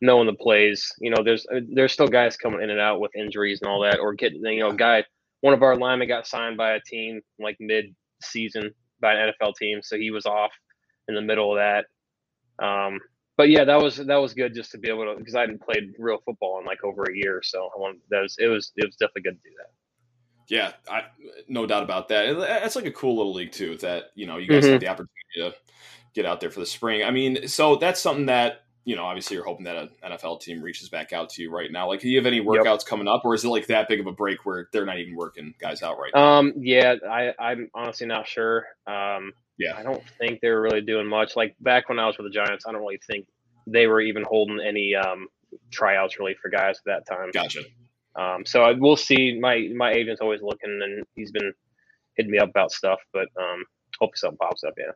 knowing 0.00 0.26
the 0.26 0.34
plays. 0.34 0.92
You 1.00 1.10
know, 1.10 1.22
there's 1.24 1.46
there's 1.72 1.92
still 1.92 2.08
guys 2.08 2.36
coming 2.36 2.62
in 2.62 2.70
and 2.70 2.80
out 2.80 3.00
with 3.00 3.14
injuries 3.16 3.60
and 3.62 3.70
all 3.70 3.80
that, 3.82 3.98
or 4.00 4.14
getting 4.14 4.44
you 4.44 4.60
know, 4.60 4.72
guy 4.72 5.04
one 5.40 5.54
of 5.54 5.62
our 5.62 5.76
linemen 5.76 6.08
got 6.08 6.26
signed 6.26 6.56
by 6.56 6.72
a 6.72 6.80
team 6.80 7.20
like 7.38 7.56
mid 7.60 7.94
season 8.22 8.72
by 9.00 9.14
an 9.14 9.32
NFL 9.40 9.54
team, 9.56 9.80
so 9.82 9.96
he 9.96 10.10
was 10.10 10.26
off 10.26 10.50
in 11.08 11.14
the 11.14 11.22
middle 11.22 11.52
of 11.52 11.58
that. 11.58 12.64
Um, 12.64 13.00
but 13.36 13.50
yeah, 13.50 13.64
that 13.64 13.80
was 13.80 13.96
that 13.96 14.16
was 14.16 14.34
good 14.34 14.54
just 14.54 14.72
to 14.72 14.78
be 14.78 14.88
able 14.88 15.04
to 15.12 15.18
because 15.18 15.34
I 15.34 15.40
hadn't 15.40 15.62
played 15.62 15.92
real 15.98 16.18
football 16.24 16.58
in 16.60 16.66
like 16.66 16.82
over 16.84 17.04
a 17.04 17.14
year, 17.16 17.40
so 17.42 17.70
I 17.74 17.78
wanted 17.78 18.00
that 18.10 18.20
was 18.22 18.36
it 18.38 18.48
was 18.48 18.72
it 18.76 18.84
was 18.86 18.96
definitely 18.96 19.22
good 19.22 19.42
to 19.42 19.48
do 19.50 19.54
that. 19.58 19.70
Yeah, 20.48 20.72
I, 20.90 21.04
no 21.46 21.66
doubt 21.66 21.82
about 21.82 22.08
that. 22.08 22.24
And 22.26 22.40
That's 22.40 22.74
like 22.74 22.86
a 22.86 22.90
cool 22.90 23.16
little 23.16 23.34
league 23.34 23.52
too. 23.52 23.76
That 23.78 24.10
you 24.14 24.26
know 24.26 24.38
you 24.38 24.48
guys 24.48 24.64
Mhm. 24.64 24.72
have 24.72 24.80
the 24.80 24.88
opportunity 24.88 25.10
to 25.36 25.54
get 26.14 26.26
out 26.26 26.40
there 26.40 26.50
for 26.50 26.60
the 26.60 26.66
spring. 26.66 27.04
I 27.04 27.10
mean, 27.10 27.46
so 27.46 27.76
that's 27.76 28.00
something 28.00 28.26
that 28.26 28.62
you 28.84 28.96
know 28.96 29.04
obviously 29.04 29.36
you're 29.36 29.44
hoping 29.44 29.66
that 29.66 29.76
an 29.76 29.90
NFL 30.02 30.40
team 30.40 30.60
reaches 30.62 30.88
back 30.88 31.12
out 31.12 31.28
to 31.30 31.42
you 31.42 31.50
right 31.50 31.70
now. 31.70 31.86
Like, 31.86 32.00
do 32.00 32.08
you 32.08 32.16
have 32.16 32.26
any 32.26 32.40
workouts 32.40 32.84
coming 32.84 33.06
up, 33.06 33.22
or 33.24 33.34
is 33.34 33.44
it 33.44 33.48
like 33.50 33.66
that 33.66 33.88
big 33.88 34.00
of 34.00 34.06
a 34.08 34.12
break 34.12 34.44
where 34.46 34.68
they're 34.72 34.86
not 34.86 34.98
even 34.98 35.14
working 35.14 35.54
guys 35.60 35.82
out 35.82 35.98
right 35.98 36.10
now? 36.14 36.38
Um, 36.38 36.54
yeah, 36.56 36.94
I 37.08 37.34
I'm 37.38 37.70
honestly 37.74 38.06
not 38.08 38.26
sure. 38.26 38.66
Um, 38.86 39.32
Yeah. 39.58 39.76
I 39.76 39.82
don't 39.82 40.02
think 40.18 40.40
they 40.40 40.48
were 40.48 40.62
really 40.62 40.80
doing 40.80 41.06
much. 41.06 41.36
Like 41.36 41.56
back 41.60 41.88
when 41.88 41.98
I 41.98 42.06
was 42.06 42.16
with 42.16 42.26
the 42.26 42.30
Giants, 42.30 42.64
I 42.66 42.72
don't 42.72 42.80
really 42.80 43.00
think 43.06 43.26
they 43.66 43.86
were 43.86 44.00
even 44.00 44.22
holding 44.24 44.60
any 44.60 44.94
um 44.94 45.28
tryouts 45.70 46.18
really 46.18 46.34
for 46.40 46.48
guys 46.48 46.78
at 46.78 46.84
that 47.06 47.06
time. 47.06 47.30
Gotcha. 47.32 47.62
Um, 48.16 48.44
so 48.44 48.62
I, 48.62 48.72
we'll 48.72 48.96
see. 48.96 49.38
My 49.38 49.68
my 49.74 49.92
agent's 49.92 50.20
always 50.20 50.42
looking, 50.42 50.80
and 50.82 51.04
he's 51.14 51.30
been 51.30 51.52
hitting 52.16 52.32
me 52.32 52.38
up 52.38 52.50
about 52.50 52.72
stuff. 52.72 52.98
But 53.12 53.28
um, 53.40 53.64
hopefully 53.98 54.16
something 54.16 54.38
pops 54.38 54.64
up. 54.64 54.74
Yeah. 54.76 54.92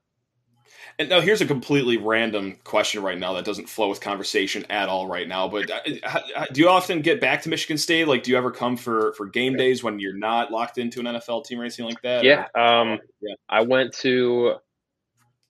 And 0.98 1.08
now 1.08 1.20
here's 1.20 1.40
a 1.40 1.46
completely 1.46 1.96
random 1.96 2.56
question 2.64 3.02
right 3.02 3.18
now 3.18 3.32
that 3.34 3.44
doesn't 3.44 3.68
flow 3.68 3.88
with 3.88 4.00
conversation 4.00 4.64
at 4.70 4.88
all 4.88 5.06
right 5.06 5.26
now. 5.26 5.48
But 5.48 5.70
uh, 5.70 5.80
how- 6.04 6.20
how- 6.34 6.44
do 6.46 6.60
you 6.60 6.68
often 6.68 7.00
get 7.00 7.20
back 7.20 7.42
to 7.42 7.48
Michigan 7.48 7.78
State? 7.78 8.08
Like, 8.08 8.22
do 8.22 8.30
you 8.30 8.36
ever 8.36 8.50
come 8.50 8.76
for 8.76 9.12
for 9.14 9.26
game 9.26 9.56
days 9.56 9.82
when 9.82 9.98
you're 9.98 10.16
not 10.16 10.50
locked 10.52 10.78
into 10.78 11.00
an 11.00 11.06
NFL 11.06 11.44
team 11.46 11.60
or 11.60 11.62
anything 11.62 11.86
like 11.86 12.00
that? 12.02 12.24
Yeah. 12.24 12.46
Or- 12.54 12.60
Um, 12.60 12.98
yeah. 13.20 13.34
I 13.48 13.62
went 13.62 13.94
to 13.98 14.56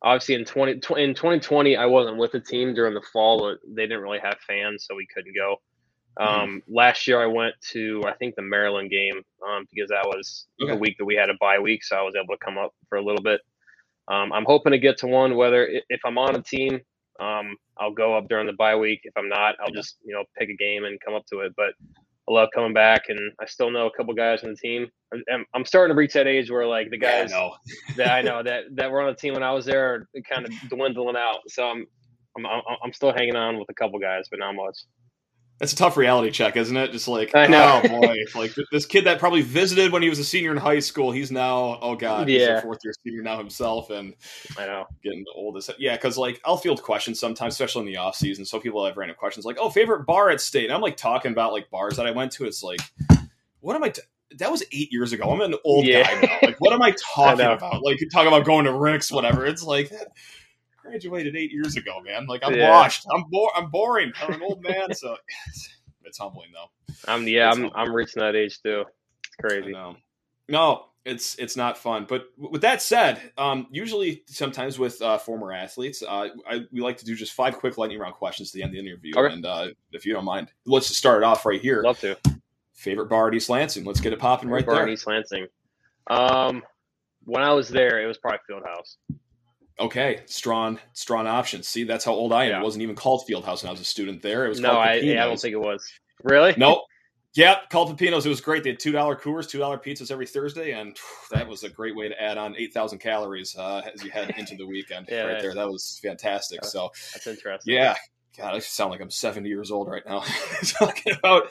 obviously 0.02 0.34
in 0.34 0.44
20 0.44 0.72
in 0.72 1.14
2020 1.14 1.76
I 1.76 1.86
wasn't 1.86 2.16
with 2.18 2.32
the 2.32 2.40
team 2.40 2.74
during 2.74 2.94
the 2.94 3.02
fall. 3.12 3.56
They 3.68 3.82
didn't 3.82 4.00
really 4.02 4.18
have 4.20 4.38
fans, 4.46 4.84
so 4.88 4.94
we 4.94 5.06
couldn't 5.06 5.34
go. 5.34 5.60
Um, 6.18 6.62
last 6.68 7.06
year 7.06 7.22
I 7.22 7.26
went 7.26 7.54
to 7.70 8.02
I 8.06 8.12
think 8.12 8.34
the 8.36 8.42
Maryland 8.42 8.90
game 8.90 9.22
um, 9.48 9.66
because 9.72 9.88
that 9.88 10.04
was 10.06 10.46
Okay. 10.62 10.72
the 10.72 10.76
week 10.78 10.98
that 10.98 11.04
we 11.06 11.14
had 11.14 11.30
a 11.30 11.34
bye 11.40 11.58
week, 11.58 11.82
so 11.82 11.96
I 11.96 12.02
was 12.02 12.14
able 12.14 12.34
to 12.36 12.44
come 12.44 12.58
up 12.58 12.74
for 12.88 12.98
a 12.98 13.02
little 13.02 13.22
bit. 13.22 13.40
Um, 14.08 14.32
I'm 14.32 14.44
hoping 14.46 14.72
to 14.72 14.78
get 14.78 14.98
to 14.98 15.06
one. 15.06 15.36
Whether 15.36 15.68
if 15.88 16.00
I'm 16.04 16.18
on 16.18 16.36
a 16.36 16.42
team, 16.42 16.80
um, 17.20 17.56
I'll 17.78 17.92
go 17.92 18.16
up 18.16 18.28
during 18.28 18.46
the 18.46 18.54
bye 18.54 18.76
week. 18.76 19.00
If 19.04 19.14
I'm 19.16 19.28
not, 19.28 19.56
I'll 19.64 19.72
just 19.72 19.96
you 20.04 20.14
know 20.14 20.24
pick 20.38 20.50
a 20.50 20.56
game 20.56 20.84
and 20.84 20.98
come 21.04 21.14
up 21.14 21.26
to 21.32 21.40
it. 21.40 21.52
But 21.56 21.74
I 22.28 22.32
love 22.32 22.48
coming 22.54 22.74
back, 22.74 23.04
and 23.08 23.20
I 23.40 23.46
still 23.46 23.70
know 23.70 23.86
a 23.86 23.96
couple 23.96 24.14
guys 24.14 24.44
on 24.44 24.50
the 24.50 24.56
team. 24.56 24.88
I'm, 25.32 25.44
I'm 25.54 25.64
starting 25.64 25.94
to 25.94 25.98
reach 25.98 26.14
that 26.14 26.26
age 26.26 26.50
where 26.50 26.66
like 26.66 26.90
the 26.90 26.98
Yeah, 27.00 27.24
guys 27.24 27.30
no. 27.30 27.54
that 27.96 28.10
I 28.12 28.22
know 28.22 28.42
that 28.44 28.64
that 28.76 28.90
were 28.90 29.02
on 29.02 29.08
the 29.12 29.16
team 29.18 29.34
when 29.34 29.42
I 29.42 29.52
was 29.52 29.66
there 29.66 29.94
are 29.94 30.08
kind 30.30 30.46
of 30.46 30.52
dwindling 30.68 31.16
out. 31.16 31.40
So 31.48 31.64
I'm 31.64 31.86
I'm 32.36 32.46
I'm, 32.46 32.62
I'm 32.84 32.92
still 32.92 33.12
hanging 33.12 33.36
on 33.36 33.58
with 33.58 33.68
a 33.70 33.74
couple 33.74 33.98
guys, 34.00 34.26
but 34.30 34.40
not 34.40 34.54
much. 34.54 34.78
That's 35.58 35.72
a 35.74 35.76
tough 35.76 35.96
reality 35.96 36.32
check, 36.32 36.56
isn't 36.56 36.76
it? 36.76 36.90
Just 36.90 37.06
like, 37.06 37.36
I 37.36 37.46
oh 37.46 37.88
boy, 37.88 38.16
like 38.34 38.52
this 38.72 38.84
kid 38.84 39.04
that 39.04 39.20
probably 39.20 39.42
visited 39.42 39.92
when 39.92 40.02
he 40.02 40.08
was 40.08 40.18
a 40.18 40.24
senior 40.24 40.50
in 40.50 40.56
high 40.56 40.80
school, 40.80 41.12
he's 41.12 41.30
now, 41.30 41.78
oh 41.80 41.94
god, 41.94 42.26
he's 42.28 42.40
Yeah. 42.40 42.58
a 42.58 42.62
fourth 42.62 42.80
year 42.82 42.92
senior 43.04 43.22
now 43.22 43.38
himself, 43.38 43.90
and 43.90 44.12
I 44.58 44.66
know. 44.66 44.86
getting 45.04 45.24
old 45.36 45.56
as 45.56 45.70
yeah. 45.78 45.94
Because 45.94 46.18
like 46.18 46.40
I'll 46.44 46.56
field 46.56 46.82
questions 46.82 47.20
sometimes, 47.20 47.54
especially 47.54 47.82
in 47.82 47.86
the 47.86 47.96
off 47.98 48.16
season. 48.16 48.44
So 48.44 48.58
people 48.58 48.84
have 48.84 48.96
random 48.96 49.16
questions 49.16 49.46
like, 49.46 49.56
oh, 49.60 49.70
favorite 49.70 50.04
bar 50.04 50.30
at 50.30 50.40
state. 50.40 50.64
And 50.64 50.72
I'm 50.72 50.80
like 50.80 50.96
talking 50.96 51.30
about 51.30 51.52
like 51.52 51.70
bars 51.70 51.96
that 51.96 52.06
I 52.08 52.10
went 52.10 52.32
to. 52.32 52.44
It's 52.44 52.64
like, 52.64 52.80
what 53.60 53.76
am 53.76 53.84
I? 53.84 53.90
T- 53.90 54.02
that 54.38 54.50
was 54.50 54.64
eight 54.72 54.90
years 54.92 55.12
ago. 55.12 55.30
I'm 55.30 55.42
an 55.42 55.54
old 55.64 55.86
Yeah. 55.86 56.02
guy 56.02 56.20
now. 56.26 56.38
Like, 56.42 56.56
what 56.60 56.72
am 56.72 56.82
I 56.82 56.92
talking 57.14 57.44
know. 57.44 57.52
about? 57.52 57.84
Like, 57.84 58.00
talking 58.12 58.26
about 58.28 58.44
going 58.44 58.64
to 58.64 58.72
Rick's, 58.72 59.12
whatever. 59.12 59.46
It's 59.46 59.62
like. 59.62 59.92
Graduated 60.82 61.36
eight 61.36 61.52
years 61.52 61.76
ago, 61.76 62.00
man. 62.00 62.26
Like 62.26 62.42
I'm 62.44 62.54
Yeah. 62.54 62.70
washed. 62.70 63.06
I'm 63.14 63.24
bo- 63.30 63.50
I'm 63.56 63.70
boring. 63.70 64.12
I'm 64.20 64.34
an 64.34 64.42
old 64.42 64.62
man, 64.62 64.92
so 64.94 65.16
it's, 65.48 65.68
it's 66.04 66.18
humbling 66.18 66.50
though. 66.52 66.94
I'm 67.06 67.26
yeah. 67.26 67.46
That's 67.46 67.58
I'm 67.58 67.64
all. 67.66 67.72
I'm 67.74 67.92
reaching 67.94 68.20
that 68.20 68.34
age 68.36 68.60
too. 68.62 68.84
It's 69.24 69.36
crazy. 69.40 69.72
No, 70.48 70.86
it's 71.04 71.36
it's 71.36 71.56
not 71.56 71.78
fun. 71.78 72.06
But 72.08 72.26
with 72.36 72.62
that 72.62 72.82
said, 72.82 73.20
um, 73.38 73.68
usually 73.70 74.24
sometimes 74.26 74.78
with 74.78 75.00
uh, 75.00 75.18
former 75.18 75.52
athletes, 75.52 76.02
uh, 76.02 76.28
I, 76.48 76.60
we 76.72 76.80
like 76.80 76.98
to 76.98 77.04
do 77.04 77.14
just 77.14 77.32
five 77.32 77.58
quick 77.58 77.78
lightning 77.78 77.98
round 77.98 78.14
questions 78.14 78.50
at 78.50 78.54
the 78.54 78.62
end 78.62 78.70
of 78.70 78.72
the 78.74 78.90
interview. 78.90 79.12
Okay. 79.16 79.32
And 79.32 79.46
uh, 79.46 79.68
if 79.92 80.04
you 80.04 80.12
don't 80.12 80.24
mind, 80.24 80.48
let's 80.66 80.88
just 80.88 80.98
start 80.98 81.22
it 81.22 81.24
off 81.24 81.46
right 81.46 81.60
here. 81.60 81.82
Love 81.82 82.00
to. 82.00 82.18
Favorite 82.74 83.06
bar 83.08 83.28
at 83.28 83.34
East 83.34 83.48
Lansing? 83.48 83.84
Let's 83.84 84.00
get 84.00 84.12
it 84.12 84.18
popping 84.18 84.48
right 84.48 84.66
Bar 84.66 84.74
there. 84.74 84.88
East 84.88 85.06
Lansing. 85.06 85.46
Um, 86.08 86.62
when 87.24 87.40
I 87.42 87.52
was 87.52 87.68
there, 87.68 88.02
it 88.02 88.06
was 88.06 88.18
probably 88.18 88.40
Fieldhouse. 88.50 88.96
Okay, 89.82 90.20
strong 90.26 90.78
strong 90.92 91.26
options. 91.26 91.66
See, 91.66 91.84
that's 91.84 92.04
how 92.04 92.12
old 92.12 92.32
I 92.32 92.44
am. 92.44 92.50
Yeah. 92.50 92.60
It 92.60 92.64
wasn't 92.64 92.82
even 92.82 92.94
called 92.94 93.24
Fieldhouse 93.28 93.62
when 93.62 93.68
I 93.68 93.72
was 93.72 93.80
a 93.80 93.84
student 93.84 94.22
there. 94.22 94.46
It 94.46 94.48
was 94.48 94.60
No, 94.60 94.78
I 94.78 94.94
yeah, 94.94 95.24
I 95.24 95.26
don't 95.26 95.40
think 95.40 95.54
it 95.54 95.60
was. 95.60 95.90
Really? 96.22 96.54
Nope. 96.56 96.82
Yep, 97.34 97.70
called 97.70 97.98
Pepinos. 97.98 98.26
It 98.26 98.28
was 98.28 98.42
great. 98.42 98.62
They 98.62 98.70
had 98.70 98.78
two 98.78 98.92
dollar 98.92 99.16
Coors, 99.16 99.48
two 99.48 99.58
dollar 99.58 99.78
pizzas 99.78 100.10
every 100.10 100.26
Thursday, 100.26 100.72
and 100.72 100.96
phew, 100.96 101.36
that 101.36 101.48
was 101.48 101.64
a 101.64 101.68
great 101.70 101.96
way 101.96 102.08
to 102.08 102.22
add 102.22 102.36
on 102.36 102.54
eight 102.56 102.74
thousand 102.74 102.98
calories 102.98 103.56
uh, 103.56 103.80
as 103.92 104.04
you 104.04 104.10
head 104.10 104.34
into 104.36 104.54
the 104.56 104.66
weekend. 104.66 105.08
Yeah, 105.12 105.22
right 105.22 105.42
there, 105.42 105.54
that 105.54 105.68
was 105.68 105.98
fantastic. 106.02 106.64
So 106.64 106.90
That's 107.12 107.26
interesting. 107.26 107.74
yeah, 107.74 107.94
God, 108.36 108.54
I 108.54 108.58
sound 108.60 108.90
like 108.90 109.00
I'm 109.00 109.10
seventy 109.10 109.48
years 109.48 109.70
old 109.70 109.88
right 109.88 110.02
now. 110.06 110.22
Talking 110.78 111.14
about 111.14 111.44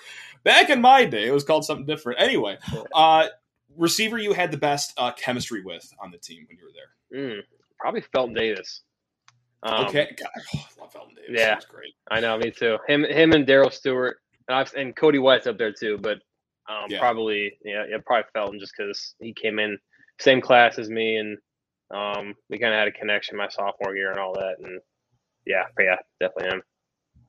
back 0.44 0.70
in 0.70 0.82
my 0.82 1.06
day, 1.06 1.28
it 1.28 1.34
was 1.34 1.44
called 1.44 1.66
something 1.66 1.86
different. 1.86 2.22
Anyway, 2.22 2.60
uh, 2.94 3.28
receiver 3.76 4.20
you 4.20 4.34
had 4.34 4.52
the 4.52 4.58
best 4.58 4.94
uh, 4.98 5.12
chemistry 5.12 5.64
with 5.64 5.92
on 6.00 6.12
the 6.12 6.18
team 6.18 6.46
when 6.48 6.58
you 6.60 6.66
were 6.66 6.72
there. 6.74 7.38
Mm, 7.38 7.42
probably 7.82 8.02
Felton 8.14 8.34
Davis. 8.36 8.84
Um, 9.64 9.86
okay, 9.88 10.16
God, 10.18 10.30
oh, 10.56 10.60
I 10.78 10.82
love 10.82 10.94
Felton 10.94 11.16
Davis. 11.16 11.32
yeah. 11.40 11.56
Was 11.56 11.66
great. 11.66 11.94
I 12.10 12.20
know, 12.22 12.38
me 12.38 12.52
too. 12.52 12.78
Him, 12.88 13.04
him, 13.04 13.34
and 13.34 13.46
Darrell 13.46 13.70
Stewart, 13.72 14.18
and, 14.48 14.56
I've, 14.58 14.74
and 14.76 14.96
Cody 14.96 15.20
White's 15.20 15.48
up 15.48 15.58
there 15.58 15.74
too. 15.74 15.98
But 16.02 16.20
um, 16.70 16.86
Yeah. 16.90 17.00
probably, 17.00 17.58
yeah, 17.66 17.86
yeah, 17.90 17.98
probably 18.06 18.30
Felton 18.34 18.60
just 18.60 18.74
because 18.78 19.16
he 19.20 19.34
came 19.34 19.60
in 19.60 19.78
same 20.20 20.40
class 20.42 20.78
as 20.80 20.90
me, 20.90 21.18
and 21.18 21.38
Um, 21.94 22.36
we 22.50 22.58
kind 22.58 22.74
of 22.74 22.80
had 22.80 22.88
a 22.88 22.92
connection 22.94 23.36
my 23.38 23.50
sophomore 23.50 23.96
year 23.98 24.12
and 24.12 24.20
all 24.20 24.34
that, 24.34 24.56
and 24.64 24.80
yeah, 25.46 25.64
yeah, 25.78 25.98
definitely 26.22 26.54
am. 26.54 26.62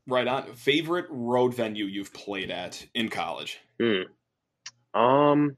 Right 0.07 0.29
on. 0.29 0.55
Favorite 0.55 1.07
road 1.11 1.53
venue 1.55 1.87
you've 1.87 2.13
played 2.15 2.51
at 2.51 2.87
in 2.95 3.09
college? 3.09 3.59
Hmm. 3.81 4.03
Um, 4.95 5.57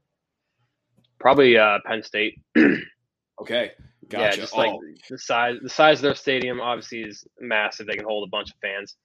probably 1.19 1.57
uh, 1.57 1.79
Penn 1.85 2.01
State. 2.03 2.41
okay, 3.41 3.71
gotcha. 4.09 4.23
Yeah, 4.23 4.35
just 4.35 4.55
like 4.55 4.71
oh. 4.71 4.81
the 5.09 5.17
size, 5.17 5.55
the 5.61 5.69
size 5.69 5.99
of 5.99 6.03
their 6.03 6.15
stadium 6.15 6.59
obviously 6.59 7.01
is 7.01 7.25
massive. 7.39 7.87
They 7.87 7.95
can 7.95 8.05
hold 8.05 8.27
a 8.27 8.29
bunch 8.29 8.49
of 8.49 8.55
fans. 8.61 8.95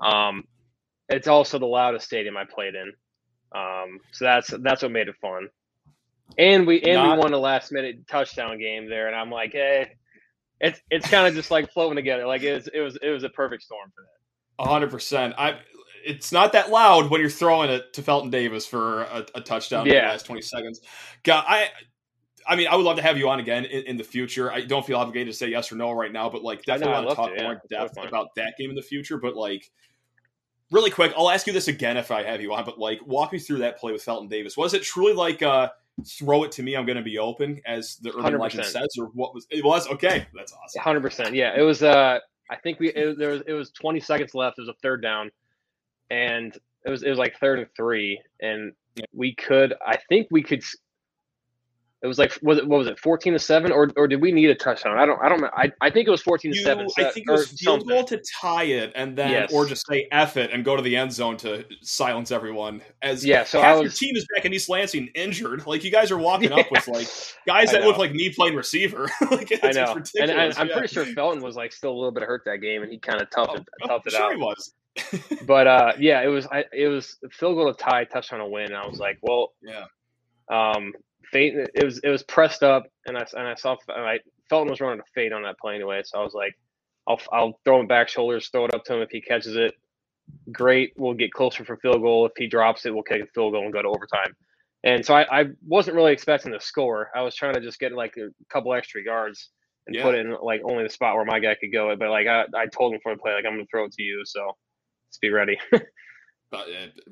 Um, 0.00 0.44
it's 1.08 1.28
also 1.28 1.58
the 1.58 1.66
loudest 1.66 2.06
stadium 2.06 2.36
I 2.36 2.44
played 2.44 2.74
in. 2.74 2.92
Um, 3.52 3.98
so 4.12 4.24
that's 4.24 4.48
that's 4.60 4.82
what 4.82 4.92
made 4.92 5.08
it 5.08 5.16
fun. 5.20 5.48
And 6.36 6.66
we 6.66 6.82
and 6.82 6.94
Not, 6.94 7.16
we 7.16 7.22
won 7.22 7.32
a 7.32 7.38
last 7.38 7.72
minute 7.72 8.06
touchdown 8.06 8.58
game 8.58 8.88
there, 8.88 9.06
and 9.06 9.16
I'm 9.16 9.30
like, 9.30 9.52
hey, 9.52 9.92
it's 10.60 10.80
it's 10.90 11.08
kind 11.08 11.26
of 11.26 11.34
just 11.34 11.50
like 11.50 11.72
floating 11.72 11.96
together. 11.96 12.26
Like 12.26 12.42
it 12.42 12.54
was 12.54 12.68
it 12.68 12.80
was 12.80 12.98
it 13.02 13.10
was 13.10 13.24
a 13.24 13.30
perfect 13.30 13.62
storm 13.62 13.90
for 13.94 14.02
that. 14.02 14.68
hundred 14.68 14.90
percent. 14.90 15.34
I 15.38 15.58
it's 16.04 16.32
not 16.32 16.52
that 16.52 16.70
loud 16.70 17.10
when 17.10 17.20
you're 17.20 17.30
throwing 17.30 17.70
it 17.70 17.92
to 17.94 18.02
Felton 18.02 18.30
Davis 18.30 18.66
for 18.66 19.02
a, 19.02 19.26
a 19.34 19.40
touchdown 19.40 19.86
yeah. 19.86 19.92
in 19.92 20.04
the 20.04 20.10
last 20.10 20.26
twenty 20.26 20.42
seconds. 20.42 20.80
God, 21.22 21.44
I 21.46 21.70
I 22.48 22.56
mean, 22.56 22.66
I 22.66 22.76
would 22.76 22.84
love 22.84 22.96
to 22.96 23.02
have 23.02 23.18
you 23.18 23.28
on 23.28 23.40
again 23.40 23.64
in, 23.66 23.84
in, 23.84 23.96
the 23.96 24.04
future. 24.04 24.50
I 24.50 24.62
don't 24.62 24.84
feel 24.84 24.96
obligated 24.96 25.32
to 25.32 25.36
say 25.36 25.48
yes 25.48 25.70
or 25.70 25.76
no 25.76 25.92
right 25.92 26.12
now, 26.12 26.30
but 26.30 26.42
like 26.42 26.64
definitely 26.64 26.94
want 26.94 27.10
to 27.10 27.14
talk 27.14 27.36
to, 27.36 27.42
more 27.42 27.52
in 27.52 27.60
depth 27.68 27.96
about 27.98 28.28
that 28.36 28.54
game 28.58 28.70
in 28.70 28.76
the 28.76 28.82
future. 28.82 29.18
But 29.18 29.36
like 29.36 29.70
really 30.70 30.90
quick, 30.90 31.12
I'll 31.16 31.30
ask 31.30 31.46
you 31.46 31.52
this 31.52 31.68
again 31.68 31.96
if 31.96 32.10
I 32.10 32.22
have 32.22 32.40
you 32.40 32.54
on, 32.54 32.64
but 32.64 32.78
like 32.78 33.00
walk 33.06 33.32
me 33.32 33.38
through 33.38 33.58
that 33.58 33.78
play 33.78 33.92
with 33.92 34.02
Felton 34.02 34.28
Davis. 34.28 34.56
Was 34.56 34.74
it 34.74 34.82
truly 34.82 35.12
like 35.12 35.42
uh 35.42 35.68
throw 36.06 36.44
it 36.44 36.52
to 36.52 36.62
me, 36.62 36.76
I'm 36.76 36.86
going 36.86 36.96
to 36.96 37.02
be 37.02 37.18
open, 37.18 37.60
as 37.66 37.96
the 37.96 38.10
urban 38.10 38.34
100%. 38.34 38.40
legend 38.40 38.64
says, 38.64 38.88
or 38.98 39.06
what 39.14 39.34
was 39.34 39.46
it? 39.50 39.64
Was 39.64 39.88
okay, 39.88 40.26
that's 40.34 40.52
awesome. 40.52 40.82
Hundred 40.82 41.02
percent, 41.02 41.34
yeah. 41.34 41.54
It 41.56 41.62
was. 41.62 41.82
Uh, 41.82 42.18
I 42.50 42.56
think 42.56 42.80
we 42.80 42.90
it, 42.90 43.18
there 43.18 43.30
was 43.30 43.42
it 43.46 43.52
was 43.52 43.70
20 43.72 44.00
seconds 44.00 44.34
left. 44.34 44.58
It 44.58 44.62
was 44.62 44.68
a 44.68 44.78
third 44.82 45.02
down, 45.02 45.30
and 46.10 46.56
it 46.84 46.90
was 46.90 47.02
it 47.02 47.10
was 47.10 47.18
like 47.18 47.38
third 47.38 47.58
and 47.58 47.68
three, 47.76 48.20
and 48.40 48.72
we 49.12 49.34
could. 49.34 49.74
I 49.86 49.98
think 50.08 50.28
we 50.30 50.42
could 50.42 50.62
it 52.00 52.06
was 52.06 52.18
like 52.18 52.38
was 52.42 52.58
it 52.58 52.68
what 52.68 52.78
was 52.78 52.86
it 52.86 52.98
fourteen 52.98 53.32
to 53.32 53.38
seven 53.40 53.72
or 53.72 53.90
or 53.96 54.06
did 54.06 54.20
we 54.20 54.30
need 54.30 54.50
a 54.50 54.54
touchdown? 54.54 54.98
I 54.98 55.04
don't 55.04 55.20
I 55.20 55.28
don't 55.28 55.40
know. 55.40 55.50
I, 55.52 55.72
I 55.80 55.90
think 55.90 56.06
it 56.06 56.10
was 56.10 56.22
fourteen 56.22 56.52
you, 56.52 56.58
to 56.58 56.64
seven. 56.64 56.86
I 56.96 57.10
think 57.10 57.28
it 57.28 57.32
was 57.32 57.48
field 57.48 57.88
goal 57.88 58.04
to 58.04 58.22
tie 58.40 58.64
it 58.64 58.92
and 58.94 59.16
then 59.16 59.30
yes. 59.30 59.52
or 59.52 59.66
just 59.66 59.84
say 59.86 60.06
F 60.12 60.36
it 60.36 60.50
and 60.52 60.64
go 60.64 60.76
to 60.76 60.82
the 60.82 60.96
end 60.96 61.12
zone 61.12 61.36
to 61.38 61.64
silence 61.82 62.30
everyone. 62.30 62.82
As 63.02 63.24
yeah, 63.24 63.42
so 63.42 63.60
half 63.60 63.78
was, 63.78 63.82
your 63.82 63.92
team 63.92 64.16
is 64.16 64.24
back 64.34 64.44
in 64.44 64.52
East 64.52 64.68
Lansing 64.68 65.08
injured. 65.14 65.66
Like 65.66 65.82
you 65.82 65.90
guys 65.90 66.12
are 66.12 66.18
walking 66.18 66.50
yeah. 66.50 66.58
up 66.58 66.70
with 66.70 66.86
like 66.88 67.08
guys 67.46 67.72
that 67.72 67.82
look 67.82 67.98
like 67.98 68.12
me 68.12 68.30
playing 68.30 68.54
receiver. 68.54 69.08
like 69.32 69.52
I 69.64 69.72
know, 69.72 70.00
and, 70.20 70.30
and 70.30 70.54
I'm 70.56 70.68
pretty 70.68 70.88
sure 70.88 71.04
Felton 71.04 71.42
was 71.42 71.56
like 71.56 71.72
still 71.72 71.90
a 71.90 71.98
little 71.98 72.12
bit 72.12 72.22
hurt 72.22 72.42
that 72.44 72.58
game, 72.58 72.82
and 72.82 72.92
he 72.92 72.98
kind 72.98 73.20
of 73.20 73.28
toughed, 73.30 73.48
oh, 73.48 73.54
it, 73.56 73.88
toughed 73.88 74.06
it 74.06 74.12
sure 74.12 74.22
out. 74.22 74.32
He 74.32 74.38
was. 74.38 74.72
but 75.46 75.66
uh, 75.66 75.92
yeah, 75.98 76.22
it 76.22 76.28
was 76.28 76.46
I, 76.46 76.64
it 76.72 76.86
was 76.86 77.16
field 77.30 77.56
goal 77.56 77.72
to 77.72 77.82
tie, 77.82 78.04
touchdown 78.04 78.40
to 78.40 78.46
win. 78.46 78.66
And 78.66 78.76
I 78.76 78.86
was 78.86 78.98
like, 78.98 79.18
well, 79.22 79.52
yeah. 79.62 79.86
Um, 80.50 80.92
It 81.32 81.84
was 81.84 81.98
it 81.98 82.08
was 82.08 82.22
pressed 82.22 82.62
up, 82.62 82.86
and 83.06 83.16
I 83.16 83.26
and 83.34 83.46
I 83.46 83.54
saw 83.54 83.76
and 83.88 84.04
I 84.04 84.20
Felton 84.48 84.70
was 84.70 84.80
running 84.80 85.00
a 85.00 85.10
fade 85.14 85.32
on 85.32 85.42
that 85.42 85.58
play 85.58 85.74
anyway. 85.74 86.02
So 86.04 86.20
I 86.20 86.24
was 86.24 86.34
like, 86.34 86.56
I'll 87.06 87.20
I'll 87.32 87.60
throw 87.64 87.80
him 87.80 87.86
back 87.86 88.08
shoulders, 88.08 88.48
throw 88.48 88.64
it 88.64 88.74
up 88.74 88.84
to 88.84 88.94
him 88.94 89.02
if 89.02 89.10
he 89.10 89.20
catches 89.20 89.56
it. 89.56 89.74
Great, 90.52 90.92
we'll 90.96 91.14
get 91.14 91.32
closer 91.32 91.64
for 91.64 91.76
field 91.78 92.02
goal. 92.02 92.26
If 92.26 92.32
he 92.36 92.46
drops 92.46 92.84
it, 92.86 92.94
we'll 92.94 93.02
kick 93.02 93.22
a 93.22 93.26
field 93.26 93.52
goal 93.52 93.64
and 93.64 93.72
go 93.72 93.82
to 93.82 93.88
overtime. 93.88 94.34
And 94.84 95.04
so 95.04 95.14
I, 95.14 95.40
I 95.40 95.44
wasn't 95.66 95.96
really 95.96 96.12
expecting 96.12 96.52
to 96.52 96.60
score. 96.60 97.10
I 97.14 97.22
was 97.22 97.34
trying 97.34 97.54
to 97.54 97.60
just 97.60 97.80
get 97.80 97.92
like 97.92 98.16
a 98.16 98.28
couple 98.52 98.72
extra 98.74 99.02
yards 99.02 99.50
and 99.86 99.96
yeah. 99.96 100.02
put 100.02 100.14
it 100.14 100.24
in 100.24 100.36
like 100.42 100.60
only 100.64 100.84
the 100.84 100.90
spot 100.90 101.16
where 101.16 101.24
my 101.24 101.40
guy 101.40 101.56
could 101.56 101.72
go. 101.72 101.94
But 101.96 102.10
like 102.10 102.26
I, 102.26 102.44
I 102.54 102.66
told 102.66 102.94
him 102.94 103.00
for 103.02 103.12
the 103.14 103.18
play, 103.18 103.32
like 103.32 103.44
I'm 103.44 103.54
going 103.54 103.64
to 103.64 103.70
throw 103.70 103.84
it 103.84 103.92
to 103.92 104.02
you. 104.02 104.22
So 104.24 104.52
let's 105.08 105.18
be 105.20 105.30
ready. 105.30 105.58
uh, 105.72 106.64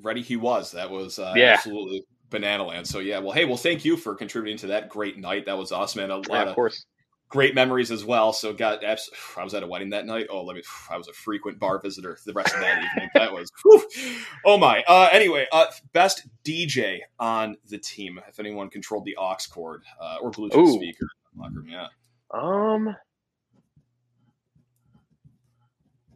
ready 0.03 0.23
he 0.23 0.37
was. 0.37 0.73
That 0.73 0.91
was 0.91 1.19
uh, 1.19 1.33
yeah. 1.35 1.55
absolutely 1.55 2.05
Banana 2.31 2.65
Land. 2.65 2.87
So 2.87 2.99
yeah, 2.99 3.19
well, 3.19 3.33
hey, 3.33 3.45
well, 3.45 3.57
thank 3.57 3.85
you 3.85 3.97
for 3.97 4.15
contributing 4.15 4.59
to 4.59 4.67
that 4.69 4.89
great 4.89 5.19
night. 5.19 5.47
That 5.47 5.59
was 5.59 5.73
awesome, 5.73 6.03
and 6.03 6.13
a 6.13 6.17
lot 6.17 6.29
yeah, 6.31 6.43
of, 6.43 6.49
of 6.49 6.55
course 6.55 6.87
great 7.29 7.55
memories 7.55 7.91
as 7.91 8.05
well. 8.05 8.33
So 8.33 8.53
got 8.53 8.85
I 9.37 9.45
was 9.45 9.55
at 9.55 9.63
a 9.63 9.67
wedding 9.67 9.91
that 9.91 10.07
night. 10.07 10.27
Oh, 10.31 10.43
let 10.43 10.57
me. 10.57 10.63
I 10.91 10.97
was 10.97 11.09
a 11.09 11.13
frequent 11.13 11.59
bar 11.59 11.81
visitor 11.81 12.19
the 12.25 12.33
rest 12.33 12.55
of 12.55 12.61
that 12.61 12.83
evening. 12.83 13.11
That 13.15 13.33
was. 13.33 13.51
Whew, 13.65 13.87
oh 14.45 14.59
my. 14.59 14.83
Uh, 14.87 15.09
anyway, 15.13 15.47
uh, 15.53 15.67
best 15.93 16.27
DJ 16.45 17.01
on 17.19 17.57
the 17.69 17.79
team. 17.79 18.21
If 18.29 18.41
anyone 18.41 18.71
controlled 18.71 19.05
the 19.05 19.17
aux 19.17 19.37
cord 19.51 19.83
uh, 20.01 20.19
or 20.21 20.31
Bluetooth 20.31 20.57
Ooh. 20.57 20.75
speaker, 20.75 21.07
locker 21.37 21.55
room, 21.55 21.69
yeah. 21.69 21.89
Um. 22.33 22.97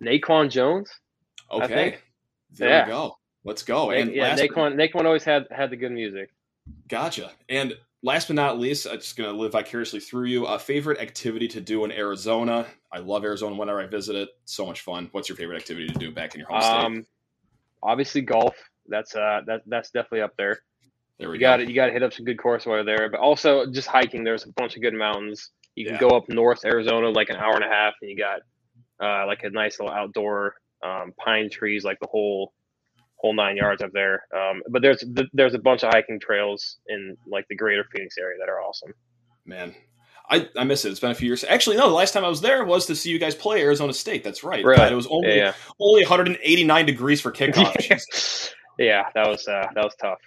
Naquan 0.01 0.51
Jones. 0.51 0.90
Okay. 1.53 1.99
There 2.53 2.68
yeah. 2.68 2.85
we 2.87 2.90
go. 2.90 3.19
Let's 3.44 3.62
go. 3.62 3.90
And 3.90 4.12
yeah, 4.14 4.37
Naquan, 4.37 4.74
Naquan 4.74 5.05
always 5.05 5.24
had 5.24 5.46
had 5.50 5.70
the 5.70 5.76
good 5.76 5.92
music. 5.92 6.31
Gotcha. 6.88 7.31
And 7.48 7.74
last 8.03 8.29
but 8.29 8.37
not 8.37 8.59
least, 8.59 8.87
I'm 8.87 8.98
just 8.98 9.16
gonna 9.16 9.33
live 9.33 9.53
vicariously 9.53 10.00
through 10.00 10.26
you. 10.26 10.46
A 10.46 10.59
favorite 10.59 11.00
activity 11.00 11.48
to 11.48 11.61
do 11.61 11.85
in 11.85 11.92
Arizona? 11.92 12.66
I 12.92 12.98
love 12.98 13.24
Arizona 13.24 13.57
whenever 13.57 13.81
I 13.81 13.87
visit 13.87 14.16
it. 14.16 14.29
So 14.44 14.66
much 14.66 14.83
fun. 14.83 15.09
What's 15.12 15.29
your 15.29 15.37
favorite 15.37 15.57
activity 15.57 15.88
to 15.88 15.94
do 15.94 16.11
back 16.12 16.35
in 16.35 16.40
your 16.40 16.48
home 16.48 16.61
state? 16.61 16.70
Um, 16.70 17.07
obviously 17.83 18.20
golf. 18.20 18.57
That's 18.88 19.14
uh 19.14 19.40
that 19.46 19.62
that's 19.66 19.90
definitely 19.90 20.22
up 20.22 20.37
there. 20.37 20.61
There 21.18 21.29
we 21.29 21.37
you 21.37 21.40
go. 21.40 21.57
Got 21.57 21.68
you 21.68 21.74
got 21.74 21.87
to 21.87 21.92
hit 21.92 22.03
up 22.03 22.12
some 22.12 22.24
good 22.24 22.38
course 22.38 22.66
weather 22.66 22.85
there, 22.85 23.09
but 23.11 23.20
also 23.20 23.66
just 23.66 23.88
hiking. 23.88 24.24
There's 24.24 24.44
a 24.44 24.53
bunch 24.53 24.76
of 24.76 24.83
good 24.83 24.94
mountains. 24.94 25.50
You 25.74 25.85
can 25.85 25.94
yeah. 25.94 26.00
go 26.00 26.09
up 26.09 26.29
north 26.29 26.64
Arizona 26.64 27.11
like 27.11 27.29
an 27.29 27.37
hour 27.37 27.55
and 27.55 27.64
a 27.64 27.68
half, 27.68 27.94
and 28.00 28.11
you 28.11 28.16
got 28.16 28.40
uh, 29.00 29.26
like 29.26 29.44
a 29.44 29.50
nice 29.50 29.79
little 29.79 29.94
outdoor 29.94 30.55
um, 30.83 31.12
pine 31.16 31.50
trees, 31.50 31.85
like 31.85 32.00
the 32.00 32.09
whole 32.11 32.53
whole 33.20 33.35
nine 33.35 33.56
yards 33.56 33.83
up 33.83 33.90
there. 33.92 34.24
Um, 34.35 34.62
but 34.70 34.83
there's 34.83 35.04
there's 35.33 35.54
a 35.54 35.59
bunch 35.59 35.83
of 35.85 35.92
hiking 35.92 36.18
trails 36.20 36.78
in 36.88 37.16
like 37.26 37.46
the 37.48 37.56
greater 37.56 37.85
Phoenix 37.92 38.16
area 38.18 38.38
that 38.38 38.48
are 38.48 38.61
awesome. 38.61 38.92
Man, 39.44 39.74
I, 40.30 40.48
I 40.56 40.64
miss 40.64 40.85
it. 40.85 40.90
It's 40.90 41.00
been 41.00 41.11
a 41.11 41.14
few 41.14 41.26
years. 41.26 41.44
Actually, 41.44 41.76
no. 41.76 41.88
The 41.88 41.94
last 41.94 42.12
time 42.12 42.24
I 42.24 42.28
was 42.28 42.40
there 42.40 42.64
was 42.64 42.87
to 42.87 42.96
see 42.96 43.11
you 43.11 43.18
guys 43.18 43.35
play 43.35 43.61
Arizona 43.62 43.92
State. 43.92 44.24
That's 44.24 44.44
right. 44.44 44.64
Right. 44.64 44.76
God, 44.76 44.92
it 44.92 44.94
was 44.94 45.06
only 45.09 45.37
yeah. 45.37 45.52
only 45.78 46.02
189 46.02 46.87
degrees 46.87 47.20
for 47.20 47.33
kickoff. 47.33 48.52
yeah, 48.78 49.04
that 49.14 49.26
was 49.26 49.46
uh, 49.46 49.66
that 49.74 49.85
was 49.85 49.94
tough. 50.00 50.18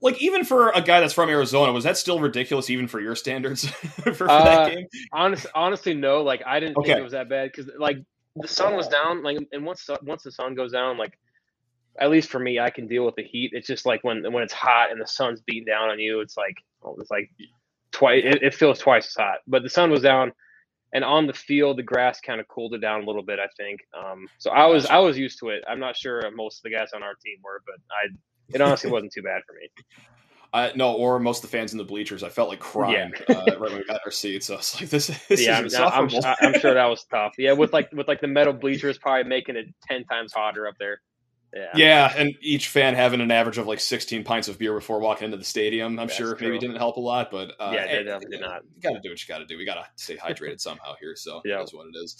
Like 0.00 0.20
even 0.20 0.44
for 0.44 0.68
a 0.70 0.82
guy 0.82 1.00
that's 1.00 1.14
from 1.14 1.30
Arizona, 1.30 1.72
was 1.72 1.84
that 1.84 1.96
still 1.96 2.20
ridiculous 2.20 2.68
even 2.68 2.86
for 2.86 3.00
your 3.00 3.16
standards 3.16 3.66
for, 4.02 4.12
for 4.12 4.30
uh, 4.30 4.44
that 4.44 4.74
game? 4.74 4.86
Honest, 5.12 5.46
honestly, 5.54 5.94
no. 5.94 6.22
Like 6.22 6.42
I 6.46 6.60
didn't 6.60 6.76
okay. 6.76 6.88
think 6.88 7.00
it 7.00 7.02
was 7.02 7.12
that 7.12 7.28
bad 7.28 7.50
because 7.50 7.72
like 7.78 7.96
the 8.36 8.48
sun 8.48 8.76
was 8.76 8.86
down. 8.88 9.22
Like 9.22 9.38
and 9.52 9.64
once 9.64 9.88
once 10.02 10.22
the 10.22 10.32
sun 10.32 10.54
goes 10.54 10.72
down, 10.72 10.98
like 10.98 11.18
at 12.00 12.10
least 12.10 12.30
for 12.30 12.38
me, 12.38 12.58
I 12.58 12.70
can 12.70 12.86
deal 12.86 13.04
with 13.04 13.14
the 13.14 13.22
heat. 13.22 13.52
It's 13.54 13.66
just 13.66 13.86
like 13.86 14.02
when 14.02 14.32
when 14.32 14.42
it's 14.42 14.52
hot 14.52 14.90
and 14.90 15.00
the 15.00 15.06
sun's 15.06 15.40
beating 15.42 15.64
down 15.64 15.90
on 15.90 15.98
you, 15.98 16.20
it's 16.20 16.36
like 16.36 16.56
oh, 16.82 16.96
it's 17.00 17.10
like 17.10 17.30
twice. 17.92 18.22
It, 18.24 18.42
it, 18.42 18.54
feels 18.54 18.78
twice 18.78 19.06
as 19.06 19.14
hot. 19.14 19.38
But 19.46 19.62
the 19.62 19.70
sun 19.70 19.90
was 19.90 20.02
down, 20.02 20.32
and 20.92 21.04
on 21.04 21.26
the 21.26 21.32
field, 21.32 21.78
the 21.78 21.82
grass 21.82 22.20
kind 22.20 22.40
of 22.40 22.48
cooled 22.48 22.74
it 22.74 22.78
down 22.78 23.02
a 23.02 23.06
little 23.06 23.22
bit. 23.22 23.38
I 23.38 23.48
think. 23.56 23.80
Um, 23.96 24.26
so 24.38 24.50
I 24.50 24.66
was 24.66 24.86
I 24.86 24.98
was 24.98 25.16
used 25.16 25.38
to 25.40 25.50
it. 25.50 25.62
I'm 25.68 25.80
not 25.80 25.96
sure 25.96 26.22
most 26.34 26.58
of 26.58 26.62
the 26.64 26.76
guys 26.76 26.90
on 26.94 27.02
our 27.02 27.14
team 27.14 27.38
were, 27.44 27.62
but 27.64 27.76
I 27.90 28.14
it 28.54 28.60
honestly 28.60 28.90
wasn't 28.90 29.12
too 29.12 29.22
bad 29.22 29.42
for 29.46 29.54
me. 29.54 29.68
Uh, 30.52 30.70
no, 30.76 30.94
or 30.94 31.18
most 31.18 31.42
of 31.42 31.50
the 31.50 31.56
fans 31.56 31.72
in 31.72 31.78
the 31.78 31.84
bleachers. 31.84 32.22
I 32.22 32.28
felt 32.28 32.48
like 32.48 32.60
crying 32.60 33.12
yeah. 33.28 33.38
uh, 33.38 33.44
right 33.44 33.60
when 33.60 33.74
we 33.74 33.84
got 33.84 34.00
our 34.04 34.12
seats. 34.12 34.46
So 34.46 34.54
I 34.54 34.58
was 34.58 34.80
like, 34.80 34.88
"This, 34.88 35.06
this 35.28 35.44
yeah, 35.44 35.60
is 35.60 35.74
I'm, 35.74 36.08
I'm, 36.08 36.34
I'm, 36.40 36.60
sure 36.60 36.74
that 36.74 36.86
was 36.86 37.04
tough. 37.10 37.32
Yeah, 37.38 37.54
with 37.54 37.72
like 37.72 37.90
with 37.92 38.06
like 38.06 38.20
the 38.20 38.28
metal 38.28 38.52
bleachers 38.52 38.96
probably 38.96 39.28
making 39.28 39.56
it 39.56 39.66
ten 39.88 40.04
times 40.04 40.32
hotter 40.32 40.68
up 40.68 40.74
there. 40.78 41.00
Yeah. 41.54 41.70
yeah, 41.76 42.12
and 42.16 42.34
each 42.40 42.68
fan 42.68 42.94
having 42.94 43.20
an 43.20 43.30
average 43.30 43.58
of 43.58 43.66
like 43.66 43.78
16 43.78 44.24
pints 44.24 44.48
of 44.48 44.58
beer 44.58 44.74
before 44.74 44.98
walking 44.98 45.26
into 45.26 45.36
the 45.36 45.44
stadium, 45.44 46.00
I'm 46.00 46.08
That's 46.08 46.16
sure 46.16 46.34
true. 46.34 46.48
maybe 46.48 46.58
didn't 46.58 46.76
help 46.76 46.96
a 46.96 47.00
lot, 47.00 47.30
but 47.30 47.52
uh, 47.60 47.70
yeah, 47.72 47.84
it 47.84 48.04
definitely 48.04 48.38
did 48.38 48.44
not. 48.44 48.62
You 48.74 48.82
got 48.82 48.94
to 48.94 49.00
do 49.00 49.10
what 49.10 49.22
you 49.22 49.32
got 49.32 49.38
to 49.38 49.46
do. 49.46 49.56
We 49.56 49.64
got 49.64 49.74
to 49.74 49.86
stay 49.94 50.16
hydrated 50.16 50.60
somehow 50.60 50.94
here, 51.00 51.14
so 51.14 51.42
yeah. 51.44 51.58
that's 51.58 51.72
what 51.72 51.86
it 51.86 51.96
is. 51.96 52.16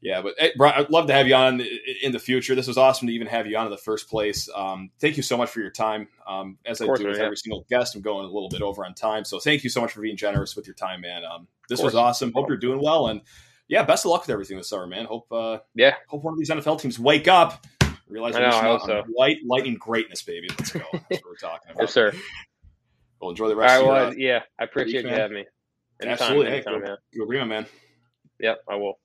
Yeah, 0.00 0.22
but 0.22 0.34
hey, 0.36 0.52
Brian, 0.56 0.74
I'd 0.80 0.90
love 0.90 1.06
to 1.06 1.12
have 1.12 1.28
you 1.28 1.34
on 1.34 1.64
in 2.02 2.10
the 2.10 2.18
future. 2.18 2.56
This 2.56 2.66
was 2.66 2.76
awesome 2.76 3.06
to 3.06 3.14
even 3.14 3.28
have 3.28 3.46
you 3.46 3.56
on 3.56 3.66
in 3.66 3.70
the 3.70 3.78
first 3.78 4.10
place. 4.10 4.48
Um, 4.54 4.90
thank 5.00 5.16
you 5.16 5.22
so 5.22 5.36
much 5.36 5.50
for 5.50 5.60
your 5.60 5.70
time. 5.70 6.08
Um, 6.26 6.58
as 6.66 6.80
I 6.80 6.86
do 6.86 7.06
with 7.06 7.18
every 7.18 7.36
single 7.36 7.64
guest, 7.70 7.94
I'm 7.94 8.02
going 8.02 8.24
a 8.24 8.32
little 8.32 8.48
bit 8.48 8.62
over 8.62 8.84
on 8.84 8.94
time, 8.94 9.24
so 9.24 9.38
thank 9.38 9.62
you 9.62 9.70
so 9.70 9.80
much 9.80 9.92
for 9.92 10.00
being 10.00 10.16
generous 10.16 10.56
with 10.56 10.66
your 10.66 10.74
time, 10.74 11.02
man. 11.02 11.22
Um, 11.24 11.46
this 11.68 11.80
was 11.80 11.94
awesome. 11.94 12.32
Hope 12.34 12.48
you're 12.48 12.56
doing 12.56 12.80
well, 12.82 13.06
and 13.06 13.20
yeah, 13.68 13.84
best 13.84 14.04
of 14.04 14.10
luck 14.10 14.22
with 14.22 14.30
everything 14.30 14.56
this 14.56 14.68
summer, 14.68 14.88
man. 14.88 15.04
Hope 15.04 15.30
uh, 15.30 15.58
yeah, 15.76 15.94
hope 16.08 16.24
one 16.24 16.34
of 16.34 16.38
these 16.38 16.50
NFL 16.50 16.80
teams 16.80 16.98
wake 16.98 17.28
up 17.28 17.64
Realize 18.12 18.34
we're 18.34 18.40
know, 18.40 18.78
so. 18.84 19.04
white 19.08 19.38
lightning 19.46 19.76
greatness, 19.80 20.22
baby. 20.22 20.48
Let's 20.58 20.72
go. 20.72 20.80
That's 20.92 21.22
what 21.22 21.24
we're 21.24 21.36
talking 21.36 21.70
about. 21.70 21.82
yes, 21.82 21.92
sir. 21.92 22.12
Well, 23.20 23.30
enjoy 23.30 23.48
the 23.48 23.56
rest. 23.56 23.74
All 23.74 23.80
right, 23.80 23.88
well, 23.88 24.14
your, 24.14 24.32
uh, 24.32 24.36
yeah, 24.36 24.42
I 24.58 24.64
appreciate 24.64 25.04
you 25.04 25.10
having 25.10 25.36
me. 25.36 25.44
Anytime, 26.00 26.12
Absolutely. 26.12 26.52
Anytime, 26.52 26.74
hey, 26.74 26.80
go, 26.80 26.86
man. 26.86 26.96
Go 27.16 27.24
man. 27.46 27.66
Yep, 28.40 28.58
I 28.68 28.74
will. 28.76 28.98